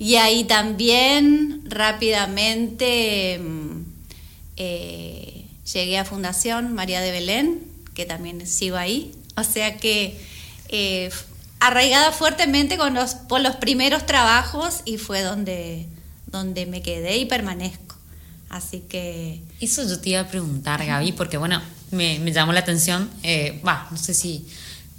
Y 0.00 0.16
ahí 0.16 0.42
también 0.42 1.62
rápidamente 1.66 3.38
mm, 3.38 3.84
eh, 4.56 5.44
llegué 5.72 5.96
a 5.96 6.04
Fundación 6.04 6.74
María 6.74 7.00
de 7.00 7.12
Belén, 7.12 7.60
que 7.94 8.04
también 8.04 8.44
sigo 8.48 8.76
ahí. 8.76 9.12
O 9.36 9.44
sea 9.44 9.76
que 9.76 10.20
eh, 10.70 11.08
arraigada 11.60 12.10
fuertemente 12.10 12.76
con 12.76 12.94
los, 12.94 13.14
por 13.14 13.40
los 13.40 13.54
primeros 13.54 14.06
trabajos 14.06 14.80
y 14.84 14.98
fue 14.98 15.22
donde, 15.22 15.86
donde 16.26 16.66
me 16.66 16.82
quedé 16.82 17.18
y 17.18 17.26
permanezco. 17.26 17.91
Así 18.52 18.80
que... 18.80 19.40
Eso 19.60 19.82
yo 19.88 19.98
te 19.98 20.10
iba 20.10 20.20
a 20.20 20.28
preguntar, 20.28 20.84
Gaby, 20.84 21.12
porque 21.12 21.38
bueno, 21.38 21.60
me, 21.90 22.18
llamó 22.32 22.52
la 22.52 22.60
atención, 22.60 23.08
eh, 23.22 23.60
va, 23.66 23.88
no 23.90 23.96
sé 23.96 24.12
si, 24.12 24.46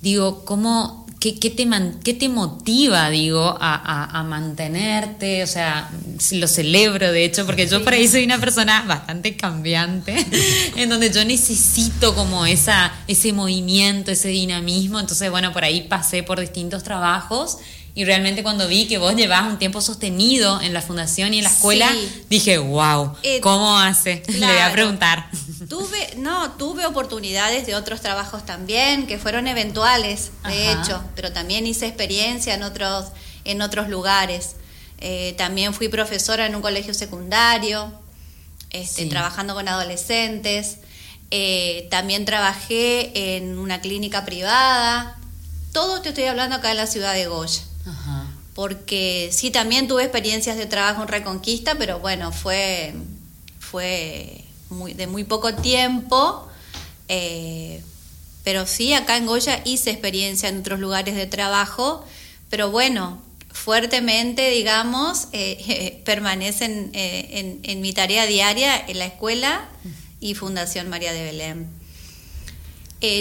digo, 0.01 0.43
¿cómo 0.43 1.03
¿Qué, 1.19 1.39
qué, 1.39 1.49
te, 1.49 1.65
¿Qué 2.03 2.13
te 2.13 2.27
motiva, 2.27 3.09
digo, 3.09 3.57
a, 3.61 4.19
a, 4.19 4.23
mantenerte? 4.23 5.41
O 5.41 5.47
sea, 5.47 5.89
lo 6.33 6.47
celebro, 6.49 7.13
de 7.13 7.23
hecho, 7.23 7.45
porque 7.45 7.65
yo 7.65 7.81
por 7.81 7.93
ahí 7.93 8.09
soy 8.09 8.25
una 8.25 8.39
persona 8.39 8.83
bastante 8.85 9.37
cambiante, 9.37 10.17
en 10.75 10.89
donde 10.89 11.11
yo 11.13 11.23
necesito 11.23 12.13
como 12.13 12.45
esa, 12.45 12.91
ese 13.07 13.31
movimiento, 13.31 14.11
ese 14.11 14.27
dinamismo. 14.27 14.99
Entonces, 14.99 15.31
bueno, 15.31 15.53
por 15.53 15.63
ahí 15.63 15.87
pasé 15.87 16.23
por 16.23 16.41
distintos 16.41 16.83
trabajos 16.83 17.59
y 17.95 18.05
realmente 18.05 18.41
cuando 18.41 18.67
vi 18.67 18.87
que 18.87 18.97
vos 18.97 19.15
llevabas 19.15 19.51
un 19.51 19.59
tiempo 19.59 19.79
sostenido 19.79 20.59
en 20.61 20.73
la 20.73 20.81
fundación 20.81 21.33
y 21.33 21.37
en 21.37 21.43
la 21.43 21.51
escuela, 21.51 21.91
dije, 22.27 22.57
wow, 22.57 23.15
eh, 23.21 23.39
¿cómo 23.39 23.77
hace? 23.77 24.23
Le 24.27 24.47
voy 24.47 24.57
a 24.57 24.71
preguntar. 24.71 25.29
Tuve, 25.69 26.15
no, 26.17 26.53
tuve 26.53 26.87
oportunidades 26.87 27.67
de 27.67 27.75
otros 27.75 28.01
trabajos 28.01 28.45
también, 28.45 29.05
que 29.05 29.19
fueron 29.19 29.47
eventuales, 29.47 30.31
de 30.47 30.71
hecho, 30.71 31.03
pero 31.15 31.31
también 31.31 31.67
hice 31.67 31.85
experiencia 31.85 32.55
en 32.55 32.63
otros, 32.63 33.07
en 33.45 33.61
otros 33.61 33.89
lugares. 33.89 34.55
Eh, 34.97 35.35
también 35.37 35.73
fui 35.73 35.87
profesora 35.87 36.47
en 36.47 36.55
un 36.55 36.63
colegio 36.63 36.95
secundario, 36.95 37.91
este, 38.71 39.05
trabajando 39.05 39.53
con 39.53 39.67
adolescentes. 39.67 40.77
Eh, 41.29 41.87
también 41.91 42.25
trabajé 42.25 43.35
en 43.35 43.59
una 43.59 43.81
clínica 43.81 44.25
privada. 44.25 45.15
Todo 45.73 46.01
te 46.01 46.09
estoy 46.09 46.25
hablando 46.25 46.55
acá 46.55 46.71
en 46.71 46.77
la 46.77 46.87
ciudad 46.87 47.13
de 47.13 47.27
Goya. 47.27 47.61
Porque 48.53 49.29
sí, 49.31 49.49
también 49.49 49.87
tuve 49.87 50.03
experiencias 50.03 50.57
de 50.57 50.67
trabajo 50.67 51.01
en 51.01 51.07
Reconquista, 51.07 51.75
pero 51.75 51.99
bueno, 51.99 52.31
fue, 52.31 52.93
fue 53.59 54.43
de 54.95 55.07
muy 55.07 55.23
poco 55.23 55.53
tiempo. 55.55 56.47
Eh, 57.07 57.81
pero 58.43 58.65
sí, 58.65 58.93
acá 58.93 59.17
en 59.17 59.25
Goya 59.25 59.61
hice 59.65 59.91
experiencia 59.91 60.49
en 60.49 60.59
otros 60.59 60.79
lugares 60.79 61.15
de 61.15 61.27
trabajo, 61.27 62.05
pero 62.49 62.71
bueno, 62.71 63.21
fuertemente, 63.51 64.49
digamos, 64.49 65.27
eh, 65.31 66.01
permanecen 66.05 66.89
eh, 66.93 67.61
en, 67.63 67.81
mi 67.81 67.93
tarea 67.93 68.25
diaria 68.25 68.75
en 68.87 68.99
la 68.99 69.05
escuela 69.05 69.67
y 70.19 70.35
Fundación 70.35 70.89
María 70.89 71.13
de 71.13 71.23
Belén. 71.23 71.67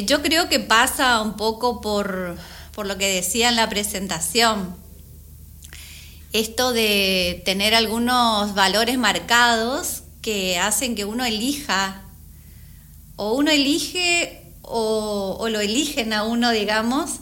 yo 0.07 0.23
creo 0.23 0.49
que 0.49 0.61
pasa 0.61 1.21
un 1.21 1.37
poco 1.37 1.81
por, 1.81 2.37
por 2.73 2.87
lo 2.87 2.99
que 2.99 3.15
decía 3.15 3.49
en 3.49 3.57
la 3.57 3.69
presentación. 3.69 4.75
Esto 6.33 6.73
de 6.73 7.43
tener 7.45 7.75
algunos 7.75 8.55
valores 8.55 8.99
marcados 8.99 10.03
que 10.23 10.59
hacen 10.59 10.95
que 10.95 11.05
uno 11.05 11.25
elija, 11.25 12.03
o 13.17 13.35
uno 13.35 13.51
elige 13.51 14.43
o, 14.63 15.47
lo 15.51 15.61
eligen 15.61 16.13
a 16.13 16.23
uno, 16.23 16.51
digamos, 16.51 17.17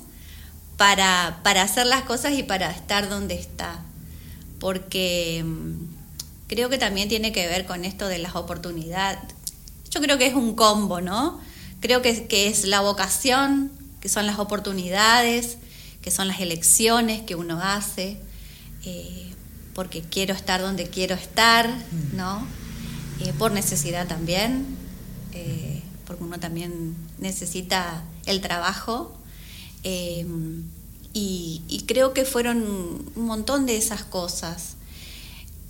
para, 0.77 1.41
para 1.43 1.63
hacer 1.63 1.87
las 1.87 2.03
cosas 2.03 2.35
y 2.39 2.43
para 2.43 2.71
estar 2.71 3.09
donde 3.09 3.35
está. 3.35 3.83
Porque 4.61 5.43
mm, 5.45 6.47
creo 6.47 6.69
que 6.69 6.79
también 6.79 7.09
tiene 7.09 7.33
que 7.33 7.49
ver 7.49 7.67
con 7.67 7.85
esto 7.85 8.07
de 8.07 8.19
las 8.19 8.37
oportunidades. 8.37 9.19
Yo 9.91 10.01
creo 10.01 10.19
que 10.19 10.27
es 10.27 10.35
un 10.35 10.55
combo, 10.55 11.01
¿no? 11.01 11.41
Creo 11.81 12.03
que, 12.03 12.29
que 12.29 12.47
es 12.47 12.65
la 12.65 12.81
vocación, 12.81 13.73
que 14.01 14.09
son 14.09 14.27
las 14.27 14.39
oportunidades, 14.39 15.59
que 16.03 16.11
son 16.11 16.29
las 16.29 16.41
elecciones 16.41 17.23
que 17.23 17.35
uno 17.35 17.61
hace, 17.63 18.17
eh, 18.85 19.33
porque 19.75 20.03
quiero 20.03 20.35
estar 20.35 20.61
donde 20.61 20.89
quiero 20.89 21.15
estar, 21.15 21.69
mm. 21.69 22.17
¿no? 22.17 22.47
Eh, 23.21 23.33
por 23.39 23.53
necesidad 23.53 24.07
también, 24.07 24.65
eh, 25.33 25.83
porque 26.07 26.25
uno 26.25 26.41
también 26.41 26.97
necesita 27.19 28.03
el 28.27 28.41
trabajo. 28.41 29.17
Y, 31.13 31.85
creo 31.87 32.13
que 32.15 32.25
fueron 32.25 32.63
un 33.17 33.27
montón 33.27 33.67
de 33.67 33.77
esas 33.77 34.05
cosas. 34.05 34.75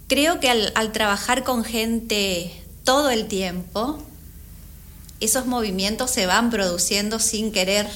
Creo 0.07 0.39
que 0.39 0.51
al 0.51 0.93
trabajar 0.93 1.45
con 1.45 1.65
gente 1.65 2.53
todo 2.85 3.09
el 3.11 3.27
tiempo, 3.27 3.99
esos 5.21 5.47
movimientos 5.47 6.11
se 6.11 6.27
van 6.27 6.51
produciendo 6.51 7.19
sin 7.21 7.53
querer. 7.53 7.89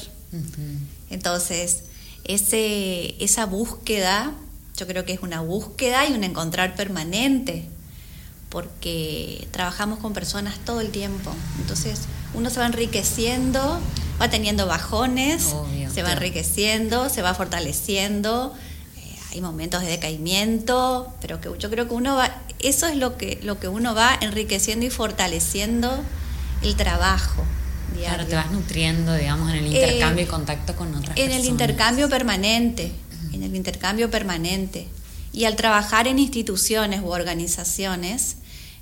Entonces, 1.10 1.84
ese, 2.24 3.22
esa 3.22 3.46
búsqueda, 3.46 4.32
yo 4.76 4.86
creo 4.86 5.04
que 5.04 5.12
es 5.12 5.20
una 5.20 5.40
búsqueda 5.40 6.06
y 6.06 6.12
un 6.12 6.24
encontrar 6.24 6.74
permanente, 6.74 7.64
porque 8.48 9.46
trabajamos 9.50 9.98
con 9.98 10.12
personas 10.12 10.58
todo 10.64 10.80
el 10.80 10.90
tiempo. 10.90 11.32
Entonces, 11.60 12.00
uno 12.34 12.50
se 12.50 12.60
va 12.60 12.66
enriqueciendo, 12.66 13.80
va 14.20 14.30
teniendo 14.30 14.66
bajones, 14.66 15.54
se 15.92 16.02
va 16.02 16.12
enriqueciendo, 16.12 17.08
se 17.08 17.22
va 17.22 17.34
fortaleciendo. 17.34 18.54
Eh, 18.96 19.16
hay 19.32 19.40
momentos 19.40 19.82
de 19.82 19.88
decaimiento, 19.88 21.12
pero 21.20 21.40
que 21.40 21.50
yo 21.58 21.70
creo 21.70 21.88
que 21.88 21.94
uno 21.94 22.16
va, 22.16 22.36
eso 22.60 22.86
es 22.86 22.96
lo 22.96 23.16
que, 23.16 23.40
lo 23.42 23.58
que 23.58 23.68
uno 23.68 23.94
va 23.94 24.16
enriqueciendo 24.20 24.86
y 24.86 24.90
fortaleciendo 24.90 25.92
el 26.62 26.76
trabajo. 26.76 27.44
Claro, 27.98 28.26
te 28.26 28.34
vas 28.34 28.50
nutriendo, 28.50 29.14
digamos, 29.14 29.50
en 29.50 29.56
el 29.56 29.66
intercambio 29.66 30.24
y 30.24 30.26
contacto 30.26 30.76
con 30.76 30.94
otras 30.94 31.16
en 31.16 31.30
el 31.30 31.44
intercambio 31.44 32.08
permanente, 32.08 32.92
en 33.32 33.42
el 33.42 33.54
intercambio 33.54 34.10
permanente. 34.10 34.88
Y 35.32 35.44
al 35.44 35.56
trabajar 35.56 36.06
en 36.06 36.18
instituciones 36.18 37.00
u 37.02 37.08
organizaciones, 37.08 38.36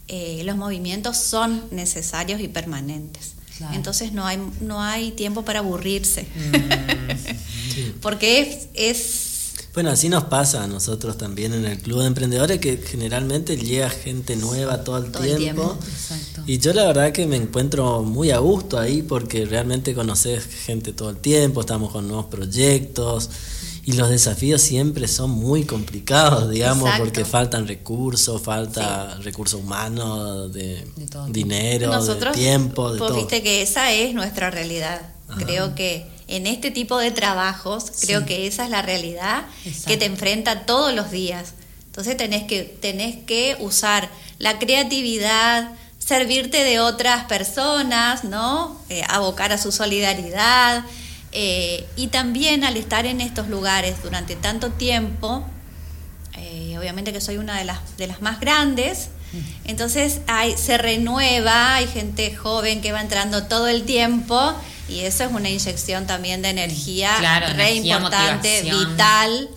eh, 0.08 0.42
los 0.44 0.56
movimientos 0.56 1.16
son 1.16 1.64
necesarios 1.70 2.40
y 2.40 2.48
permanentes. 2.48 3.34
Entonces 3.72 4.12
no 4.12 4.26
hay, 4.26 4.38
no 4.60 4.82
hay 4.82 5.12
tiempo 5.12 5.44
para 5.44 5.60
aburrirse. 5.60 6.26
Mm. 6.34 8.00
Porque 8.00 8.40
es, 8.40 8.68
es 8.74 9.32
bueno, 9.74 9.90
así 9.90 10.08
nos 10.08 10.24
pasa 10.24 10.64
a 10.64 10.66
nosotros 10.66 11.16
también 11.16 11.54
en 11.54 11.64
el 11.64 11.78
Club 11.78 12.00
de 12.00 12.06
Emprendedores, 12.06 12.60
que 12.60 12.76
generalmente 12.76 13.56
llega 13.56 13.88
gente 13.88 14.36
nueva 14.36 14.84
todo 14.84 14.98
el 14.98 15.10
tiempo. 15.10 15.78
Y 16.46 16.58
yo 16.58 16.74
la 16.74 16.84
verdad 16.84 17.12
que 17.12 17.26
me 17.26 17.36
encuentro 17.36 18.02
muy 18.02 18.30
a 18.32 18.38
gusto 18.38 18.78
ahí 18.78 19.02
porque 19.02 19.46
realmente 19.46 19.94
conoces 19.94 20.44
gente 20.44 20.92
todo 20.92 21.10
el 21.10 21.16
tiempo, 21.16 21.62
estamos 21.62 21.90
con 21.90 22.06
nuevos 22.06 22.26
proyectos 22.26 23.30
y 23.84 23.92
los 23.92 24.10
desafíos 24.10 24.60
siempre 24.60 25.08
son 25.08 25.30
muy 25.30 25.64
complicados, 25.64 26.50
digamos, 26.50 26.88
porque 26.98 27.24
faltan 27.24 27.66
recursos, 27.66 28.40
falta 28.40 29.18
recursos 29.22 29.60
humanos, 29.60 30.52
de, 30.52 30.86
dinero, 31.30 32.04
de 32.04 32.30
tiempo, 32.32 32.92
de 32.92 32.98
pues, 32.98 33.14
Viste 33.14 33.42
que 33.42 33.62
esa 33.62 33.90
es 33.92 34.14
nuestra 34.14 34.50
realidad. 34.50 35.00
Creo 35.38 35.74
que 35.74 36.06
en 36.28 36.46
este 36.46 36.70
tipo 36.70 36.98
de 36.98 37.10
trabajos, 37.10 37.90
creo 38.00 38.24
que 38.24 38.46
esa 38.46 38.64
es 38.64 38.70
la 38.70 38.82
realidad 38.82 39.44
que 39.86 39.96
te 39.96 40.06
enfrenta 40.06 40.66
todos 40.66 40.94
los 40.94 41.10
días. 41.10 41.54
Entonces 41.86 42.16
tenés 42.16 42.44
que, 42.44 42.62
tenés 42.62 43.16
que 43.24 43.56
usar 43.60 44.08
la 44.38 44.58
creatividad, 44.58 45.72
servirte 45.98 46.64
de 46.64 46.80
otras 46.80 47.24
personas, 47.24 48.24
¿no? 48.24 48.80
Eh, 48.88 49.02
abocar 49.08 49.52
a 49.52 49.58
su 49.58 49.72
solidaridad. 49.72 50.84
Eh, 51.32 51.86
y 51.96 52.08
también 52.08 52.64
al 52.64 52.76
estar 52.76 53.06
en 53.06 53.20
estos 53.20 53.48
lugares 53.48 54.02
durante 54.02 54.36
tanto 54.36 54.70
tiempo, 54.70 55.44
eh, 56.36 56.76
obviamente 56.78 57.12
que 57.12 57.20
soy 57.20 57.36
una 57.36 57.58
de 57.58 57.64
las, 57.64 57.96
de 57.96 58.06
las 58.06 58.20
más 58.20 58.40
grandes, 58.40 59.10
entonces 59.64 60.20
hay, 60.26 60.57
se 60.57 60.78
renueva, 60.78 61.76
hay 61.76 61.87
gente 61.87 62.35
joven 62.35 62.80
que 62.80 62.93
va 62.93 63.01
entrando 63.01 63.45
todo 63.45 63.68
el 63.68 63.85
tiempo 63.85 64.55
y 64.89 65.01
eso 65.01 65.24
es 65.24 65.33
una 65.33 65.49
inyección 65.49 66.07
también 66.07 66.43
de 66.43 66.51
energía 66.51 67.18
re 67.57 67.74
importante, 67.74 68.62
vital. 68.62 69.49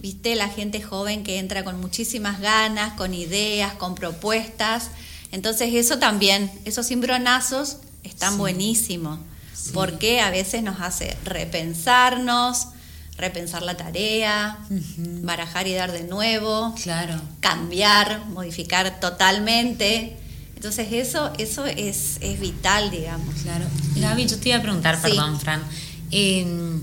Viste, 0.00 0.34
la 0.34 0.48
gente 0.48 0.82
joven 0.82 1.22
que 1.22 1.38
entra 1.38 1.62
con 1.62 1.80
muchísimas 1.80 2.40
ganas, 2.40 2.94
con 2.94 3.14
ideas, 3.14 3.74
con 3.74 3.94
propuestas. 3.94 4.90
Entonces 5.30 5.74
eso 5.74 5.98
también, 5.98 6.50
esos 6.64 6.88
cimbronazos 6.88 7.78
están 8.02 8.38
buenísimos, 8.38 9.20
porque 9.72 10.20
a 10.20 10.30
veces 10.30 10.62
nos 10.62 10.80
hace 10.80 11.16
repensarnos, 11.24 12.68
repensar 13.22 13.62
la 13.62 13.76
tarea, 13.76 14.58
barajar 15.22 15.66
y 15.68 15.74
dar 15.74 15.92
de 15.92 16.02
nuevo, 16.02 16.74
claro. 16.82 17.14
cambiar, 17.40 18.26
modificar 18.26 19.00
totalmente. 19.00 20.16
Entonces 20.56 20.88
eso, 20.92 21.32
eso 21.38 21.64
es, 21.66 22.18
es 22.20 22.40
vital, 22.40 22.90
digamos. 22.90 23.34
Claro. 23.42 23.64
Gaby, 23.96 24.26
yo 24.26 24.38
te 24.38 24.48
iba 24.50 24.58
a 24.58 24.62
preguntar, 24.62 25.00
perdón, 25.00 25.40
Fran. 25.40 25.62
Em, 26.10 26.82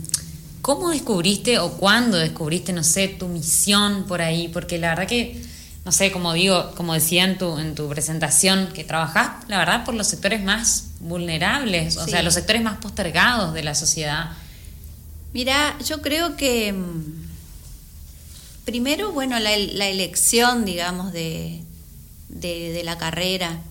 ¿Cómo 0.62 0.90
descubriste 0.90 1.60
o 1.60 1.74
cuándo 1.74 2.18
descubriste, 2.18 2.74
no 2.74 2.84
sé, 2.84 3.08
tu 3.08 3.28
misión 3.28 4.06
por 4.08 4.22
ahí? 4.22 4.48
Porque 4.50 4.78
la 4.78 4.90
verdad 4.90 5.08
que, 5.08 5.42
no 5.86 5.92
sé, 5.92 6.12
como 6.12 6.34
digo, 6.34 6.72
como 6.76 6.94
decía 6.94 7.24
en 7.24 7.38
tu, 7.38 7.58
en 7.58 7.76
tu 7.76 7.88
presentación, 7.90 8.68
que 8.74 8.84
trabajás, 8.84 9.46
la 9.48 9.58
verdad, 9.58 9.86
por 9.86 9.94
los 9.94 10.08
sectores 10.08 10.44
más 10.44 10.92
vulnerables, 11.00 11.98
o 11.98 12.06
sea, 12.06 12.22
los 12.24 12.34
sectores 12.34 12.62
más 12.62 12.78
postergados 12.78 13.54
de 13.54 13.64
la 13.64 13.76
sociedad. 13.76 14.32
Mira, 15.34 15.77
yo 15.86 16.01
creo 16.01 16.36
que 16.36 16.73
mm, 16.73 17.19
primero, 18.65 19.11
bueno, 19.11 19.39
la, 19.39 19.53
elección, 19.53 20.65
digamos, 20.65 21.13
de, 21.13 21.61
de, 22.30 22.82
la 22.84 22.97
carrera 22.97 23.61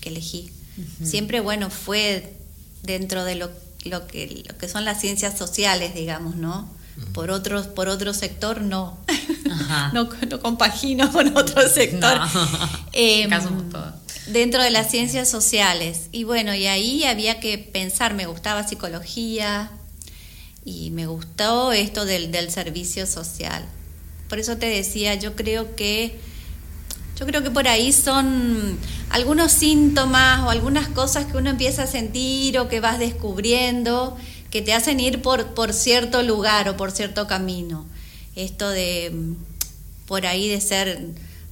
que 0.00 0.10
elegí. 0.10 0.50
Siempre, 1.02 1.40
bueno, 1.40 1.70
fue 1.70 2.34
dentro 2.82 3.24
de 3.24 3.34
lo, 3.34 3.50
lo, 3.84 4.06
que, 4.06 4.42
lo 4.48 4.56
que 4.56 4.68
son 4.68 4.84
las 4.84 5.00
ciencias 5.00 5.36
sociales, 5.36 5.94
digamos, 5.94 6.36
¿no? 6.36 6.68
Por, 7.12 7.30
otros, 7.30 7.66
por 7.66 7.88
otro 7.88 8.14
sector 8.14 8.60
no. 8.60 8.98
no, 9.92 10.08
no, 10.28 10.40
compagino 10.40 11.10
con 11.12 11.36
otro 11.36 11.68
sector. 11.68 12.20
Eh, 12.94 13.26
dentro 14.26 14.62
de 14.62 14.70
las 14.70 14.90
ciencias 14.90 15.28
sociales. 15.28 16.08
Y 16.12 16.24
bueno, 16.24 16.54
y 16.54 16.66
ahí 16.66 17.04
había 17.04 17.40
que 17.40 17.58
pensar, 17.58 18.14
me 18.14 18.26
gustaba 18.26 18.66
psicología 18.68 19.70
y 20.64 20.90
me 20.90 21.06
gustó 21.06 21.72
esto 21.72 22.04
del, 22.04 22.30
del 22.30 22.50
servicio 22.50 23.06
social. 23.06 23.64
Por 24.28 24.38
eso 24.38 24.56
te 24.56 24.66
decía, 24.66 25.14
yo 25.14 25.34
creo 25.36 25.74
que 25.76 26.18
yo 27.18 27.26
creo 27.26 27.42
que 27.42 27.50
por 27.50 27.68
ahí 27.68 27.92
son 27.92 28.78
algunos 29.10 29.52
síntomas 29.52 30.40
o 30.40 30.50
algunas 30.50 30.88
cosas 30.88 31.26
que 31.26 31.36
uno 31.36 31.50
empieza 31.50 31.84
a 31.84 31.86
sentir 31.86 32.58
o 32.58 32.68
que 32.68 32.80
vas 32.80 32.98
descubriendo 32.98 34.16
que 34.50 34.60
te 34.60 34.72
hacen 34.74 35.00
ir 35.00 35.22
por, 35.22 35.54
por 35.54 35.72
cierto 35.72 36.22
lugar 36.22 36.68
o 36.68 36.76
por 36.76 36.90
cierto 36.90 37.26
camino. 37.26 37.86
Esto 38.34 38.70
de 38.70 39.34
por 40.06 40.26
ahí 40.26 40.48
de 40.48 40.60
ser 40.60 41.00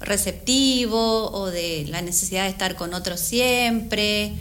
receptivo 0.00 1.30
o 1.30 1.46
de 1.50 1.86
la 1.88 2.02
necesidad 2.02 2.44
de 2.44 2.50
estar 2.50 2.74
con 2.76 2.92
otro 2.94 3.16
siempre 3.16 4.32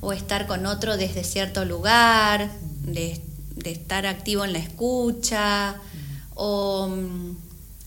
o 0.00 0.12
estar 0.12 0.46
con 0.46 0.66
otro 0.66 0.96
desde 0.96 1.24
cierto 1.24 1.64
lugar, 1.64 2.50
de, 2.82 3.20
estar 3.64 4.06
activo 4.06 4.44
en 4.44 4.52
la 4.52 4.58
escucha 4.58 5.76
o 6.34 6.88
mm, 6.88 7.36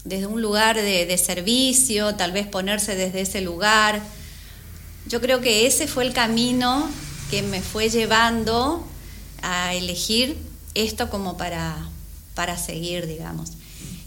desde 0.03 0.27
un 0.27 0.41
lugar 0.41 0.75
de, 0.75 1.05
de, 1.05 1.17
servicio, 1.17 2.15
tal 2.15 2.31
vez 2.31 2.47
ponerse 2.47 2.95
desde 2.95 3.21
ese 3.21 3.41
lugar. 3.41 4.01
Yo 5.07 5.21
creo 5.21 5.41
que 5.41 5.67
ese 5.67 5.87
fue 5.87 6.05
el 6.05 6.13
camino 6.13 6.89
que 7.29 7.41
me 7.43 7.61
fue 7.61 7.89
llevando 7.89 8.85
a 9.41 9.73
elegir 9.73 10.37
esto 10.73 11.09
como 11.09 11.37
para, 11.37 11.77
para 12.35 12.57
seguir, 12.57 13.07
digamos. 13.07 13.51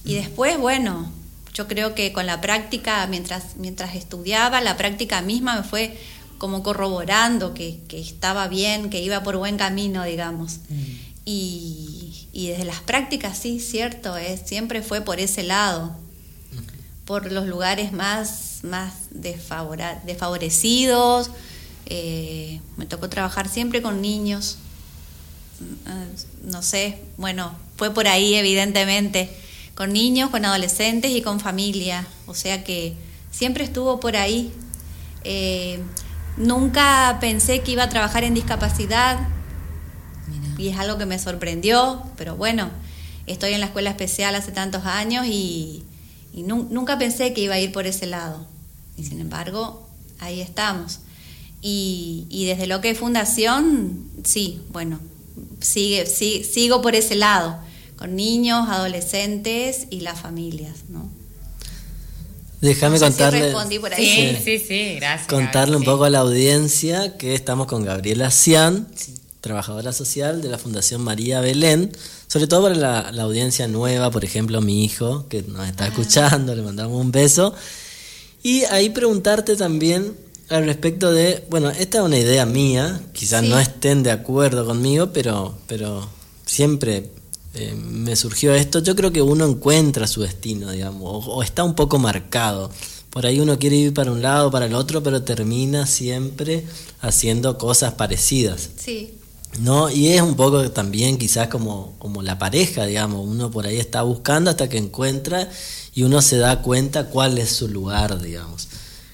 Y 0.04 0.14
después, 0.14 0.58
bueno, 0.58 1.10
yo 1.54 1.68
creo 1.68 1.94
que 1.94 2.12
con 2.12 2.26
la 2.26 2.40
práctica, 2.40 3.06
mientras, 3.06 3.56
mientras 3.56 3.94
estudiaba, 3.94 4.60
la 4.60 4.76
práctica 4.76 5.22
misma 5.22 5.56
me 5.56 5.62
fue 5.62 5.96
como 6.38 6.62
corroborando 6.62 7.54
que, 7.54 7.80
estaba 7.90 8.48
bien, 8.48 8.90
que 8.90 9.00
iba 9.00 9.22
por 9.22 9.36
buen 9.36 9.56
camino, 9.56 10.04
digamos. 10.04 10.58
Mm. 10.68 10.82
Y, 11.24 12.28
y, 12.32 12.48
desde 12.48 12.64
las 12.64 12.80
prácticas, 12.80 13.38
sí, 13.38 13.58
cierto, 13.58 14.16
es, 14.16 14.42
siempre 14.44 14.82
fue 14.82 15.00
por 15.00 15.20
ese 15.20 15.42
lado, 15.42 15.96
por 17.06 17.32
los 17.32 17.46
lugares 17.46 17.92
más, 17.92 18.60
más 18.62 18.92
desfavorecidos. 19.10 21.30
Eh, 21.86 22.60
me 22.76 22.86
tocó 22.86 23.08
trabajar 23.08 23.48
siempre 23.48 23.80
con 23.80 24.02
niños, 24.02 24.58
no 26.44 26.62
sé, 26.62 26.98
bueno, 27.16 27.54
fue 27.76 27.92
por 27.92 28.08
ahí 28.08 28.34
evidentemente, 28.34 29.30
con 29.74 29.92
niños, 29.92 30.30
con 30.30 30.44
adolescentes 30.44 31.10
y 31.10 31.22
con 31.22 31.40
familia, 31.40 32.06
o 32.26 32.34
sea 32.34 32.64
que 32.64 32.94
siempre 33.30 33.64
estuvo 33.64 34.00
por 34.00 34.16
ahí. 34.16 34.52
Eh, 35.24 35.80
nunca 36.36 37.18
pensé 37.20 37.60
que 37.60 37.72
iba 37.72 37.84
a 37.84 37.88
trabajar 37.88 38.24
en 38.24 38.34
discapacidad 38.34 39.18
y 40.59 40.68
es 40.68 40.78
algo 40.78 40.98
que 40.98 41.07
me 41.07 41.18
sorprendió, 41.18 42.02
pero 42.16 42.36
bueno, 42.36 42.70
estoy 43.26 43.52
en 43.52 43.61
la 43.61 43.66
escuela 43.66 43.90
especial 43.90 44.34
hace 44.34 44.52
tantos 44.52 44.84
años 44.84 45.26
y, 45.26 45.84
nunca 46.34 46.98
pensé 46.98 47.32
que 47.32 47.42
iba 47.42 47.55
a 47.55 47.61
ir 47.61 47.70
por 47.70 47.86
ese 47.86 48.07
lado. 48.07 48.44
Y 48.96 49.05
sin 49.05 49.20
embargo, 49.20 49.88
ahí 50.18 50.40
estamos. 50.40 51.00
Y, 51.61 52.26
y 52.28 52.46
desde 52.46 52.66
lo 52.66 52.80
que 52.80 52.90
es 52.90 52.98
fundación, 52.98 54.11
sí, 54.24 54.61
bueno, 54.70 54.98
sigue, 55.61 56.07
sigo 56.07 56.82
por 56.82 56.94
ese 56.94 57.14
lado, 57.14 57.57
con 57.96 58.16
niños, 58.16 58.68
adolescentes 58.68 59.86
y 59.90 60.00
las 60.00 60.20
familias, 60.20 60.88
¿no? 60.88 61.09
Déjame 62.61 62.98
contarle. 62.98 63.52
Sí, 63.96 64.38
sí, 64.42 64.59
sí, 64.59 64.94
gracias. 64.94 65.28
Contarle 65.28 65.76
un 65.76 65.84
poco 65.84 66.05
a 66.05 66.11
la 66.11 66.20
audiencia 66.20 67.18
que 67.18 67.34
estamos 67.34 67.66
con 67.66 67.84
Gabriela 67.84 68.30
Cian, 68.30 68.88
trabajadora 69.45 69.92
social 69.92 70.40
de 70.40 70.49
la 70.49 70.57
Fundación 70.57 71.03
María 71.03 71.42
Belén, 71.42 71.92
sobre 72.28 72.47
todo 72.47 72.62
para 72.62 72.74
la, 73.12 73.22
audiencia 73.22 73.68
nueva, 73.68 74.11
por 74.11 74.24
ejemplo, 74.24 74.62
mi 74.62 74.86
hijo, 74.86 75.26
que 75.28 75.42
nos 75.42 75.68
está 75.68 75.84
ah. 75.84 75.88
escuchando, 75.88 76.55
le 76.55 76.62
mandamos 76.62 76.99
un 76.99 77.12
beso. 77.12 77.55
Y 78.42 78.64
ahí 78.64 78.88
preguntarte 78.88 79.55
también 79.55 80.16
al 80.49 80.64
respecto 80.64 81.12
de, 81.12 81.45
bueno, 81.51 81.68
esta 81.68 81.99
es 81.99 82.05
una 82.05 82.18
idea 82.18 82.47
mía, 82.47 83.03
quizás 83.12 83.42
no 83.42 83.61
estén 83.61 84.03
de 84.03 84.12
acuerdo 84.12 84.64
conmigo, 84.64 85.11
pero, 85.12 85.55
pero 85.66 86.09
siempre 86.47 87.11
eh, 87.53 87.74
me 87.74 88.16
surgió 88.16 88.55
esto. 88.55 88.78
Yo 88.78 88.97
creo 88.97 89.12
que 89.12 89.20
uno 89.20 89.45
encuentra 89.45 90.07
su 90.07 90.22
destino, 90.22 90.70
digamos, 90.70 91.26
o, 91.28 91.42
está 91.42 91.64
un 91.64 91.74
poco 91.74 91.99
marcado. 91.99 92.70
Por 93.11 93.26
ahí 93.26 93.40
uno 93.40 93.59
quiere 93.59 93.76
ir 93.76 93.92
para 93.92 94.11
un 94.11 94.22
lado, 94.22 94.51
para 94.51 94.64
el 94.64 94.74
otro, 94.74 95.03
pero 95.03 95.22
termina 95.22 95.86
siempre 95.86 96.64
haciendo 97.03 97.59
cosas 97.59 97.92
parecidas. 97.92 98.70
Sí. 98.78 99.18
¿No? 99.61 99.88
Y 99.88 100.09
es 100.09 100.20
un 100.20 100.34
poco 100.34 100.70
también 100.72 101.16
quizás 101.16 101.48
como, 101.48 101.94
como 101.98 102.22
la 102.22 102.38
pareja, 102.38 102.86
digamos, 102.86 103.26
uno 103.26 103.50
por 103.50 103.66
ahí 103.66 103.78
está 103.78 104.02
buscando 104.02 104.50
hasta 104.50 104.68
que 104.68 104.78
encuentra 104.78 105.48
y 105.94 106.02
uno 106.02 106.20
se 106.22 106.38
da 106.38 106.61
cuenta 106.61 107.07
cuál 107.07 107.38
es 107.38 107.50
su 107.50 107.68
lugar, 107.68 108.20
digamos. 108.20 108.68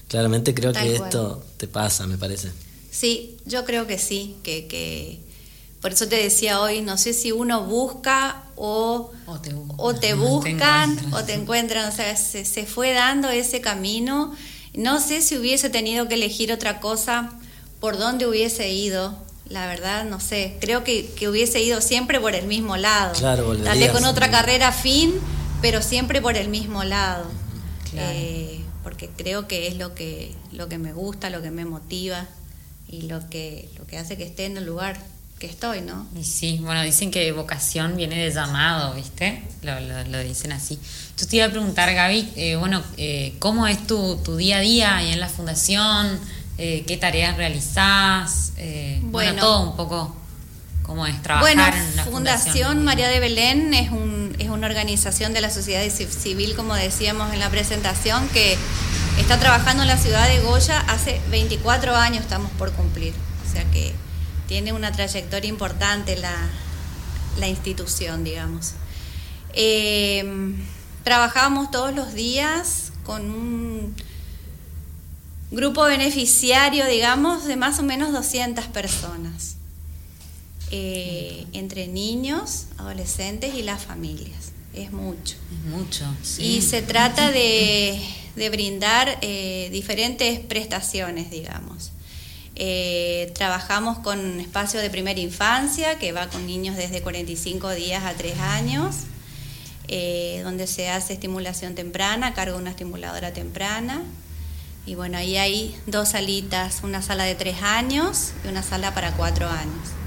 Claramente 0.07 0.53
creo 0.53 0.73
que 0.73 0.95
esto 0.95 1.43
te 1.57 1.67
pasa, 1.67 2.07
me 2.07 2.17
parece. 2.17 2.51
Sí, 2.89 3.37
yo 3.45 3.65
creo 3.65 3.87
que 3.87 3.97
sí, 3.97 4.35
que, 4.43 4.67
que 4.67 5.21
por 5.81 5.93
eso 5.93 6.07
te 6.07 6.17
decía 6.17 6.61
hoy, 6.61 6.81
no 6.81 6.97
sé 6.97 7.11
si 7.13 7.31
uno 7.31 7.65
busca 7.65 8.43
o, 8.55 9.11
o 9.25 9.39
te, 9.95 10.13
buscan 10.13 11.13
o 11.13 11.23
te 11.23 11.33
encuentran, 11.33 11.89
o 11.89 11.95
sea, 11.95 12.15
se, 12.15 12.65
fue 12.65 12.93
dando 12.93 13.29
ese 13.29 13.61
camino. 13.61 14.35
No 14.75 14.99
sé 14.99 15.21
si 15.21 15.37
hubiese 15.37 15.71
tenido 15.71 16.07
que 16.07 16.13
elegir 16.13 16.53
otra 16.53 16.79
cosa, 16.79 17.31
por 17.79 17.97
dónde 17.97 18.27
hubiese 18.27 18.71
ido, 18.71 19.17
la 19.51 19.67
verdad, 19.67 20.05
no 20.05 20.19
sé. 20.19 20.57
Creo 20.59 20.83
que, 20.83 21.07
que 21.11 21.27
hubiese 21.29 21.61
ido 21.61 21.81
siempre 21.81 22.19
por 22.19 22.35
el 22.35 22.47
mismo 22.47 22.77
lado. 22.77 23.13
Claro, 23.15 23.55
Tal 23.57 23.79
vez 23.79 23.91
con 23.91 24.05
otra 24.05 24.31
carrera 24.31 24.71
fin, 24.71 25.13
pero 25.61 25.81
siempre 25.81 26.21
por 26.21 26.37
el 26.37 26.49
mismo 26.49 26.83
lado. 26.83 27.25
Claro. 27.91 28.11
Eh, 28.13 28.61
porque 28.83 29.09
creo 29.09 29.47
que 29.47 29.67
es 29.67 29.75
lo 29.75 29.93
que, 29.93 30.33
lo 30.51 30.67
que 30.67 30.77
me 30.77 30.93
gusta, 30.93 31.29
lo 31.29 31.41
que 31.41 31.51
me 31.51 31.65
motiva 31.65 32.25
y 32.87 33.03
lo 33.03 33.29
que, 33.29 33.69
lo 33.77 33.85
que 33.85 33.97
hace 33.97 34.17
que 34.17 34.23
esté 34.23 34.45
en 34.45 34.57
el 34.57 34.65
lugar 34.65 34.97
que 35.41 35.47
estoy, 35.47 35.81
¿no? 35.81 36.07
Y 36.15 36.23
sí, 36.23 36.59
bueno, 36.61 36.83
dicen 36.83 37.09
que 37.09 37.31
vocación 37.31 37.97
viene 37.97 38.23
de 38.23 38.31
llamado, 38.31 38.93
¿viste? 38.93 39.41
Lo, 39.63 39.79
lo, 39.79 40.19
dicen 40.19 40.51
así. 40.51 40.77
Yo 41.17 41.27
te 41.27 41.37
iba 41.37 41.45
a 41.45 41.49
preguntar, 41.49 41.91
Gaby, 41.93 42.31
eh, 42.35 42.55
bueno, 42.57 42.83
eh, 42.97 43.33
¿cómo 43.39 43.65
es 43.65 43.87
tu, 43.87 44.17
tu, 44.17 44.37
día 44.37 44.57
a 44.57 44.61
día 44.61 44.97
ahí 44.97 45.11
en 45.11 45.19
la 45.19 45.29
fundación? 45.29 46.19
Eh, 46.57 46.83
¿Qué 46.87 46.97
tareas 46.97 47.37
realizás? 47.37 48.53
bueno, 49.03 49.41
todo 49.41 49.69
un 49.69 49.75
poco 49.75 50.15
cómo 50.83 51.07
es 51.07 51.21
trabajar 51.21 51.55
bueno, 51.55 51.65
en 51.65 51.95
la 51.95 52.03
fundación. 52.03 52.13
Fundación 52.13 52.85
María 52.85 53.07
de 53.07 53.19
Belén 53.19 53.73
es, 53.73 53.91
un, 53.91 54.35
es 54.39 54.49
una 54.49 54.67
organización 54.67 55.33
de 55.33 55.41
la 55.41 55.49
sociedad 55.49 55.83
civil, 55.89 56.55
como 56.55 56.75
decíamos 56.75 57.33
en 57.33 57.39
la 57.39 57.49
presentación, 57.49 58.27
que 58.29 58.57
está 59.17 59.39
trabajando 59.39 59.83
en 59.83 59.87
la 59.87 59.97
ciudad 59.97 60.27
de 60.27 60.39
Goya 60.41 60.79
hace 60.87 61.21
24 61.29 61.95
años, 61.95 62.21
estamos 62.21 62.51
por 62.51 62.71
cumplir. 62.73 63.13
O 63.47 63.51
sea 63.51 63.63
que 63.71 63.93
tiene 64.47 64.73
una 64.73 64.91
trayectoria 64.91 65.49
importante 65.49 66.17
la, 66.17 66.35
la 67.39 67.47
institución, 67.47 68.23
digamos. 68.23 68.73
Eh, 69.53 70.53
trabajamos 71.03 71.71
todos 71.71 71.93
los 71.93 72.13
días 72.13 72.91
con 73.03 73.31
un 73.31 73.95
grupo 75.51 75.83
beneficiario, 75.83 76.85
digamos, 76.87 77.45
de 77.45 77.57
más 77.57 77.79
o 77.79 77.83
menos 77.83 78.13
200 78.13 78.65
personas. 78.67 79.57
Eh, 80.73 81.45
entre 81.51 81.87
niños, 81.87 82.67
adolescentes 82.77 83.53
y 83.55 83.61
las 83.61 83.83
familias. 83.83 84.53
Es 84.73 84.93
mucho. 84.93 85.35
Es 85.51 85.69
mucho. 85.69 86.05
Y 86.37 86.61
se 86.61 86.81
trata 86.81 87.29
de, 87.29 87.99
brindar 88.49 89.17
eh, 89.21 89.67
diferentes 89.73 90.39
prestaciones, 90.39 91.29
digamos. 91.29 91.91
Eh, 92.55 93.33
trabajamos 93.35 93.99
con 93.99 94.39
espacio 94.39 94.79
de 94.79 94.89
primera 94.89 95.19
infancia, 95.19 95.99
que 95.99 96.13
va 96.13 96.27
con 96.27 96.47
niños 96.47 96.77
desde 96.77 97.01
45 97.01 97.71
días 97.71 98.05
a 98.05 98.13
3 98.13 98.39
años, 98.39 98.95
donde 100.43 100.67
se 100.67 100.87
hace 100.87 101.11
estimulación 101.11 101.75
temprana, 101.75 102.27
a 102.27 102.33
cargo 102.33 102.55
de 102.55 102.61
una 102.61 102.69
estimuladora 102.69 103.33
temprana. 103.33 104.03
Y 104.85 104.95
bueno, 104.95 105.17
ahí 105.17 105.37
hay 105.37 105.79
dos 105.85 106.09
salitas, 106.09 106.81
una 106.83 107.01
sala 107.01 107.23
de 107.23 107.35
3 107.35 107.61
años 107.61 108.33
y 108.43 108.47
una 108.47 108.63
sala 108.63 108.93
para 108.93 109.11
4 109.11 109.47
años 109.47 110.01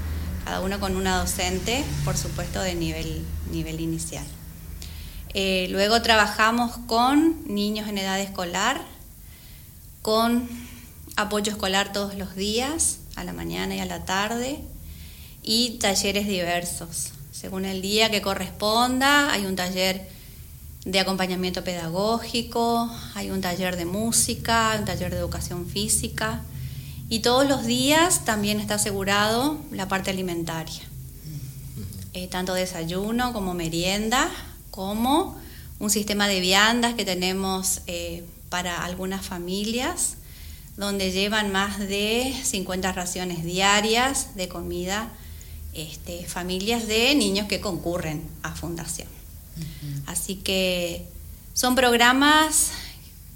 cada 0.45 0.61
uno 0.61 0.79
con 0.79 0.95
una 0.95 1.17
docente, 1.17 1.83
por 2.05 2.15
supuesto, 2.15 2.61
de 2.61 2.75
nivel, 2.75 3.25
nivel 3.51 3.81
inicial. 3.81 4.25
Eh, 5.33 5.67
luego 5.71 6.03
trabajamos 6.03 6.77
con 6.85 7.43
niños 7.47 7.89
en 7.89 7.97
edad 7.97 8.21
escolar, 8.21 8.79
con 10.03 10.47
apoyo 11.15 11.51
escolar 11.51 11.91
todos 11.91 12.13
los 12.13 12.35
días, 12.35 12.99
a 13.15 13.23
la 13.23 13.33
mañana 13.33 13.75
y 13.75 13.79
a 13.79 13.85
la 13.85 14.05
tarde, 14.05 14.59
y 15.41 15.79
talleres 15.79 16.27
diversos. 16.27 17.11
Según 17.31 17.65
el 17.65 17.81
día 17.81 18.11
que 18.11 18.21
corresponda, 18.21 19.31
hay 19.33 19.47
un 19.47 19.55
taller 19.55 20.07
de 20.85 20.99
acompañamiento 20.99 21.63
pedagógico, 21.63 22.89
hay 23.15 23.31
un 23.31 23.41
taller 23.41 23.75
de 23.75 23.85
música, 23.85 24.75
un 24.79 24.85
taller 24.85 25.11
de 25.11 25.17
educación 25.17 25.65
física 25.65 26.43
y 27.09 27.19
todos 27.19 27.47
los 27.47 27.65
días 27.65 28.23
también 28.23 28.59
está 28.59 28.75
asegurado 28.75 29.57
la 29.71 29.87
parte 29.87 30.11
alimentaria, 30.11 30.81
eh, 32.13 32.27
tanto 32.27 32.53
desayuno 32.53 33.33
como 33.33 33.55
merienda, 33.55 34.29
como 34.69 35.35
un 35.79 35.89
sistema 35.89 36.27
de 36.27 36.39
viandas 36.39 36.93
que 36.93 37.03
tenemos 37.03 37.81
eh, 37.87 38.23
para 38.49 38.85
algunas 38.85 39.25
familias, 39.25 40.17
donde 40.77 41.11
llevan 41.11 41.51
más 41.51 41.79
de 41.79 42.33
50 42.43 42.91
raciones 42.91 43.43
diarias 43.43 44.35
de 44.35 44.47
comida, 44.47 45.09
este, 45.73 46.25
familias 46.25 46.87
de 46.87 47.15
niños 47.15 47.47
que 47.47 47.59
concurren 47.59 48.21
a 48.43 48.53
fundación. 48.53 49.14
Así 50.07 50.35
que 50.35 51.05
son 51.53 51.75
programas 51.75 52.71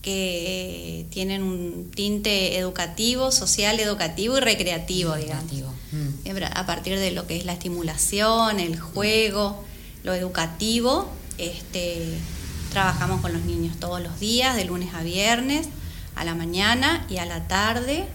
que 0.01 1.05
tienen 1.09 1.43
un 1.43 1.91
tinte 1.93 2.57
educativo, 2.57 3.31
social, 3.31 3.79
educativo 3.79 4.37
y 4.37 4.39
recreativo, 4.39 5.15
digamos. 5.15 5.51
Mm. 5.91 6.43
A 6.53 6.65
partir 6.65 6.97
de 6.97 7.11
lo 7.11 7.27
que 7.27 7.37
es 7.37 7.45
la 7.45 7.53
estimulación, 7.53 8.59
el 8.59 8.79
juego, 8.79 9.63
lo 10.03 10.13
educativo, 10.13 11.09
este, 11.37 12.17
trabajamos 12.71 13.21
con 13.21 13.33
los 13.33 13.41
niños 13.43 13.77
todos 13.79 14.01
los 14.01 14.19
días, 14.19 14.55
de 14.55 14.65
lunes 14.65 14.93
a 14.93 15.03
viernes, 15.03 15.67
a 16.15 16.23
la 16.23 16.35
mañana 16.35 17.05
y 17.09 17.17
a 17.17 17.25
la 17.25 17.47
tarde. 17.47 18.05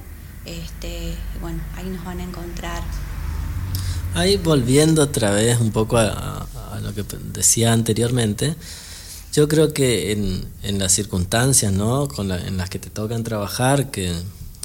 Este, 0.46 1.14
bueno, 1.40 1.61
ahí 1.76 1.86
nos 1.86 2.05
van 2.05 2.20
a 2.20 2.24
encontrar. 2.24 2.82
Ahí 4.14 4.36
volviendo 4.36 5.02
otra 5.02 5.30
vez 5.30 5.59
un 5.61 5.72
poco 5.72 5.98
a, 5.98 6.46
lo 6.81 6.95
que 6.95 7.05
decía 7.33 7.72
anteriormente, 7.72 8.57
yo 9.33 9.49
creo 9.49 9.75
que 9.75 10.12
en, 10.12 10.45
en 10.62 10.79
las 10.79 10.93
circunstancias 10.93 11.72
¿no? 11.72 12.07
Con 12.09 12.31
en 12.31 12.57
las 12.57 12.70
que 12.70 12.79
te 12.79 12.91
tocan 12.91 13.25
trabajar, 13.25 13.91
que 13.91 14.12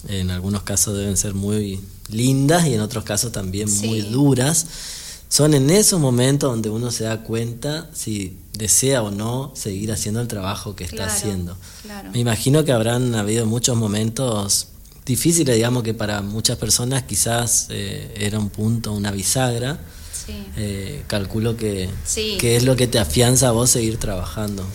en 0.07 0.31
algunos 0.31 0.63
casos 0.63 0.97
deben 0.97 1.17
ser 1.17 1.33
muy 1.33 1.79
lindas 2.09 2.65
y 2.67 2.73
en 2.73 2.81
otros 2.81 3.03
casos 3.03 3.31
también 3.31 3.69
muy 3.81 4.01
duras, 4.01 4.65
son 5.27 5.53
en 5.53 5.69
esos 5.69 5.99
momentos 5.99 6.49
donde 6.49 6.69
uno 6.69 6.89
se 6.91 7.03
da 7.03 7.21
cuenta 7.21 7.89
si 7.93 8.37
desea 8.53 9.03
o 9.03 9.11
no 9.11 9.53
seguir 9.55 9.91
haciendo 9.91 10.21
el 10.21 10.27
trabajo 10.27 10.75
que 10.75 10.83
está 10.83 11.05
haciendo. 11.05 11.55
Me 12.11 12.19
imagino 12.19 12.65
que 12.65 12.71
habrán 12.71 13.13
habido 13.13 13.45
muchos 13.45 13.77
momentos 13.77 14.69
difíciles, 15.05 15.55
digamos 15.55 15.83
que 15.83 15.93
para 15.93 16.21
muchas 16.21 16.57
personas 16.57 17.03
quizás 17.03 17.67
eh, 17.69 18.13
era 18.17 18.39
un 18.39 18.49
punto, 18.49 18.91
una 18.91 19.11
bisagra, 19.11 19.79
eh, 20.57 21.03
calculo 21.07 21.57
que, 21.57 21.89
es 22.41 22.63
lo 22.63 22.75
que 22.75 22.87
te 22.87 22.99
afianza 22.99 23.49
a 23.49 23.51
vos 23.51 23.69
seguir 23.69 23.97
trabajando. 23.97 24.65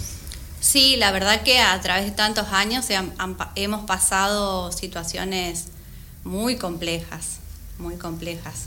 Sí, 0.61 0.97
la 0.97 1.13
verdad 1.13 1.43
que 1.43 1.59
a 1.59 1.79
través 1.81 2.07
de 2.07 2.13
tantos 2.13 2.47
años 2.53 2.87
hemos 3.55 3.85
pasado 3.85 4.73
situaciones 4.73 5.67
muy 6.25 6.57
complejas, 6.57 7.39
muy 7.79 7.97
complejas. 7.97 8.67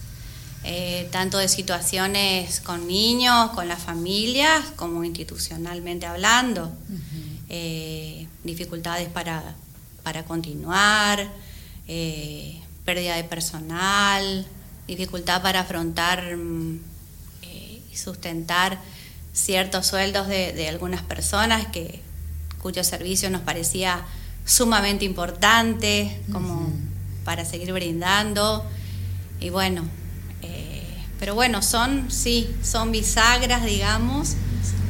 Eh, 0.64 1.08
tanto 1.12 1.38
de 1.38 1.48
situaciones 1.48 2.60
con 2.60 2.88
niños, 2.88 3.52
con 3.52 3.68
las 3.68 3.82
familias, 3.82 4.66
como 4.76 5.04
institucionalmente 5.04 6.06
hablando. 6.06 6.72
Eh, 7.50 8.28
dificultades 8.44 9.08
para, 9.10 9.56
para 10.04 10.26
continuar, 10.26 11.28
pérdida 12.86 13.16
de 13.16 13.24
personal, 13.24 14.46
dificultad 14.88 15.42
para 15.42 15.62
afrontar 15.62 16.36
mm, 16.36 16.80
eh, 17.44 17.82
y 17.92 17.96
sustentar 17.96 18.80
ciertos 19.34 19.86
sueldos 19.86 20.28
de, 20.28 20.68
algunas 20.68 21.04
personas 21.04 21.68
que, 21.68 22.02
cuyo 22.62 22.84
servicio 22.84 23.30
nos 23.30 23.42
parecía 23.42 24.04
sumamente 24.46 25.06
importante 25.06 26.20
como 26.32 26.72
para 27.24 27.46
seguir 27.46 27.72
brindando. 27.72 28.66
Y 29.40 29.52
bueno, 29.52 29.84
eh, 30.42 30.84
pero 31.20 31.36
bueno, 31.36 31.62
son, 31.62 32.10
sí, 32.10 32.50
son 32.64 32.92
bisagras, 32.92 33.64
digamos, 33.64 34.36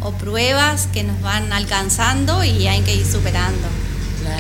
o 0.01 0.11
pruebas 0.13 0.87
que 0.87 1.03
nos 1.03 1.21
van 1.21 1.51
alcanzando 1.51 2.43
y 2.43 2.67
hay 2.67 2.81
que 2.81 2.95
ir 2.95 3.05
superando. 3.05 3.67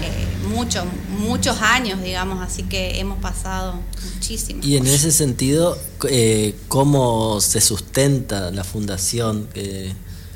Eh, 0.01 0.27
muchos, 0.49 0.85
muchos 1.17 1.61
años, 1.61 2.01
digamos, 2.01 2.41
así 2.41 2.63
que 2.63 2.99
hemos 2.99 3.19
pasado 3.19 3.79
muchísimo. 4.13 4.61
Y 4.63 4.77
en 4.77 4.87
ese 4.87 5.11
sentido, 5.11 5.77
eh, 6.09 6.55
¿cómo 6.67 7.41
se 7.41 7.61
sustenta 7.61 8.51
la 8.51 8.63
fundación? 8.63 9.49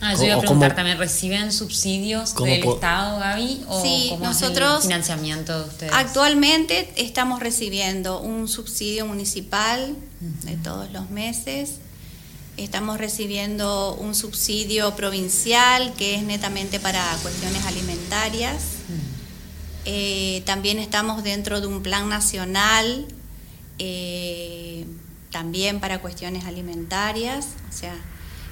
ah, 0.02 0.14
yo 0.16 0.26
iba 0.26 0.36
a 0.36 0.40
preguntar 0.40 0.76
también, 0.76 0.98
¿reciben 0.98 1.52
subsidios 1.52 2.36
del 2.36 2.64
Estado, 2.64 3.20
Gaby? 3.20 3.64
¿O 3.68 3.82
sí, 3.82 4.14
nosotros 4.22 4.78
el 4.78 4.82
financiamiento 4.84 5.60
de 5.60 5.66
ustedes? 5.68 5.94
Actualmente 5.94 6.92
estamos 6.98 7.40
recibiendo 7.40 8.20
un 8.20 8.48
subsidio 8.48 9.06
municipal 9.06 9.96
de 10.44 10.58
todos 10.58 10.92
los 10.92 11.10
meses. 11.10 11.76
Estamos 12.58 12.98
recibiendo 12.98 13.96
un 13.96 14.14
subsidio 14.14 14.96
provincial 14.96 15.94
que 15.98 16.16
es 16.16 16.24
netamente 16.24 16.80
para 16.80 17.04
cuestiones 17.24 17.66
alimentarias. 17.66 18.62
Eh, 19.86 20.44
también 20.46 20.80
estamos 20.80 21.24
dentro 21.24 21.62
de 21.62 21.68
un 21.68 21.82
plan 21.82 22.10
nacional, 22.10 23.08
eh, 23.80 24.86
también 25.32 25.80
para 25.80 26.00
cuestiones 26.00 26.46
alimentarias. 26.46 27.48
O 27.70 27.74
sea, 27.74 27.96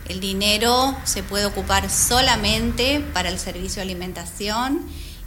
el 0.08 0.20
dinero 0.20 0.96
se 1.04 1.22
puede 1.22 1.46
ocupar 1.46 1.90
solamente 1.90 3.00
para 3.14 3.30
el 3.30 3.38
servicio 3.38 3.76
de 3.78 3.84
alimentación 3.84 4.82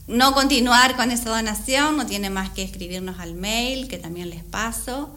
no 0.09 0.35
continuar 0.35 0.97
con 0.97 1.12
esa 1.12 1.31
donación, 1.31 1.97
no 1.97 2.07
tiene 2.07 2.29
más 2.29 2.51
que 2.51 2.64
escribirnos 2.64 3.20
al 3.20 3.35
mail, 3.35 3.87
que 3.87 3.99
también 3.99 4.29
les 4.29 4.43
paso, 4.43 5.14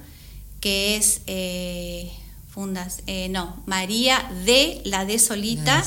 que 0.59 0.95
es 0.97 1.21
eh, 1.25 2.11
fundas, 2.47 3.01
eh, 3.07 3.29
no, 3.29 3.63
María 3.65 4.29
de 4.45 4.79
la 4.85 5.05
de 5.05 5.17
solita, 5.17 5.83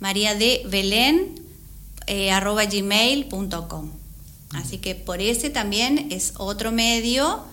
María 0.00 0.34
de 0.34 0.62
Belén, 0.68 1.40
eh, 2.08 2.32
arroba 2.32 2.64
gmail.com. 2.64 3.92
Así 4.54 4.78
que 4.78 4.96
por 4.96 5.20
ese 5.20 5.50
también 5.50 6.08
es 6.10 6.32
otro 6.36 6.72
medio 6.72 7.44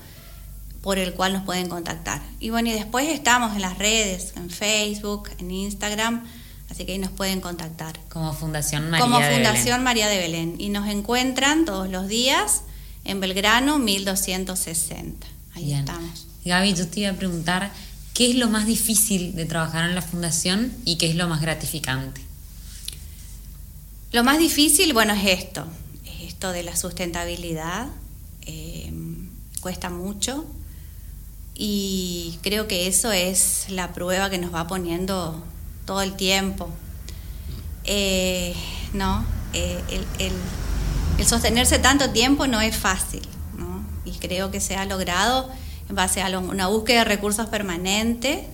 por 0.87 0.99
el 0.99 1.15
cual 1.15 1.33
nos 1.33 1.43
pueden 1.43 1.67
contactar. 1.67 2.21
Y 2.39 2.49
bueno, 2.49 2.69
y 2.69 2.71
después 2.71 3.09
estamos 3.09 3.53
en 3.57 3.61
las 3.61 3.77
redes, 3.77 4.31
en 4.37 4.49
Facebook, 4.49 5.29
en 5.37 5.51
Instagram, 5.51 6.23
así 6.69 6.85
que 6.85 6.93
ahí 6.93 6.97
nos 6.97 7.11
pueden 7.11 7.41
contactar. 7.41 7.99
Como 8.07 8.31
Fundación 8.31 8.89
María 8.89 9.03
Como 9.03 9.19
Fundación 9.19 9.83
María 9.83 10.07
de 10.07 10.17
Belén. 10.17 10.55
Y 10.57 10.69
nos 10.69 10.87
encuentran 10.87 11.65
todos 11.65 11.89
los 11.89 12.07
días 12.07 12.61
en 13.03 13.19
Belgrano 13.19 13.79
1260. 13.79 15.27
Ahí 15.55 15.73
estamos. 15.73 16.25
Gaby, 16.45 16.73
yo 16.73 16.87
te 16.87 17.01
iba 17.01 17.09
a 17.09 17.15
preguntar, 17.15 17.69
¿qué 18.13 18.29
es 18.29 18.37
lo 18.37 18.47
más 18.47 18.65
difícil 18.65 19.35
de 19.35 19.43
trabajar 19.43 19.89
en 19.89 19.93
la 19.93 20.01
fundación 20.01 20.71
y 20.85 20.95
qué 20.95 21.09
es 21.09 21.17
lo 21.17 21.27
más 21.27 21.41
gratificante? 21.41 22.21
Lo 24.13 24.23
más 24.23 24.39
difícil, 24.39 24.93
bueno, 24.93 25.13
es 25.13 25.25
esto, 25.25 25.67
es 26.05 26.29
esto 26.29 26.53
de 26.53 26.63
la 26.63 26.77
sustentabilidad. 26.77 27.89
Eh, 28.45 28.93
cuesta 29.59 29.89
mucho, 29.89 30.45
y 31.59 32.37
creo 32.43 32.67
que 32.67 32.87
eso 32.87 33.11
es 33.11 33.65
la 33.69 33.91
prueba 33.91 34.29
que 34.29 34.37
nos 34.37 34.53
va 34.53 34.67
poniendo 34.67 35.43
todo 35.85 36.03
el 36.03 36.15
tiempo. 36.15 36.69
Eh, 37.83 38.53
no, 38.93 39.25
eh, 39.53 39.81
el, 40.19 41.25
sostenerse 41.25 41.79
tanto 41.79 42.11
tiempo 42.11 42.45
no 42.45 42.61
es 42.61 42.77
fácil, 42.77 43.23
¿no? 43.57 43.83
y 44.05 44.11
creo 44.19 44.51
que 44.51 44.59
se 44.59 44.75
ha 44.75 44.85
logrado 44.85 45.49
en 45.89 45.95
base 45.95 46.21
a 46.21 46.37
una 46.37 46.67
búsqueda 46.67 46.99
de 46.99 47.05
recursos 47.05 47.47
permanentes 47.47 48.45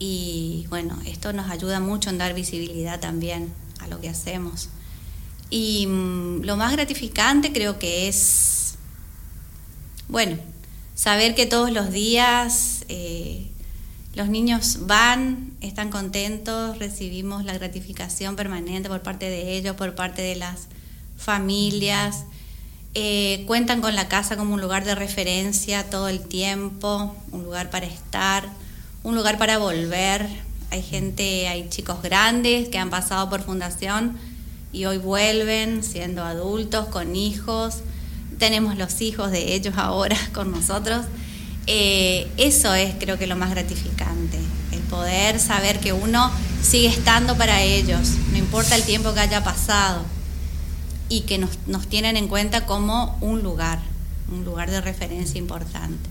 y 0.00 0.66
bueno, 0.70 0.98
esto 1.06 1.32
nos 1.32 1.48
ayuda 1.50 1.78
mucho 1.78 2.10
en 2.10 2.18
dar 2.18 2.34
visibilidad 2.34 2.98
también 2.98 3.52
a 3.78 3.86
lo 3.86 4.00
que 4.00 4.08
hacemos. 4.08 4.70
Y 5.50 5.86
mm, 5.86 6.42
lo 6.42 6.56
más 6.56 6.72
gratificante 6.72 7.52
creo 7.52 7.78
que 7.78 8.08
es, 8.08 8.74
bueno, 10.08 10.36
saber 10.98 11.36
que 11.36 11.46
todos 11.46 11.70
los 11.70 11.92
días 11.92 12.84
eh, 12.88 13.46
los 14.16 14.28
niños 14.28 14.80
van, 14.88 15.52
están 15.60 15.90
contentos, 15.90 16.76
recibimos 16.80 17.44
la 17.44 17.54
gratificación 17.54 18.34
permanente 18.34 18.88
por 18.88 19.00
parte 19.02 19.30
de 19.30 19.56
ellos, 19.56 19.76
por 19.76 19.94
parte 19.94 20.22
de 20.22 20.34
las 20.34 20.66
familias, 21.16 22.24
eh, 22.94 23.44
cuentan 23.46 23.80
con 23.80 23.94
la 23.94 24.08
casa 24.08 24.36
como 24.36 24.54
un 24.54 24.60
lugar 24.60 24.84
de 24.84 24.96
referencia 24.96 25.88
todo 25.88 26.08
el 26.08 26.18
tiempo, 26.18 27.14
un 27.30 27.44
lugar 27.44 27.70
para 27.70 27.86
estar, 27.86 28.48
un 29.04 29.14
lugar 29.14 29.38
para 29.38 29.58
volver. 29.58 30.26
Hay 30.72 30.82
gente, 30.82 31.46
hay 31.46 31.68
chicos 31.68 32.02
grandes 32.02 32.70
que 32.70 32.78
han 32.78 32.90
pasado 32.90 33.30
por 33.30 33.42
fundación 33.42 34.18
y 34.72 34.86
hoy 34.86 34.98
vuelven 34.98 35.84
siendo 35.84 36.24
adultos, 36.24 36.86
con 36.86 37.14
hijos 37.14 37.84
tenemos 38.38 38.76
los 38.76 39.00
hijos 39.00 39.30
de 39.30 39.54
ellos 39.54 39.74
ahora 39.76 40.16
con 40.32 40.50
nosotros. 40.50 41.04
Eh, 41.66 42.26
eso 42.38 42.72
es 42.74 42.94
creo 42.98 43.18
que 43.18 43.26
lo 43.26 43.36
más 43.36 43.50
gratificante, 43.50 44.38
el 44.72 44.80
poder 44.80 45.38
saber 45.38 45.80
que 45.80 45.92
uno 45.92 46.30
sigue 46.62 46.88
estando 46.88 47.36
para 47.36 47.62
ellos, 47.62 48.12
no 48.32 48.38
importa 48.38 48.74
el 48.74 48.84
tiempo 48.84 49.12
que 49.12 49.20
haya 49.20 49.44
pasado, 49.44 50.02
y 51.10 51.22
que 51.22 51.38
nos, 51.38 51.50
nos 51.66 51.86
tienen 51.86 52.16
en 52.16 52.28
cuenta 52.28 52.64
como 52.64 53.18
un 53.20 53.42
lugar, 53.42 53.80
un 54.32 54.44
lugar 54.44 54.70
de 54.70 54.80
referencia 54.80 55.38
importante. 55.38 56.08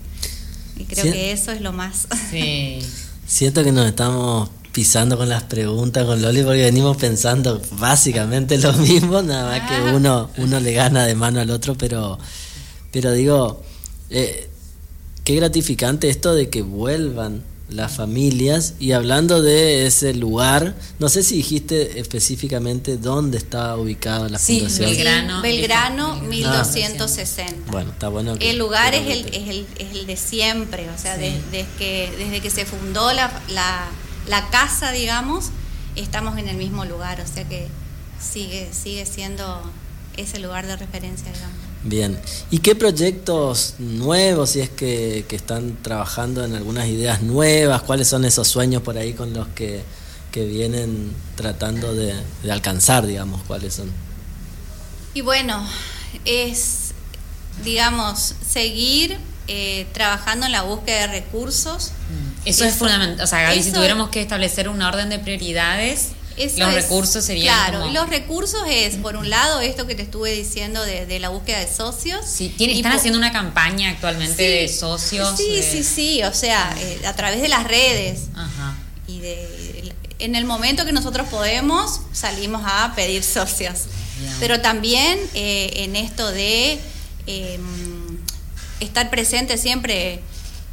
Y 0.76 0.84
creo 0.84 1.04
que 1.04 1.32
eso 1.32 1.50
es 1.50 1.60
lo 1.60 1.72
más... 1.72 2.06
Sí. 2.30 2.78
Siento 3.26 3.62
que 3.62 3.72
nos 3.72 3.86
estamos 3.86 4.48
pisando 4.78 5.16
con 5.16 5.28
las 5.28 5.42
preguntas 5.42 6.04
con 6.04 6.22
Loli 6.22 6.44
porque 6.44 6.62
venimos 6.62 6.96
pensando 6.96 7.60
básicamente 7.72 8.56
lo 8.58 8.72
mismo, 8.74 9.22
nada 9.22 9.50
más 9.50 9.68
que 9.68 9.74
ah. 9.74 9.92
uno, 9.92 10.30
uno 10.36 10.60
le 10.60 10.72
gana 10.72 11.04
de 11.04 11.16
mano 11.16 11.40
al 11.40 11.50
otro, 11.50 11.74
pero, 11.74 12.16
pero 12.92 13.10
digo, 13.10 13.60
eh, 14.08 14.48
qué 15.24 15.34
gratificante 15.34 16.08
esto 16.08 16.32
de 16.32 16.48
que 16.48 16.62
vuelvan 16.62 17.42
las 17.70 17.96
familias 17.96 18.74
y 18.78 18.92
hablando 18.92 19.42
de 19.42 19.84
ese 19.84 20.14
lugar, 20.14 20.76
no 21.00 21.08
sé 21.08 21.24
si 21.24 21.38
dijiste 21.38 21.98
específicamente 21.98 22.98
dónde 22.98 23.36
está 23.36 23.76
ubicada 23.76 24.28
la 24.28 24.38
sí, 24.38 24.60
fundación. 24.60 24.90
Belgrano, 24.90 25.42
Belgrano 25.42 26.16
1260. 26.20 27.72
Bueno, 27.72 27.90
está 27.90 28.06
bueno. 28.06 28.36
el 28.38 28.58
lugar 28.58 28.94
es 28.94 29.08
el, 29.08 29.26
es 29.34 29.48
el, 29.48 29.66
es, 29.76 29.96
el, 29.96 30.06
de 30.06 30.16
siempre, 30.16 30.88
o 30.88 30.96
sea, 30.96 31.16
desde, 31.16 31.66
que, 31.78 32.12
desde 32.16 32.40
que 32.40 32.50
se 32.50 32.64
fundó 32.64 33.12
la 33.12 33.42
la 33.48 33.88
casa, 34.50 34.92
digamos, 34.92 35.50
estamos 35.96 36.38
en 36.38 36.48
el 36.48 36.56
mismo 36.56 36.84
lugar, 36.84 37.20
o 37.20 37.26
sea 37.26 37.44
que 37.48 37.68
sigue, 38.20 38.70
sigue 38.72 39.06
siendo 39.06 39.62
ese 40.16 40.38
lugar 40.38 40.66
de 40.66 40.76
referencia, 40.76 41.32
digamos. 41.32 41.56
Bien, 41.84 42.20
¿y 42.50 42.58
qué 42.58 42.74
proyectos 42.74 43.74
nuevos, 43.78 44.50
si 44.50 44.60
es 44.60 44.68
que, 44.68 45.24
están 45.30 45.76
trabajando 45.82 46.44
en 46.44 46.54
algunas 46.54 46.86
ideas 46.88 47.22
nuevas, 47.22 47.82
cuáles 47.82 48.08
son 48.08 48.24
esos 48.24 48.48
sueños 48.48 48.82
por 48.82 48.98
ahí 48.98 49.12
con 49.12 49.32
los 49.32 49.48
que, 49.48 49.82
vienen 50.32 51.12
tratando 51.34 51.96
de, 51.96 52.14
de 52.44 52.52
alcanzar, 52.52 53.04
digamos, 53.04 53.42
cuáles 53.48 53.74
son? 53.74 53.90
Y 55.12 55.20
bueno, 55.20 55.66
es, 56.24 56.92
digamos, 57.64 58.36
seguir 58.48 59.18
eh, 59.50 59.86
trabajando 59.94 60.44
en 60.44 60.52
la 60.52 60.62
búsqueda 60.62 61.06
de 61.06 61.06
recursos. 61.06 61.92
Mm. 62.10 62.27
Eso, 62.48 62.64
es 62.64 62.74
fundamental. 62.74 63.24
O 63.24 63.26
sea, 63.26 63.42
Gaby, 63.42 63.62
si 63.62 63.72
tuviéramos 63.72 64.10
que 64.10 64.20
establecer 64.20 64.68
un 64.68 64.80
orden 64.82 65.08
de 65.08 65.18
prioridades, 65.18 66.08
los 66.56 66.74
recursos 66.74 67.24
serían. 67.24 67.54
Claro, 67.54 67.90
los 67.90 68.08
recursos 68.08 68.60
es, 68.68 68.96
por 68.96 69.16
un 69.16 69.28
lado, 69.28 69.60
esto 69.60 69.86
que 69.86 69.94
te 69.94 70.02
estuve 70.02 70.32
diciendo 70.32 70.82
de, 70.82 71.18
la 71.18 71.28
búsqueda 71.30 71.58
de 71.58 71.72
socios. 71.72 72.24
Sí, 72.26 72.54
están 72.58 72.92
haciendo 72.92 73.18
una 73.18 73.32
campaña 73.32 73.90
actualmente 73.90 74.42
de 74.42 74.68
socios. 74.68 75.36
Sí, 75.36 75.60
sí, 75.62 75.82
sí. 75.82 76.22
O 76.22 76.32
sea, 76.32 76.74
eh, 76.80 77.00
a 77.06 77.14
través 77.14 77.42
de 77.42 77.48
las 77.48 77.64
redes. 77.64 78.28
Ajá. 78.34 78.76
Y 79.06 79.20
de, 79.20 79.94
en 80.18 80.34
el 80.34 80.44
momento 80.44 80.84
que 80.84 80.92
nosotros 80.92 81.28
podemos, 81.28 82.00
salimos 82.12 82.62
a 82.64 82.92
pedir 82.94 83.22
socios. 83.22 83.84
Pero 84.40 84.60
también 84.60 85.18
eh, 85.34 85.70
en 85.76 85.96
esto 85.96 86.30
de. 86.30 86.78
Em, 87.26 88.18
estar 88.80 89.10
presente 89.10 89.58
siempre. 89.58 90.20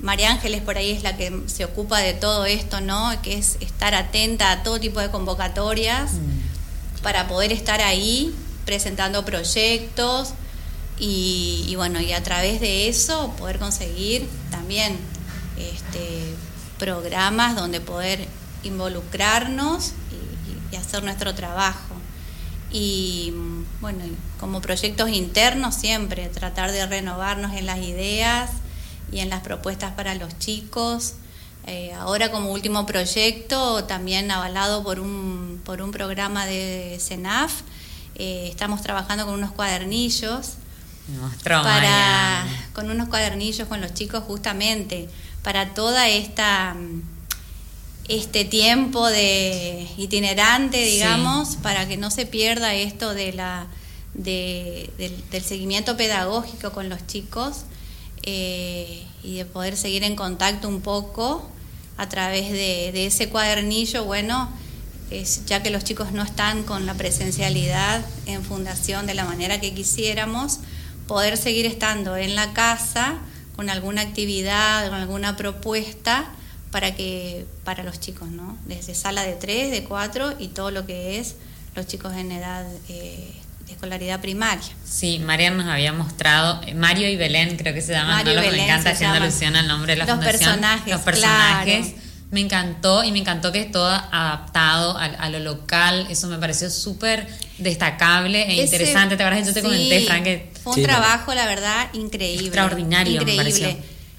María 0.06 0.30
Ángeles 0.30 0.62
por 0.62 0.78
ahí 0.78 0.92
es 0.92 1.02
la 1.02 1.18
que 1.18 1.34
se 1.48 1.66
ocupa 1.66 1.98
de 1.98 2.14
todo 2.14 2.46
esto, 2.46 2.80
¿no? 2.80 3.12
Que 3.24 3.40
es 3.40 3.58
estar 3.60 3.96
atenta 3.96 4.52
a 4.52 4.62
todo 4.62 4.80
tipo 4.80 5.00
de 5.00 5.10
convocatorias 5.10 6.14
mm. 6.14 7.02
para 7.02 7.28
poder 7.28 7.52
estar 7.52 7.82
ahí 7.82 8.32
presentando 8.66 9.26
proyectos 9.26 10.36
y, 11.00 11.74
bueno, 11.76 12.00
y 12.00 12.14
a 12.14 12.22
través 12.22 12.62
de 12.62 12.88
eso 12.88 13.34
poder 13.40 13.58
conseguir 13.58 14.30
también 14.52 14.96
este, 15.58 16.36
programas 16.78 17.56
donde 17.56 17.82
poder 17.82 18.28
involucrarnos 18.62 19.94
y, 20.72 20.76
y 20.76 20.78
hacer 20.78 21.04
nuestro 21.04 21.34
trabajo. 21.34 21.96
Y 22.72 23.34
bueno, 23.82 24.04
como 24.40 24.62
proyectos 24.62 25.10
internos 25.10 25.74
siempre, 25.74 26.30
tratar 26.30 26.72
de 26.72 26.86
renovarnos 26.86 27.54
en 27.54 27.66
las 27.66 27.80
ideas 27.80 28.52
y 29.12 29.20
en 29.20 29.30
las 29.30 29.42
propuestas 29.42 29.94
para 29.94 30.16
los 30.16 30.38
chicos. 30.40 31.14
Eh, 31.68 31.94
ahora 31.94 32.32
como 32.32 32.52
último 32.52 32.86
proyecto, 32.86 33.86
también 33.86 34.30
avalado 34.30 34.84
por 34.84 35.00
un, 35.00 35.62
por 35.66 35.82
un 35.82 35.92
programa 35.92 36.46
de 36.46 36.98
CENAF, 37.00 37.62
eh, 38.16 38.48
estamos 38.52 38.82
trabajando 38.82 39.26
con 39.26 39.34
unos 39.34 39.52
cuadernillos. 39.52 40.54
para, 41.44 42.46
con 42.74 42.90
unos 42.90 43.10
cuadernillos 43.10 43.68
con 43.68 43.80
los 43.80 43.94
chicos 43.94 44.24
justamente 44.24 45.08
para 45.44 45.76
toda 45.76 46.08
esta 46.08 46.76
este 48.08 48.46
tiempo 48.46 49.08
de 49.08 49.88
itinerante, 49.98 50.78
digamos, 50.84 51.56
para 51.58 51.88
que 51.88 51.98
no 51.98 52.12
se 52.12 52.26
pierda 52.26 52.76
esto 52.76 53.14
de 53.14 53.34
la, 53.34 53.66
del, 54.14 55.44
seguimiento 55.44 55.98
pedagógico 55.98 56.72
con 56.72 56.90
los 56.90 57.06
chicos 57.08 57.66
eh, 58.26 59.06
y 59.24 59.38
de 59.38 59.46
poder 59.46 59.78
seguir 59.78 60.04
en 60.04 60.16
contacto 60.16 60.68
un 60.68 60.82
poco 60.82 61.48
a 61.98 62.10
través 62.10 62.52
de, 62.52 63.06
ese 63.06 63.30
cuadernillo, 63.30 64.04
bueno, 64.04 64.50
ya 65.46 65.64
que 65.64 65.70
los 65.70 65.84
chicos 65.84 66.12
no 66.12 66.24
están 66.24 66.64
con 66.64 66.86
la 66.86 66.96
presencialidad 66.96 68.04
en 68.26 68.44
fundación 68.44 69.06
de 69.06 69.14
la 69.14 69.26
manera 69.26 69.62
que 69.62 69.74
quisiéramos, 69.74 70.60
poder 71.08 71.38
seguir 71.38 71.66
estando 71.66 72.18
en 72.18 72.36
la 72.36 72.54
casa 72.54 73.20
con 73.56 73.70
alguna 73.70 74.02
actividad, 74.02 74.90
con 74.90 74.98
alguna 74.98 75.38
propuesta 75.38 76.28
para 76.72 76.96
que 76.96 77.46
para 77.64 77.84
los 77.84 78.00
chicos, 78.00 78.30
¿no? 78.30 78.58
Desde 78.66 78.96
sala 78.96 79.24
de 79.24 79.34
tres, 79.34 79.72
de 79.72 79.84
cuatro 79.84 80.34
y 80.40 80.50
todo 80.50 80.72
lo 80.72 80.86
que 80.86 81.20
es 81.20 81.36
los 81.76 81.88
chicos 81.88 82.14
en 82.16 82.32
edad 82.32 82.66
eh, 82.90 83.32
de 83.66 83.74
escolaridad 83.74 84.22
primaria. 84.22 84.68
Sí, 84.84 85.20
María 85.20 85.52
nos 85.52 85.68
había 85.68 85.92
mostrado, 85.94 86.62
Mario 86.76 87.10
y 87.10 87.16
Belén 87.16 87.58
creo 87.58 87.74
que 87.74 87.82
se 87.82 87.94
llaman, 87.94 88.24
Mario 88.24 88.40
me 88.40 88.64
encanta 88.64 88.92
haciendo 88.92 89.18
alusión 89.18 89.56
al 89.56 89.68
nombre 89.68 89.94
de 89.94 89.98
la 89.98 90.06
los 90.06 90.24
Personajes, 90.24 90.94
los 90.94 91.02
personajes. 91.02 91.94
Me 92.32 92.42
encantó 92.42 93.04
y 93.04 93.12
me 93.12 93.20
encantó 93.20 93.52
que 93.52 93.62
es 93.62 93.72
todo 93.72 93.88
adaptado 93.88 94.98
a, 94.98 95.30
lo 95.30 95.40
local. 95.40 96.08
Eso 96.10 96.28
me 96.28 96.38
pareció 96.38 96.70
súper 96.70 97.28
destacable 97.60 98.42
e 98.50 98.64
interesante. 98.64 99.16
Te 99.16 99.24
acuerdas, 99.24 99.48
yo 99.48 99.54
te 99.54 99.62
comenté, 99.62 100.02
Frank, 100.02 100.24
que 100.24 100.52
fue 100.62 100.74
un 100.74 100.84
trabajo, 100.84 101.34
la 101.34 101.46
verdad, 101.46 101.88
increíble. 101.94 102.48
Extraordinario, 102.48 103.22
increíble. 103.22 103.78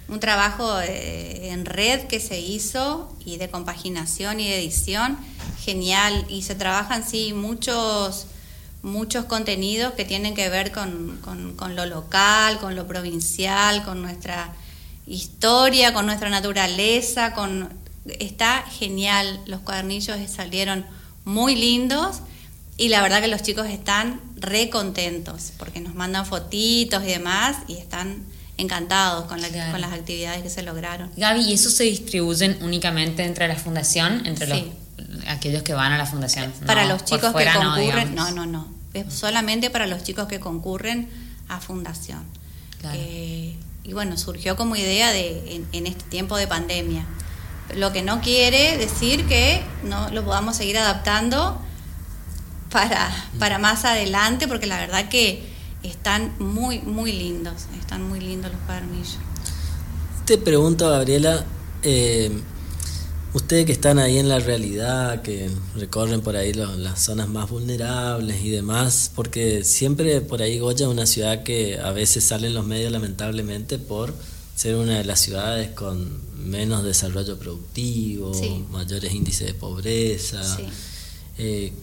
Un 0.09 0.21
trabajo 0.21 0.81
eh, 0.81 1.51
en 1.51 1.67
red 1.67 2.03
que 2.03 2.21
se 2.21 2.41
hizo 2.41 3.15
y 3.25 3.39
de 3.39 3.51
compaginación 3.51 4.39
y 4.39 4.49
de 4.49 4.61
edición, 4.61 5.19
genial. 5.63 6.25
Y 6.31 6.43
se 6.43 6.55
trabajan, 6.55 7.07
sí, 7.07 7.33
muchos 7.35 8.29
muchos 8.83 9.25
contenidos 9.25 9.95
que 9.95 10.05
tienen 10.05 10.35
que 10.35 10.49
ver 10.49 10.73
con, 10.73 11.21
lo 11.75 11.87
local, 11.87 12.59
con 12.59 12.77
lo 12.77 12.87
provincial, 12.87 13.85
con 13.85 14.03
nuestra 14.03 14.55
historia, 15.07 15.93
con 15.93 16.07
nuestra 16.07 16.31
naturaleza, 16.31 17.33
con 17.33 17.69
está 18.21 18.63
genial, 18.63 19.41
los 19.47 19.61
cuadernillos 19.61 20.17
salieron 20.31 20.87
muy 21.25 21.57
lindos 21.57 22.21
y 22.77 22.89
la 22.89 23.03
verdad 23.03 23.21
que 23.21 23.29
los 23.29 23.43
chicos 23.43 23.67
están 23.67 24.21
re 24.37 24.71
contentos 24.71 25.53
porque 25.59 25.81
nos 25.81 25.95
mandan 25.95 26.25
fotitos 26.25 27.03
y 27.03 27.07
demás 27.07 27.57
y 27.67 27.75
están 27.75 28.25
encantados 28.59 29.27
con, 29.27 29.41
con 29.41 29.81
las 29.81 29.93
actividades 29.93 30.43
que 30.43 30.51
se 30.51 30.63
lograron. 30.63 31.11
Gaby, 31.17 31.43
¿y 31.43 31.55
eso 31.55 31.71
se 31.71 31.85
distribuyen 31.85 32.59
únicamente 32.63 33.25
entre 33.25 33.49
la 33.49 33.57
fundación, 33.57 34.25
entre 34.27 34.47
los 34.47 34.63
aquellos 35.29 35.63
que 35.63 35.75
van 35.75 35.93
a 35.93 35.99
la 35.99 36.07
fundación? 36.07 36.53
Para 36.67 36.87
los 36.87 37.05
chicos 37.05 37.35
que 37.35 37.47
concurren, 37.53 38.15
no, 38.15 38.31
no, 38.31 38.47
no, 38.47 38.69
es 38.95 39.13
solamente 39.13 39.71
para 39.71 39.87
los 39.87 40.03
chicos 40.03 40.27
que 40.27 40.41
concurren 40.41 41.09
a 41.49 41.61
fundación. 41.61 42.25
Eh, 42.93 43.57
y 43.83 43.93
bueno, 43.93 44.17
surgió 44.17 44.57
como 44.57 44.77
idea 44.77 45.11
de 45.11 45.65
en, 45.73 45.87
este 45.87 46.05
tiempo 46.05 46.37
de 46.37 46.47
pandemia. 46.47 47.05
Lo 47.75 47.93
que 47.93 48.03
no 48.03 48.21
quiere 48.21 48.77
decir 48.77 49.27
que 49.27 49.63
no 49.83 50.09
lo 50.11 50.25
podamos 50.25 50.57
seguir 50.57 50.79
adaptando 50.79 51.61
para, 52.71 53.11
para 53.39 53.59
más 53.59 53.85
adelante, 53.85 54.47
porque 54.47 54.67
la 54.67 54.79
verdad 54.79 55.09
que 55.09 55.53
están 55.83 56.33
muy, 56.39 56.81
muy 56.81 57.13
lindos, 57.13 57.67
están 57.79 58.09
muy 58.09 58.21
lindos 58.21 58.53
los 58.53 58.61
cuadernillos. 58.63 59.19
Te 60.27 60.39
pregunto, 60.39 60.91
Gabriela, 60.91 61.45
eh, 61.83 62.41
Ustedes 63.37 63.67
que 63.67 63.73
están 63.73 63.99
ahí 63.99 64.17
en 64.17 64.31
la 64.31 64.39
realidad, 64.39 65.21
que 65.21 65.51
recorren 65.75 66.23
por 66.23 66.37
ahí 66.37 66.55
las 66.55 67.03
zonas 67.03 67.29
más 67.29 67.51
vulnerables 67.51 68.43
y 68.43 68.49
demás, 68.49 69.11
porque 69.15 69.63
siempre 69.63 70.23
por 70.23 70.41
ahí 70.41 70.59
Goya 70.59 70.87
es 70.87 70.91
una 70.91 71.05
ciudad 71.05 71.43
que 71.43 71.79
a 71.79 71.93
veces 71.93 72.25
sale 72.25 72.47
en 72.47 72.55
los 72.55 72.65
medios 72.65 72.91
lamentablemente 72.91 73.77
por 73.77 74.15
ser 74.55 74.77
una 74.77 74.97
de 74.97 75.05
las 75.05 75.21
ciudades 75.21 75.69
con 75.73 76.19
menos 76.49 76.83
desarrollo 76.83 77.39
productivo, 77.39 78.33
mayores 78.71 79.13
índices 79.13 79.49
de 79.49 79.53
pobreza. 79.55 80.41
Eh, 81.37 81.75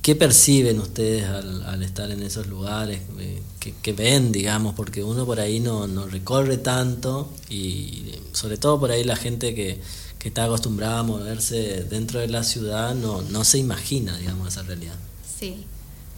¿Qué 0.00 0.14
perciben 0.14 0.78
ustedes 0.78 1.24
al, 1.24 1.82
estar 1.82 2.08
en 2.12 2.22
esos 2.22 2.46
lugares? 2.46 3.00
Eh, 3.18 3.42
¿Qué, 3.82 3.92
ven, 3.92 4.30
digamos? 4.30 4.76
Porque 4.76 5.02
uno 5.02 5.26
por 5.26 5.40
ahí 5.40 5.58
no, 5.58 5.88
no 5.88 6.06
recorre 6.06 6.56
tanto 6.56 7.32
y 7.50 8.12
sobre 8.32 8.58
todo 8.58 8.78
por 8.78 8.92
ahí 8.92 9.02
la 9.02 9.16
gente 9.16 9.56
que 9.56 9.80
que 10.18 10.28
está 10.28 10.44
acostumbrada 10.44 11.00
a 11.00 11.02
moverse 11.02 11.84
dentro 11.84 12.20
de 12.20 12.28
la 12.28 12.42
ciudad 12.42 12.94
no, 12.94 13.22
no 13.22 13.44
se 13.44 13.58
imagina, 13.58 14.16
digamos, 14.18 14.48
esa 14.48 14.62
realidad. 14.62 14.96
Sí, 15.38 15.64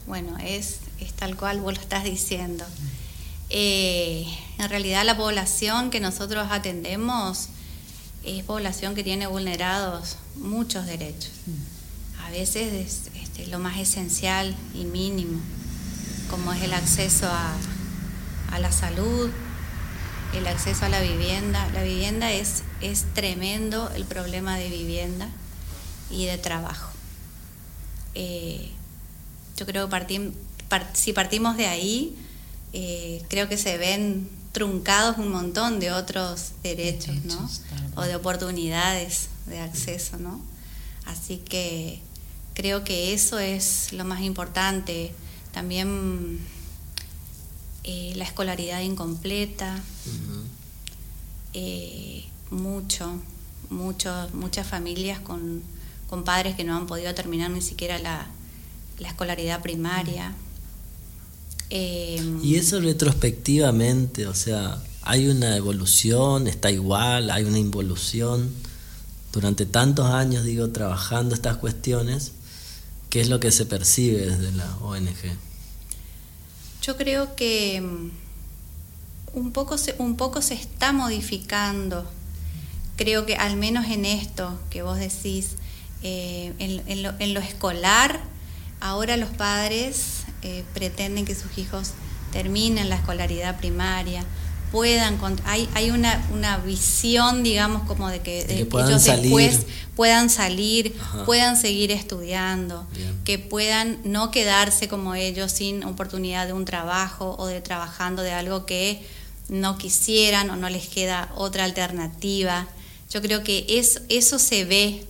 bueno, 0.07 0.37
es, 0.39 0.79
es 0.99 1.13
tal 1.13 1.37
cual 1.37 1.61
vos 1.61 1.75
lo 1.75 1.81
estás 1.81 2.05
diciendo. 2.05 2.65
Eh, 3.51 4.27
en 4.59 4.69
realidad 4.69 5.05
la 5.05 5.17
población 5.17 5.91
que 5.91 6.01
nosotros 6.01 6.49
atendemos 6.51 7.49
es 8.25 8.45
población 8.45 8.95
que 8.95 9.03
tiene 9.03 9.27
vulnerados 9.27 10.17
muchos 10.37 10.87
derechos. 10.87 11.33
A 12.25 12.31
veces 12.31 12.73
es 12.73 13.23
este, 13.23 13.47
lo 13.49 13.59
más 13.59 13.79
esencial 13.79 14.55
y 14.75 14.85
mínimo, 14.85 15.41
como 16.31 16.53
es 16.53 16.63
el 16.63 16.73
acceso 16.73 17.27
a, 17.27 17.55
a 18.53 18.59
la 18.59 18.73
salud, 18.73 19.31
el 20.35 20.47
acceso 20.47 20.85
a 20.85 20.89
la 20.89 21.01
vivienda. 21.01 21.69
La 21.73 21.83
vivienda 21.83 22.33
es, 22.33 22.63
es 22.81 23.05
tremendo 23.15 23.91
el 23.95 24.05
problema 24.05 24.57
de 24.57 24.69
vivienda 24.69 25.29
y 26.11 26.27
de 26.27 26.39
trabajo. 26.39 26.91
Eh, 28.15 28.71
yo 29.57 29.67
creo 29.67 29.89
que 29.89 30.33
si 30.95 31.13
partimos 31.13 31.57
de 31.57 31.67
ahí, 31.67 32.17
eh, 32.73 33.23
creo 33.29 33.49
que 33.49 33.57
se 33.57 33.79
ven 33.79 34.29
truncados 34.53 35.19
un 35.19 35.31
montón 35.31 35.81
de 35.81 35.93
otros 35.93 36.53
derechos, 36.63 37.25
¿no? 37.25 37.49
O 37.95 38.03
de 38.03 38.17
oportunidades 38.17 39.29
de 39.47 39.61
acceso, 39.61 40.19
¿no? 40.19 40.41
Así 41.07 41.39
que 41.39 42.01
creo 42.55 42.85
que 42.85 43.13
eso 43.13 43.39
es 43.39 43.93
lo 43.93 44.05
más 44.05 44.23
importante. 44.23 45.13
También 45.53 46.41
eh, 47.83 48.13
la 48.17 48.25
escolaridad 48.25 48.81
incompleta, 48.83 49.83
eh, 51.55 52.25
mucho, 52.51 53.21
mucho, 53.71 54.29
muchas 54.35 54.67
familias 54.67 55.19
con, 55.21 55.63
padres 56.25 56.57
que 56.57 56.65
no 56.65 56.77
han 56.77 56.87
podido 56.87 57.15
terminar 57.15 57.51
ni 57.51 57.63
siquiera 57.63 57.99
la, 57.99 58.27
escolaridad 58.99 59.63
primaria. 59.63 60.35
Eh, 61.71 62.23
y 62.43 62.57
eso 62.57 62.81
retrospectivamente, 62.81 64.27
o 64.27 64.35
sea, 64.35 64.83
hay 65.01 65.29
una 65.29 65.57
evolución, 65.57 66.49
está 66.49 66.71
igual, 66.71 67.31
hay 67.31 67.45
una 67.45 67.59
involución. 67.59 68.51
Durante 69.33 69.65
tantos 69.65 70.07
años, 70.07 70.45
digo, 70.45 70.69
trabajando 70.69 71.35
estas 71.35 71.57
cuestiones, 71.57 72.33
¿qué 73.09 73.23
es 73.23 73.31
lo 73.31 73.41
que 73.41 73.53
se 73.53 73.65
percibe 73.65 74.27
desde 74.27 74.53
la 74.53 74.77
ONG? 74.79 75.50
Yo 76.83 76.97
creo 76.97 77.37
que 77.37 77.81
mm, 77.81 78.11
un 79.35 79.53
poco 79.53 79.79
se, 79.79 79.95
un 79.99 80.17
poco 80.17 80.43
se 80.43 80.55
está 80.55 80.93
modificando. 80.93 82.11
Creo 82.97 83.27
que 83.27 83.37
al 83.37 83.57
menos 83.57 83.87
en 83.87 84.05
esto 84.05 84.59
que 84.71 84.83
vos 84.83 84.99
decís, 84.99 85.57
eh, 86.03 86.53
en, 86.59 87.35
lo, 87.35 87.41
escolar, 87.41 88.21
ahora 88.81 89.17
los 89.17 89.31
padres 89.31 90.25
eh, 90.43 90.65
pretenden 90.75 91.25
que 91.25 91.35
sus 91.35 91.59
hijos 91.59 91.93
terminen 92.33 92.89
la 92.89 92.97
escolaridad 92.97 93.59
primaria, 93.59 94.25
puedan, 94.73 95.19
hay, 95.45 95.69
hay 95.75 95.91
una, 95.91 96.25
una 96.33 96.59
visión, 96.59 97.43
digamos, 97.43 97.83
como 97.87 98.09
de 98.09 98.21
que, 98.21 98.41
ellos 98.41 99.05
después 99.05 99.67
puedan 99.97 100.31
salir, 100.31 100.97
puedan 101.27 101.57
seguir 101.57 101.91
estudiando, 101.91 102.87
que 103.25 103.39
puedan 103.39 103.99
no 104.05 104.31
quedarse 104.31 104.89
como 104.89 105.15
ellos 105.15 105.53
sin 105.53 105.85
oportunidad 105.85 106.47
de 106.47 106.53
un 106.53 106.65
trabajo 106.65 107.37
o 107.39 107.47
de 107.47 107.61
trabajando 107.61 108.23
de 108.23 108.33
algo 108.33 108.65
que 108.65 109.05
no 109.49 109.77
quisieran 109.77 110.49
o 110.51 110.57
no 110.57 110.71
les 110.71 110.87
queda 110.89 111.31
otra 111.35 111.65
alternativa. 111.65 112.67
Yo 113.11 113.21
creo 113.21 113.43
que 113.43 113.67
eso, 113.69 114.01
eso 114.09 114.39
se 114.39 114.65
ve 114.65 115.05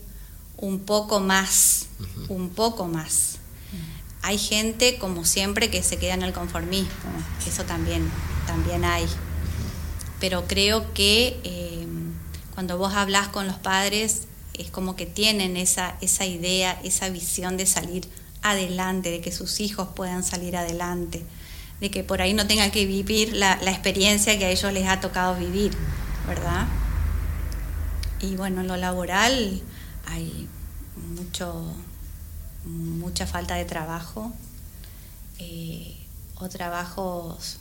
un 0.56 0.80
poco 0.80 1.20
más, 1.20 1.86
un 2.28 2.48
poco 2.48 2.86
más. 2.86 3.36
Hay 4.22 4.38
gente, 4.38 4.98
como 4.98 5.24
siempre, 5.24 5.70
que 5.70 5.82
se 5.82 5.96
queda 5.96 6.14
en 6.14 6.22
el 6.22 6.32
conformismo, 6.32 6.90
eso 7.46 7.64
también, 7.64 8.10
también 8.46 8.84
hay 8.84 9.06
pero 10.20 10.46
creo 10.46 10.92
que 10.92 11.40
eh, 11.44 11.86
cuando 12.54 12.76
vos 12.76 12.92
hablas 12.94 13.28
con 13.28 13.46
los 13.46 13.56
padres 13.56 14.28
es 14.52 14.70
como 14.70 14.94
que 14.94 15.06
tienen 15.06 15.56
esa, 15.56 15.96
esa 16.02 16.26
idea, 16.26 16.78
esa 16.84 17.08
visión 17.08 17.56
de 17.56 17.64
salir 17.64 18.06
adelante, 18.42 19.10
de 19.10 19.22
que 19.22 19.32
sus 19.32 19.60
hijos 19.60 19.88
puedan 19.94 20.22
salir 20.22 20.56
adelante, 20.56 21.24
de 21.80 21.90
que 21.90 22.04
por 22.04 22.20
ahí 22.20 22.34
no 22.34 22.46
tengan 22.46 22.70
que 22.70 22.84
vivir 22.84 23.34
la, 23.34 23.54
experiencia 23.54 24.38
que 24.38 24.44
a 24.44 24.50
ellos 24.50 24.72
les 24.74 24.86
ha 24.86 25.00
tocado 25.00 25.36
vivir, 25.36 25.72
¿verdad? 26.26 26.66
Y 28.20 28.36
bueno, 28.36 28.60
en 28.60 28.68
lo 28.68 28.76
laboral 28.76 29.62
hay 30.06 30.46
mucho, 31.16 31.64
mucha 32.66 33.26
falta 33.26 33.54
de 33.54 33.64
trabajo 33.64 34.32
eh, 35.38 35.96
o 36.34 36.48
trabajos 36.50 37.58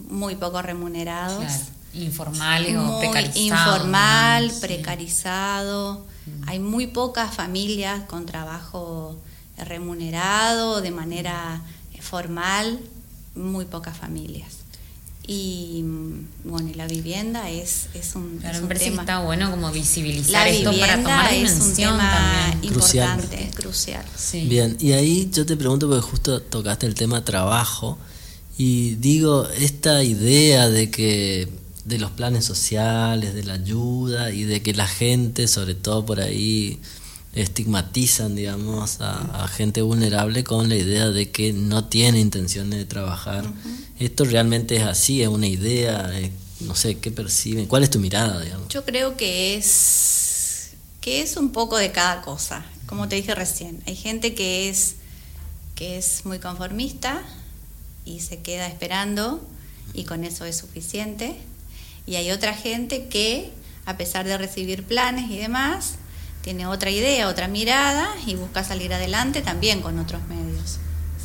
muy 0.00 0.34
poco 0.34 0.60
remunerados 0.62 1.70
informales 1.94 2.76
o 2.76 2.98
precarizados. 3.00 3.36
Informal, 3.36 4.52
precarizado. 4.60 6.06
Mm. 6.26 6.48
Hay 6.48 6.58
muy 6.58 6.86
pocas 6.86 7.34
familias 7.34 8.02
con 8.04 8.26
trabajo 8.26 9.16
remunerado 9.56 10.80
de 10.80 10.90
manera 10.90 11.62
formal, 12.00 12.80
muy 13.34 13.64
pocas 13.64 13.96
familias. 13.96 14.48
Y 15.26 15.84
bueno, 16.44 16.68
y 16.70 16.74
la 16.74 16.88
vivienda 16.88 17.50
es, 17.50 17.86
es 17.94 18.16
un, 18.16 18.38
claro, 18.38 18.56
es 18.56 18.62
un 18.62 18.68
me 18.68 18.68
parece 18.68 18.84
tema. 18.86 18.96
que 18.96 19.12
está 19.12 19.20
bueno 19.20 19.50
como 19.50 19.70
visibilizar 19.70 20.32
La 20.32 20.48
esto 20.48 20.72
para 20.76 20.96
tomar 20.96 21.30
vivienda 21.30 21.52
es 21.52 21.60
un 21.60 21.74
tema 21.74 22.50
también. 22.50 22.72
Crucial. 22.72 23.20
importante, 23.20 23.50
crucial. 23.54 24.04
Sí. 24.16 24.40
Bien, 24.48 24.76
y 24.80 24.92
ahí 24.92 25.30
yo 25.32 25.46
te 25.46 25.56
pregunto 25.56 25.88
porque 25.88 26.02
justo 26.02 26.42
tocaste 26.42 26.86
el 26.86 26.94
tema 26.94 27.24
trabajo 27.24 27.96
y 28.58 28.96
digo, 28.96 29.46
esta 29.50 30.02
idea 30.02 30.68
de 30.68 30.90
que 30.90 31.48
de 31.90 31.98
los 31.98 32.10
planes 32.12 32.44
sociales, 32.46 33.34
de 33.34 33.42
la 33.42 33.54
ayuda 33.54 34.30
y 34.30 34.44
de 34.44 34.62
que 34.62 34.72
la 34.72 34.86
gente, 34.86 35.46
sobre 35.48 35.74
todo 35.74 36.06
por 36.06 36.20
ahí, 36.20 36.80
estigmatizan, 37.34 38.34
digamos, 38.34 39.00
a, 39.00 39.44
a 39.44 39.48
gente 39.48 39.82
vulnerable 39.82 40.42
con 40.42 40.68
la 40.68 40.76
idea 40.76 41.10
de 41.10 41.30
que 41.30 41.52
no 41.52 41.84
tiene 41.84 42.20
intenciones 42.20 42.78
de 42.78 42.86
trabajar. 42.86 43.44
¿Esto 43.98 44.24
realmente 44.24 44.76
es 44.76 44.82
así? 44.82 45.22
¿Es 45.22 45.28
una 45.28 45.46
idea? 45.46 46.10
No 46.60 46.74
sé, 46.74 46.98
¿qué 46.98 47.10
perciben? 47.10 47.66
¿Cuál 47.66 47.82
es 47.82 47.90
tu 47.90 47.98
mirada, 47.98 48.40
digamos? 48.40 48.68
Yo 48.68 48.84
creo 48.84 49.16
que 49.16 49.56
es 49.56 50.70
que 51.00 51.22
es 51.22 51.36
un 51.36 51.50
poco 51.50 51.76
de 51.76 51.92
cada 51.92 52.22
cosa. 52.22 52.64
Como 52.86 53.08
te 53.08 53.16
dije 53.16 53.34
recién, 53.34 53.82
hay 53.86 53.96
gente 53.96 54.34
que 54.34 54.68
es 54.68 54.96
que 55.74 55.96
es 55.96 56.26
muy 56.26 56.38
conformista 56.38 57.22
y 58.04 58.20
se 58.20 58.40
queda 58.40 58.66
esperando 58.66 59.40
y 59.94 60.04
con 60.04 60.24
eso 60.24 60.44
es 60.44 60.56
suficiente. 60.56 61.36
Y 62.10 62.16
hay 62.16 62.32
otra 62.32 62.54
gente 62.54 63.06
que 63.06 63.52
a 63.86 63.96
pesar 63.96 64.26
de 64.26 64.36
recibir 64.36 64.84
planes 64.84 65.30
y 65.30 65.38
demás, 65.38 65.94
tiene 66.42 66.66
otra 66.66 66.90
idea, 66.90 67.28
otra 67.28 67.46
mirada 67.46 68.08
y 68.26 68.34
busca 68.34 68.64
salir 68.64 68.92
adelante 68.92 69.42
también 69.42 69.80
con 69.80 69.96
otros 69.96 70.20
medios, 70.26 70.80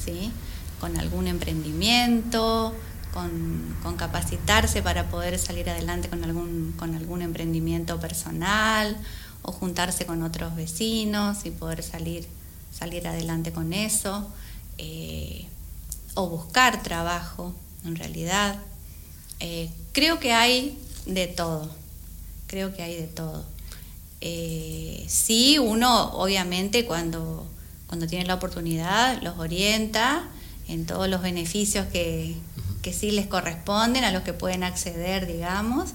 ¿sí? 0.06 0.32
Con 0.80 0.96
algún 0.98 1.26
emprendimiento, 1.26 2.76
con, 3.12 3.96
capacitarse 3.98 4.84
para 4.84 5.10
poder 5.10 5.40
salir 5.40 5.72
adelante 5.72 6.08
con 6.08 6.24
algún, 6.24 6.76
con 6.78 6.94
algún 6.94 7.24
emprendimiento 7.24 8.00
personal 8.00 8.96
o 9.42 9.52
juntarse 9.52 10.06
con 10.06 10.22
otros 10.22 10.56
vecinos 10.56 11.46
y 11.46 11.50
poder 11.50 11.82
salir, 11.82 12.28
salir 12.72 13.08
adelante 13.08 13.52
con 13.52 13.74
eso, 13.74 14.30
eh, 14.78 15.48
o 16.14 16.30
buscar 16.30 16.84
trabajo, 16.84 17.56
en 17.86 17.96
realidad. 17.96 18.60
Eh, 19.40 19.70
creo 19.92 20.20
que 20.20 20.34
hay 20.34 20.78
de 21.06 21.28
todo, 21.28 21.70
creo 22.48 22.74
que 22.74 22.84
hay 22.84 22.96
de 22.96 23.08
todo. 23.08 23.46
Eh, 24.22 25.06
sí, 25.08 25.60
uno 25.60 26.12
obviamente 26.14 26.86
cuando, 26.86 27.46
cuando 27.88 28.08
tiene 28.08 28.26
la 28.26 28.36
oportunidad 28.36 29.22
los 29.22 29.38
orienta 29.38 30.24
en 30.68 30.86
todos 30.86 31.08
los 31.08 31.22
beneficios 31.22 31.86
que, 31.88 32.36
que 32.82 32.94
sí 32.94 33.12
les 33.12 33.28
corresponden, 33.28 34.04
a 34.04 34.12
los 34.12 34.24
que 34.24 34.34
pueden 34.34 34.64
acceder, 34.64 35.28
digamos, 35.28 35.92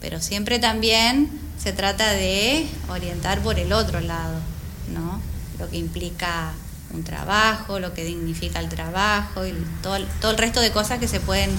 pero 0.00 0.20
siempre 0.20 0.58
también 0.58 1.30
se 1.58 1.72
trata 1.72 2.10
de 2.12 2.66
orientar 2.88 3.42
por 3.42 3.58
el 3.58 3.72
otro 3.72 4.00
lado, 4.00 4.38
¿no? 4.92 5.20
Lo 5.58 5.68
que 5.68 5.78
implica 5.78 6.52
un 6.92 7.02
trabajo, 7.04 7.80
lo 7.80 7.92
que 7.92 8.04
dignifica 8.04 8.60
el 8.60 8.68
trabajo 8.68 9.46
y 9.46 9.52
todo, 9.82 9.98
todo 10.20 10.30
el 10.30 10.38
resto 10.38 10.60
de 10.60 10.70
cosas 10.70 10.98
que 10.98 11.08
se 11.08 11.20
pueden 11.20 11.50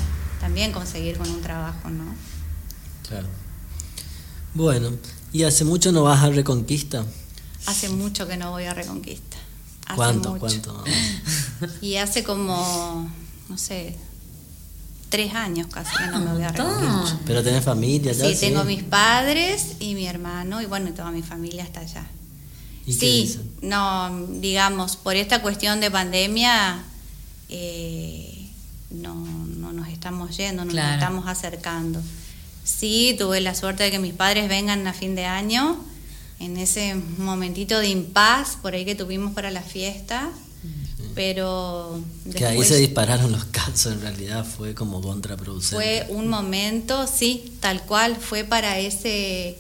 también 0.46 0.72
conseguir 0.72 1.18
con 1.18 1.28
un 1.28 1.42
trabajo, 1.42 1.90
¿no? 1.90 2.06
Claro. 3.10 3.28
Bueno, 4.54 4.92
¿y 5.34 5.42
hace 5.42 5.66
mucho 5.66 5.92
no 5.92 6.04
vas 6.04 6.22
a 6.22 6.30
Reconquista? 6.30 7.04
Hace 7.66 7.90
mucho 7.90 8.28
que 8.28 8.38
no 8.38 8.52
voy 8.52 8.66
a 8.66 8.76
Reconquista. 8.76 9.38
Hace 9.88 9.96
¿Cuánto? 9.96 10.30
mucho. 10.34 10.42
¿Cuánto? 10.42 10.84
Y 11.82 11.96
hace 11.96 12.24
como, 12.24 13.10
no 13.50 13.58
sé, 13.58 13.98
tres 15.10 15.34
años 15.34 15.66
casi 15.66 15.98
que 15.98 16.06
no 16.12 16.20
me 16.20 16.34
voy 16.34 16.44
a. 16.44 16.52
Reconquista. 16.52 17.20
Pero 17.26 17.42
tenés 17.42 17.64
familia 17.64 18.12
ya. 18.12 18.30
Sí, 18.30 18.36
tengo 18.40 18.64
mis 18.66 18.84
padres 18.84 19.78
y 19.80 19.96
mi 19.96 20.06
hermano 20.06 20.62
y 20.62 20.68
bueno, 20.68 20.90
y 20.90 20.92
toda 20.92 21.10
mi 21.10 21.24
familia 21.24 21.64
está 21.64 21.80
allá. 21.80 22.06
¿Y 22.86 22.94
qué 22.94 23.00
sí, 23.00 23.22
dicen? 23.24 23.52
no, 23.64 24.28
digamos, 24.40 24.96
por 24.96 25.16
esta 25.16 25.42
cuestión 25.42 25.80
de 25.80 25.90
pandemia 25.90 26.84
eh, 27.50 28.36
no, 28.92 29.16
estamos 30.06 30.38
yendo, 30.38 30.64
no 30.66 30.72
Claro. 30.72 30.88
nos 30.88 30.96
estamos 31.00 31.28
acercando. 31.28 32.00
Sí, 32.64 33.16
tuve 33.18 33.42
la 33.42 33.56
suerte 33.56 33.84
de 33.84 33.92
que 33.92 33.98
mis 33.98 34.14
padres 34.14 34.48
vengan 34.48 34.86
a 34.86 34.94
fin 34.94 35.16
de 35.16 35.26
año, 35.26 35.84
en 36.40 36.58
ese 36.58 36.94
momentito 37.18 37.80
de 37.80 37.88
impas 37.90 38.58
por 38.62 38.76
ahí 38.76 38.86
que 38.86 38.94
tuvimos 38.94 39.34
para 39.34 39.50
la 39.50 39.64
fiesta, 39.64 40.30
pero 41.16 42.00
Que 42.32 42.46
ahí 42.46 42.52
después 42.52 42.68
se 42.68 42.78
dispararon 42.78 43.32
los 43.32 43.46
casos, 43.46 43.94
en 43.94 44.02
realidad 44.02 44.46
fue 44.46 44.76
como 44.76 45.02
contraproducente. 45.02 45.76
fue 45.76 46.06
un 46.16 46.28
momento, 46.28 47.08
sí, 47.08 47.58
tal 47.60 47.82
cual, 47.84 48.16
fue 48.16 48.44
para 48.44 48.78
ese 48.78 49.58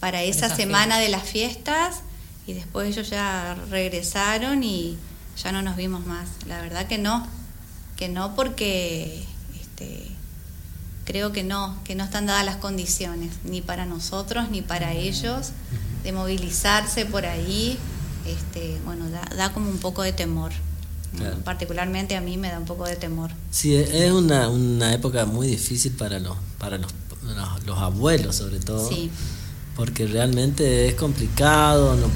para 0.00 0.22
esa 0.24 0.46
esa 0.46 0.56
semana 0.56 0.98
de 0.98 1.08
las 1.10 1.22
fiestas 1.28 2.00
y 2.46 2.54
después 2.54 2.88
ellos 2.88 3.08
ya 3.08 3.54
regresaron 3.70 4.62
y 4.64 4.96
ya 5.42 5.52
no 5.52 5.62
nos 5.62 5.76
vimos 5.76 6.06
más. 6.06 6.28
La 6.46 6.60
verdad 6.60 6.86
que 6.88 6.98
no, 6.98 7.26
que 7.96 8.08
no 8.08 8.34
porque 8.34 9.24
este, 9.76 10.06
creo 11.04 11.32
que 11.32 11.44
no, 11.44 11.76
que 11.84 11.94
no 11.94 12.04
están 12.04 12.26
dadas 12.26 12.44
las 12.44 12.56
condiciones, 12.56 13.32
ni 13.44 13.60
para 13.60 13.84
nosotros 13.84 14.50
ni 14.50 14.62
para 14.62 14.92
ellos, 14.92 15.50
de 16.02 16.12
movilizarse 16.12 17.04
por 17.04 17.26
ahí, 17.26 17.78
este, 18.26 18.78
bueno, 18.84 19.08
da, 19.10 19.22
da 19.36 19.52
como 19.52 19.70
un 19.70 19.78
poco 19.78 20.02
de 20.02 20.12
temor. 20.12 20.52
Claro. 21.16 21.38
Particularmente 21.44 22.16
a 22.16 22.20
mí 22.20 22.36
me 22.36 22.50
da 22.50 22.58
un 22.58 22.64
poco 22.64 22.84
de 22.84 22.96
temor. 22.96 23.30
Sí, 23.50 23.74
es 23.74 24.10
una, 24.12 24.48
una 24.48 24.92
época 24.92 25.24
muy 25.24 25.46
difícil 25.46 25.92
para 25.92 26.18
los, 26.18 26.36
para 26.58 26.78
los, 26.78 26.92
los, 27.22 27.66
los 27.66 27.78
abuelos 27.78 28.36
sobre 28.36 28.58
todo. 28.58 28.88
Sí. 28.88 29.10
Porque 29.74 30.06
realmente 30.06 30.88
es 30.88 30.94
complicado, 30.94 31.96
no, 31.96 32.08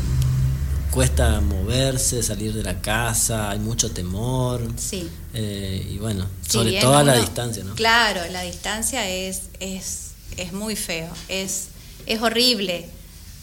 cuesta 0.90 1.40
moverse, 1.40 2.22
salir 2.22 2.52
de 2.52 2.62
la 2.62 2.80
casa, 2.80 3.50
hay 3.50 3.58
mucho 3.58 3.90
temor. 3.92 4.66
Sí. 4.76 5.08
eh, 5.34 5.88
y 5.90 5.98
bueno, 5.98 6.26
sobre 6.46 6.80
todo 6.80 6.96
a 6.96 7.04
la 7.04 7.16
distancia, 7.16 7.64
¿no? 7.64 7.74
Claro, 7.74 8.20
la 8.30 8.42
distancia 8.42 9.08
es, 9.08 9.42
es, 9.60 10.10
es 10.36 10.52
muy 10.52 10.76
feo, 10.76 11.08
es, 11.28 11.68
es 12.06 12.20
horrible. 12.20 12.86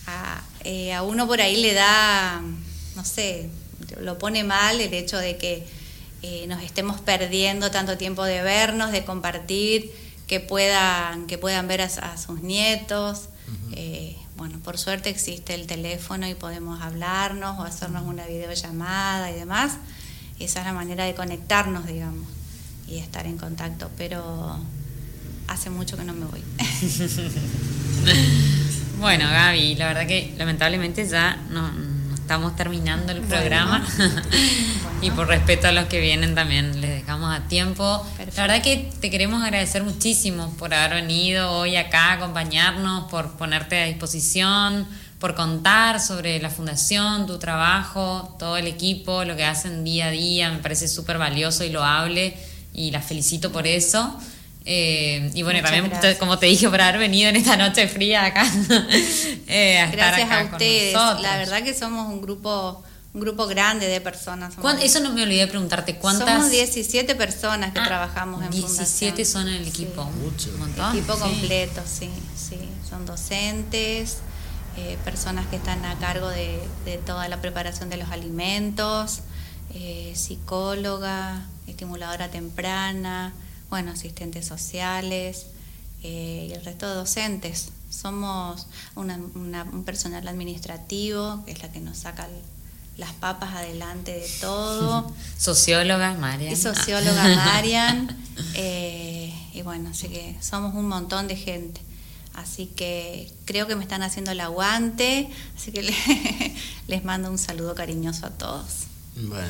A, 0.08 0.42
eh, 0.64 0.94
a 0.94 1.04
uno 1.04 1.28
por 1.28 1.42
ahí 1.42 1.58
le 1.58 1.74
da, 1.74 2.42
no 2.96 3.06
sé, 3.06 3.50
lo 4.00 4.18
pone 4.18 4.44
mal 4.44 4.80
el 4.80 4.94
hecho 4.94 5.18
de 5.18 5.38
que 5.38 5.66
eh, 6.24 6.46
nos 6.48 6.64
estemos 6.64 7.00
perdiendo 7.02 7.72
tanto 7.72 7.98
tiempo 7.98 8.24
de 8.24 8.42
vernos, 8.42 8.92
de 8.92 9.04
compartir, 9.06 9.92
que 10.28 10.40
puedan, 10.40 11.28
que 11.28 11.38
puedan 11.38 11.68
ver 11.68 11.82
a, 11.82 11.86
a 11.86 12.18
sus 12.18 12.42
nietos. 12.42 13.30
Bueno, 13.48 14.07
por 14.68 14.78
suerte 14.78 15.10
existe 15.10 15.54
el 15.54 15.66
teléfono 15.66 16.28
y 16.28 16.36
podemos 16.36 16.82
hablarnos 16.82 17.58
o 17.58 17.64
hacernos 17.64 18.04
una 18.04 18.26
videollamada 18.26 19.32
y 19.32 19.36
demás. 19.36 19.78
Esa 20.42 20.60
es 20.60 20.66
la 20.66 20.74
manera 20.74 21.06
de 21.06 21.16
conectarnos, 21.16 21.88
digamos, 21.88 22.28
y 22.86 22.98
estar 22.98 23.26
en 23.28 23.38
contacto, 23.38 23.90
pero 23.98 24.60
hace 25.48 25.70
mucho 25.70 25.96
que 25.96 26.04
no 26.04 26.12
me 26.14 26.26
voy. 26.26 26.44
Bueno, 29.00 29.30
Gaby, 29.30 29.76
la 29.76 29.88
verdad 29.88 30.08
que 30.08 30.34
lamentablemente 30.38 31.08
ya 31.08 31.40
no, 31.52 31.72
estamos 32.28 32.58
terminando 32.58 33.14
el 33.14 33.22
programa 33.22 33.88
y 35.02 35.12
por 35.12 35.30
respeto 35.30 35.70
a 35.70 35.72
los 35.72 35.86
que 35.86 36.02
vienen 36.02 36.36
también 36.36 36.82
les 36.82 36.90
dejamos 36.90 37.34
a 37.34 37.48
tiempo. 37.48 38.06
Perfecto. 38.18 38.42
La 38.42 38.48
verdad 38.48 38.62
que 38.62 38.92
te 39.00 39.10
queremos 39.10 39.42
agradecer 39.42 39.86
muchísimo 39.86 40.54
por 40.60 40.74
haber 40.74 41.04
venido 41.04 41.50
hoy 41.54 41.78
acá 41.78 42.08
a 42.08 42.14
acompañarnos, 42.16 43.10
por 43.10 43.38
ponerte 43.38 43.82
a 43.82 43.86
disposición, 43.86 44.86
por 45.20 45.36
contar 45.36 46.02
sobre 46.02 46.42
la 46.42 46.50
fundación, 46.50 47.28
tu 47.28 47.40
trabajo, 47.40 48.36
todo 48.38 48.58
el 48.58 48.68
equipo, 48.68 49.24
lo 49.24 49.38
que 49.38 49.46
hacen 49.46 49.86
día 49.86 50.08
a 50.08 50.12
día, 50.12 50.52
me 50.52 50.58
parece 50.58 50.90
súper 50.90 51.18
valioso 51.18 51.64
y 51.64 51.70
loable 51.70 52.36
y 52.74 52.92
la 52.92 53.00
felicito 53.02 53.54
por 53.54 53.68
eso. 53.68 54.20
Eh, 54.70 55.32
y 55.34 55.44
bueno, 55.44 55.60
Muchas 55.60 55.72
también, 55.72 55.90
gracias. 55.92 56.18
como 56.18 56.38
te 56.40 56.48
dije, 56.48 56.70
por 56.70 56.82
haber 56.82 57.00
venido 57.00 57.30
en 57.30 57.38
esta 57.38 57.56
noche 57.56 57.88
fría 57.88 58.26
acá. 58.26 58.46
eh, 59.48 59.80
a 59.80 59.86
estar 59.86 59.96
Gracias 59.96 60.26
acá 60.30 60.42
a 60.42 60.44
ustedes. 60.52 60.94
La 60.94 61.38
verdad 61.38 61.64
que 61.64 61.74
somos 61.74 62.08
un 62.12 62.22
grupo, 62.22 62.84
un 63.14 63.22
grupo 63.22 63.48
grande 63.48 63.88
de 63.88 64.02
personas. 64.02 64.54
Somos- 64.56 64.62
¿Cuán- 64.74 64.82
Eso 64.82 65.00
no 65.00 65.12
me 65.14 65.24
olvidé 65.24 65.40
de 65.42 65.48
preguntarte. 65.48 65.96
¿Cuántas? 65.96 66.28
Somos 66.28 66.52
17 66.52 67.16
personas 67.16 67.72
que 67.72 67.80
Ah, 67.80 67.86
trabajamos 67.86 68.44
en 68.44 68.52
17 68.52 69.24
fundación. 69.24 69.44
son 69.44 69.48
en 69.48 69.56
el 69.56 69.64
Sí. 69.64 69.70
equipo. 69.84 70.04
Mucho. 70.04 70.50
Un 70.50 70.60
montón. 70.60 70.98
Equipo 70.98 71.14
sí. 71.14 71.20
completo, 71.22 71.82
sí, 71.86 72.10
sí. 72.36 72.60
Son 72.90 73.06
docentes, 73.06 74.18
eh, 74.76 74.98
personas 75.06 75.46
que 75.48 75.56
están 75.56 75.86
a 75.86 75.98
cargo 76.00 76.28
de, 76.28 76.60
de 76.84 76.98
toda 76.98 77.28
la 77.30 77.40
preparación 77.40 77.90
de 77.90 77.96
los 77.98 78.12
alimentos, 78.12 79.22
eh, 79.74 80.12
psicóloga, 80.14 81.46
estimuladora 81.68 82.28
temprana, 82.30 83.34
bueno, 83.70 83.92
asistentes 83.92 84.46
sociales 84.46 85.48
eh, 86.04 86.48
y 86.50 86.54
el 86.54 86.64
resto 86.64 86.88
de 86.88 86.96
docentes. 86.96 87.70
Somos 87.90 88.68
una- 88.96 89.20
una- 89.36 89.64
un 89.64 89.84
personal 89.84 90.28
administrativo, 90.28 91.44
que 91.46 91.52
es 91.54 91.62
la 91.62 91.72
que 91.72 91.80
nos 91.80 91.98
saca 91.98 92.26
el- 92.26 92.42
las 93.00 93.14
papas 93.14 93.54
adelante 93.56 94.12
de 94.14 94.28
todo. 94.42 95.12
Socióloga, 95.38 96.14
María. 96.16 96.52
Y 96.52 96.56
socióloga 96.56 97.24
Marian. 97.36 98.18
eh, 98.56 99.34
y 99.54 99.62
bueno, 99.62 99.94
sé 99.94 100.10
que 100.10 100.36
somos 100.42 100.74
un 100.76 100.88
montón 100.88 101.28
de 101.28 101.36
gente. 101.36 101.82
Así 102.34 102.68
que 102.68 103.32
creo 103.46 103.66
que 103.68 103.76
me 103.76 103.82
están 103.84 104.04
haciendo 104.04 104.30
el 104.32 104.40
aguante, 104.40 105.30
así 105.56 105.72
que 105.72 105.82
les 106.88 107.04
mando 107.04 107.32
un 107.32 107.40
saludo 107.40 107.74
cariñoso 107.74 108.28
a 108.28 108.30
todos. 108.30 108.66
Bueno, 109.16 109.48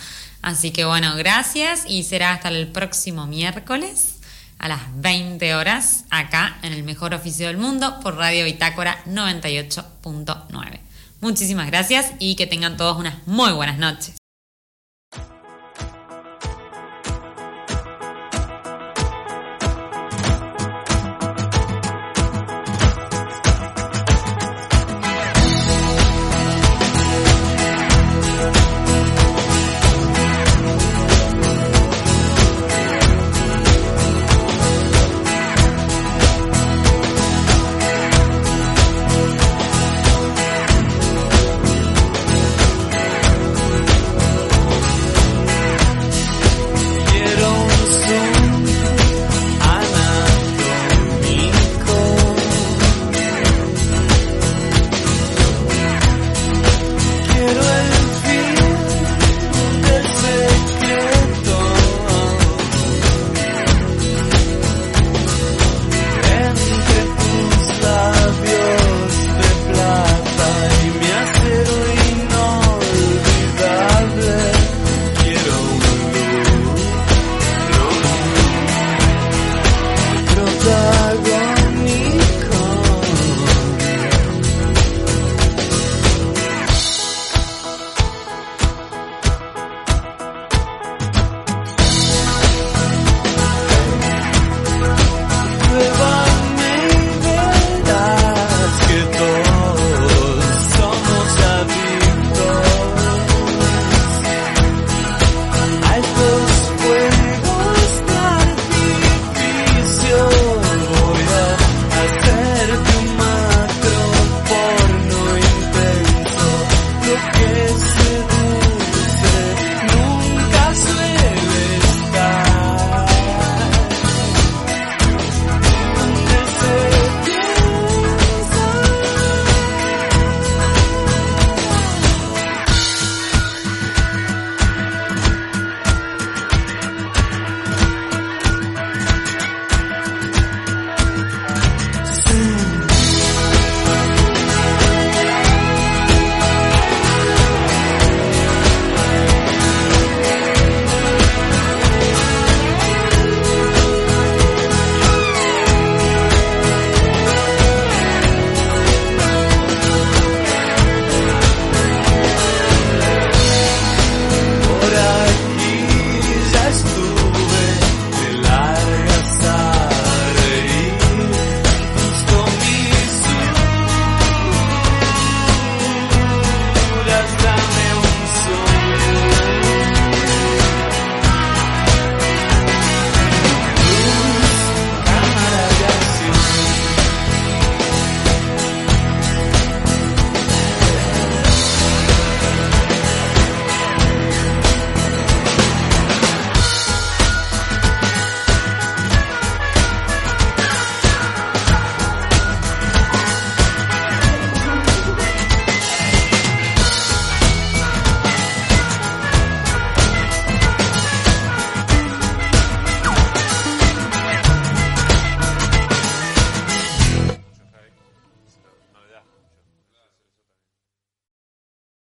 Así 0.41 0.71
que 0.71 0.85
bueno, 0.85 1.15
gracias 1.15 1.83
y 1.87 2.03
será 2.03 2.33
hasta 2.33 2.49
el 2.49 2.67
próximo 2.69 3.27
miércoles 3.27 4.15
a 4.57 4.67
las 4.67 4.81
20 4.95 5.55
horas 5.55 6.05
acá 6.09 6.57
en 6.63 6.73
el 6.73 6.83
mejor 6.83 7.13
oficio 7.13 7.47
del 7.47 7.57
mundo 7.57 7.99
por 8.01 8.15
Radio 8.15 8.45
Bitácora 8.45 9.03
98.9. 9.05 10.79
Muchísimas 11.21 11.67
gracias 11.67 12.13
y 12.19 12.35
que 12.35 12.47
tengan 12.47 12.77
todos 12.77 12.97
unas 12.97 13.27
muy 13.27 13.51
buenas 13.51 13.77
noches. 13.77 14.18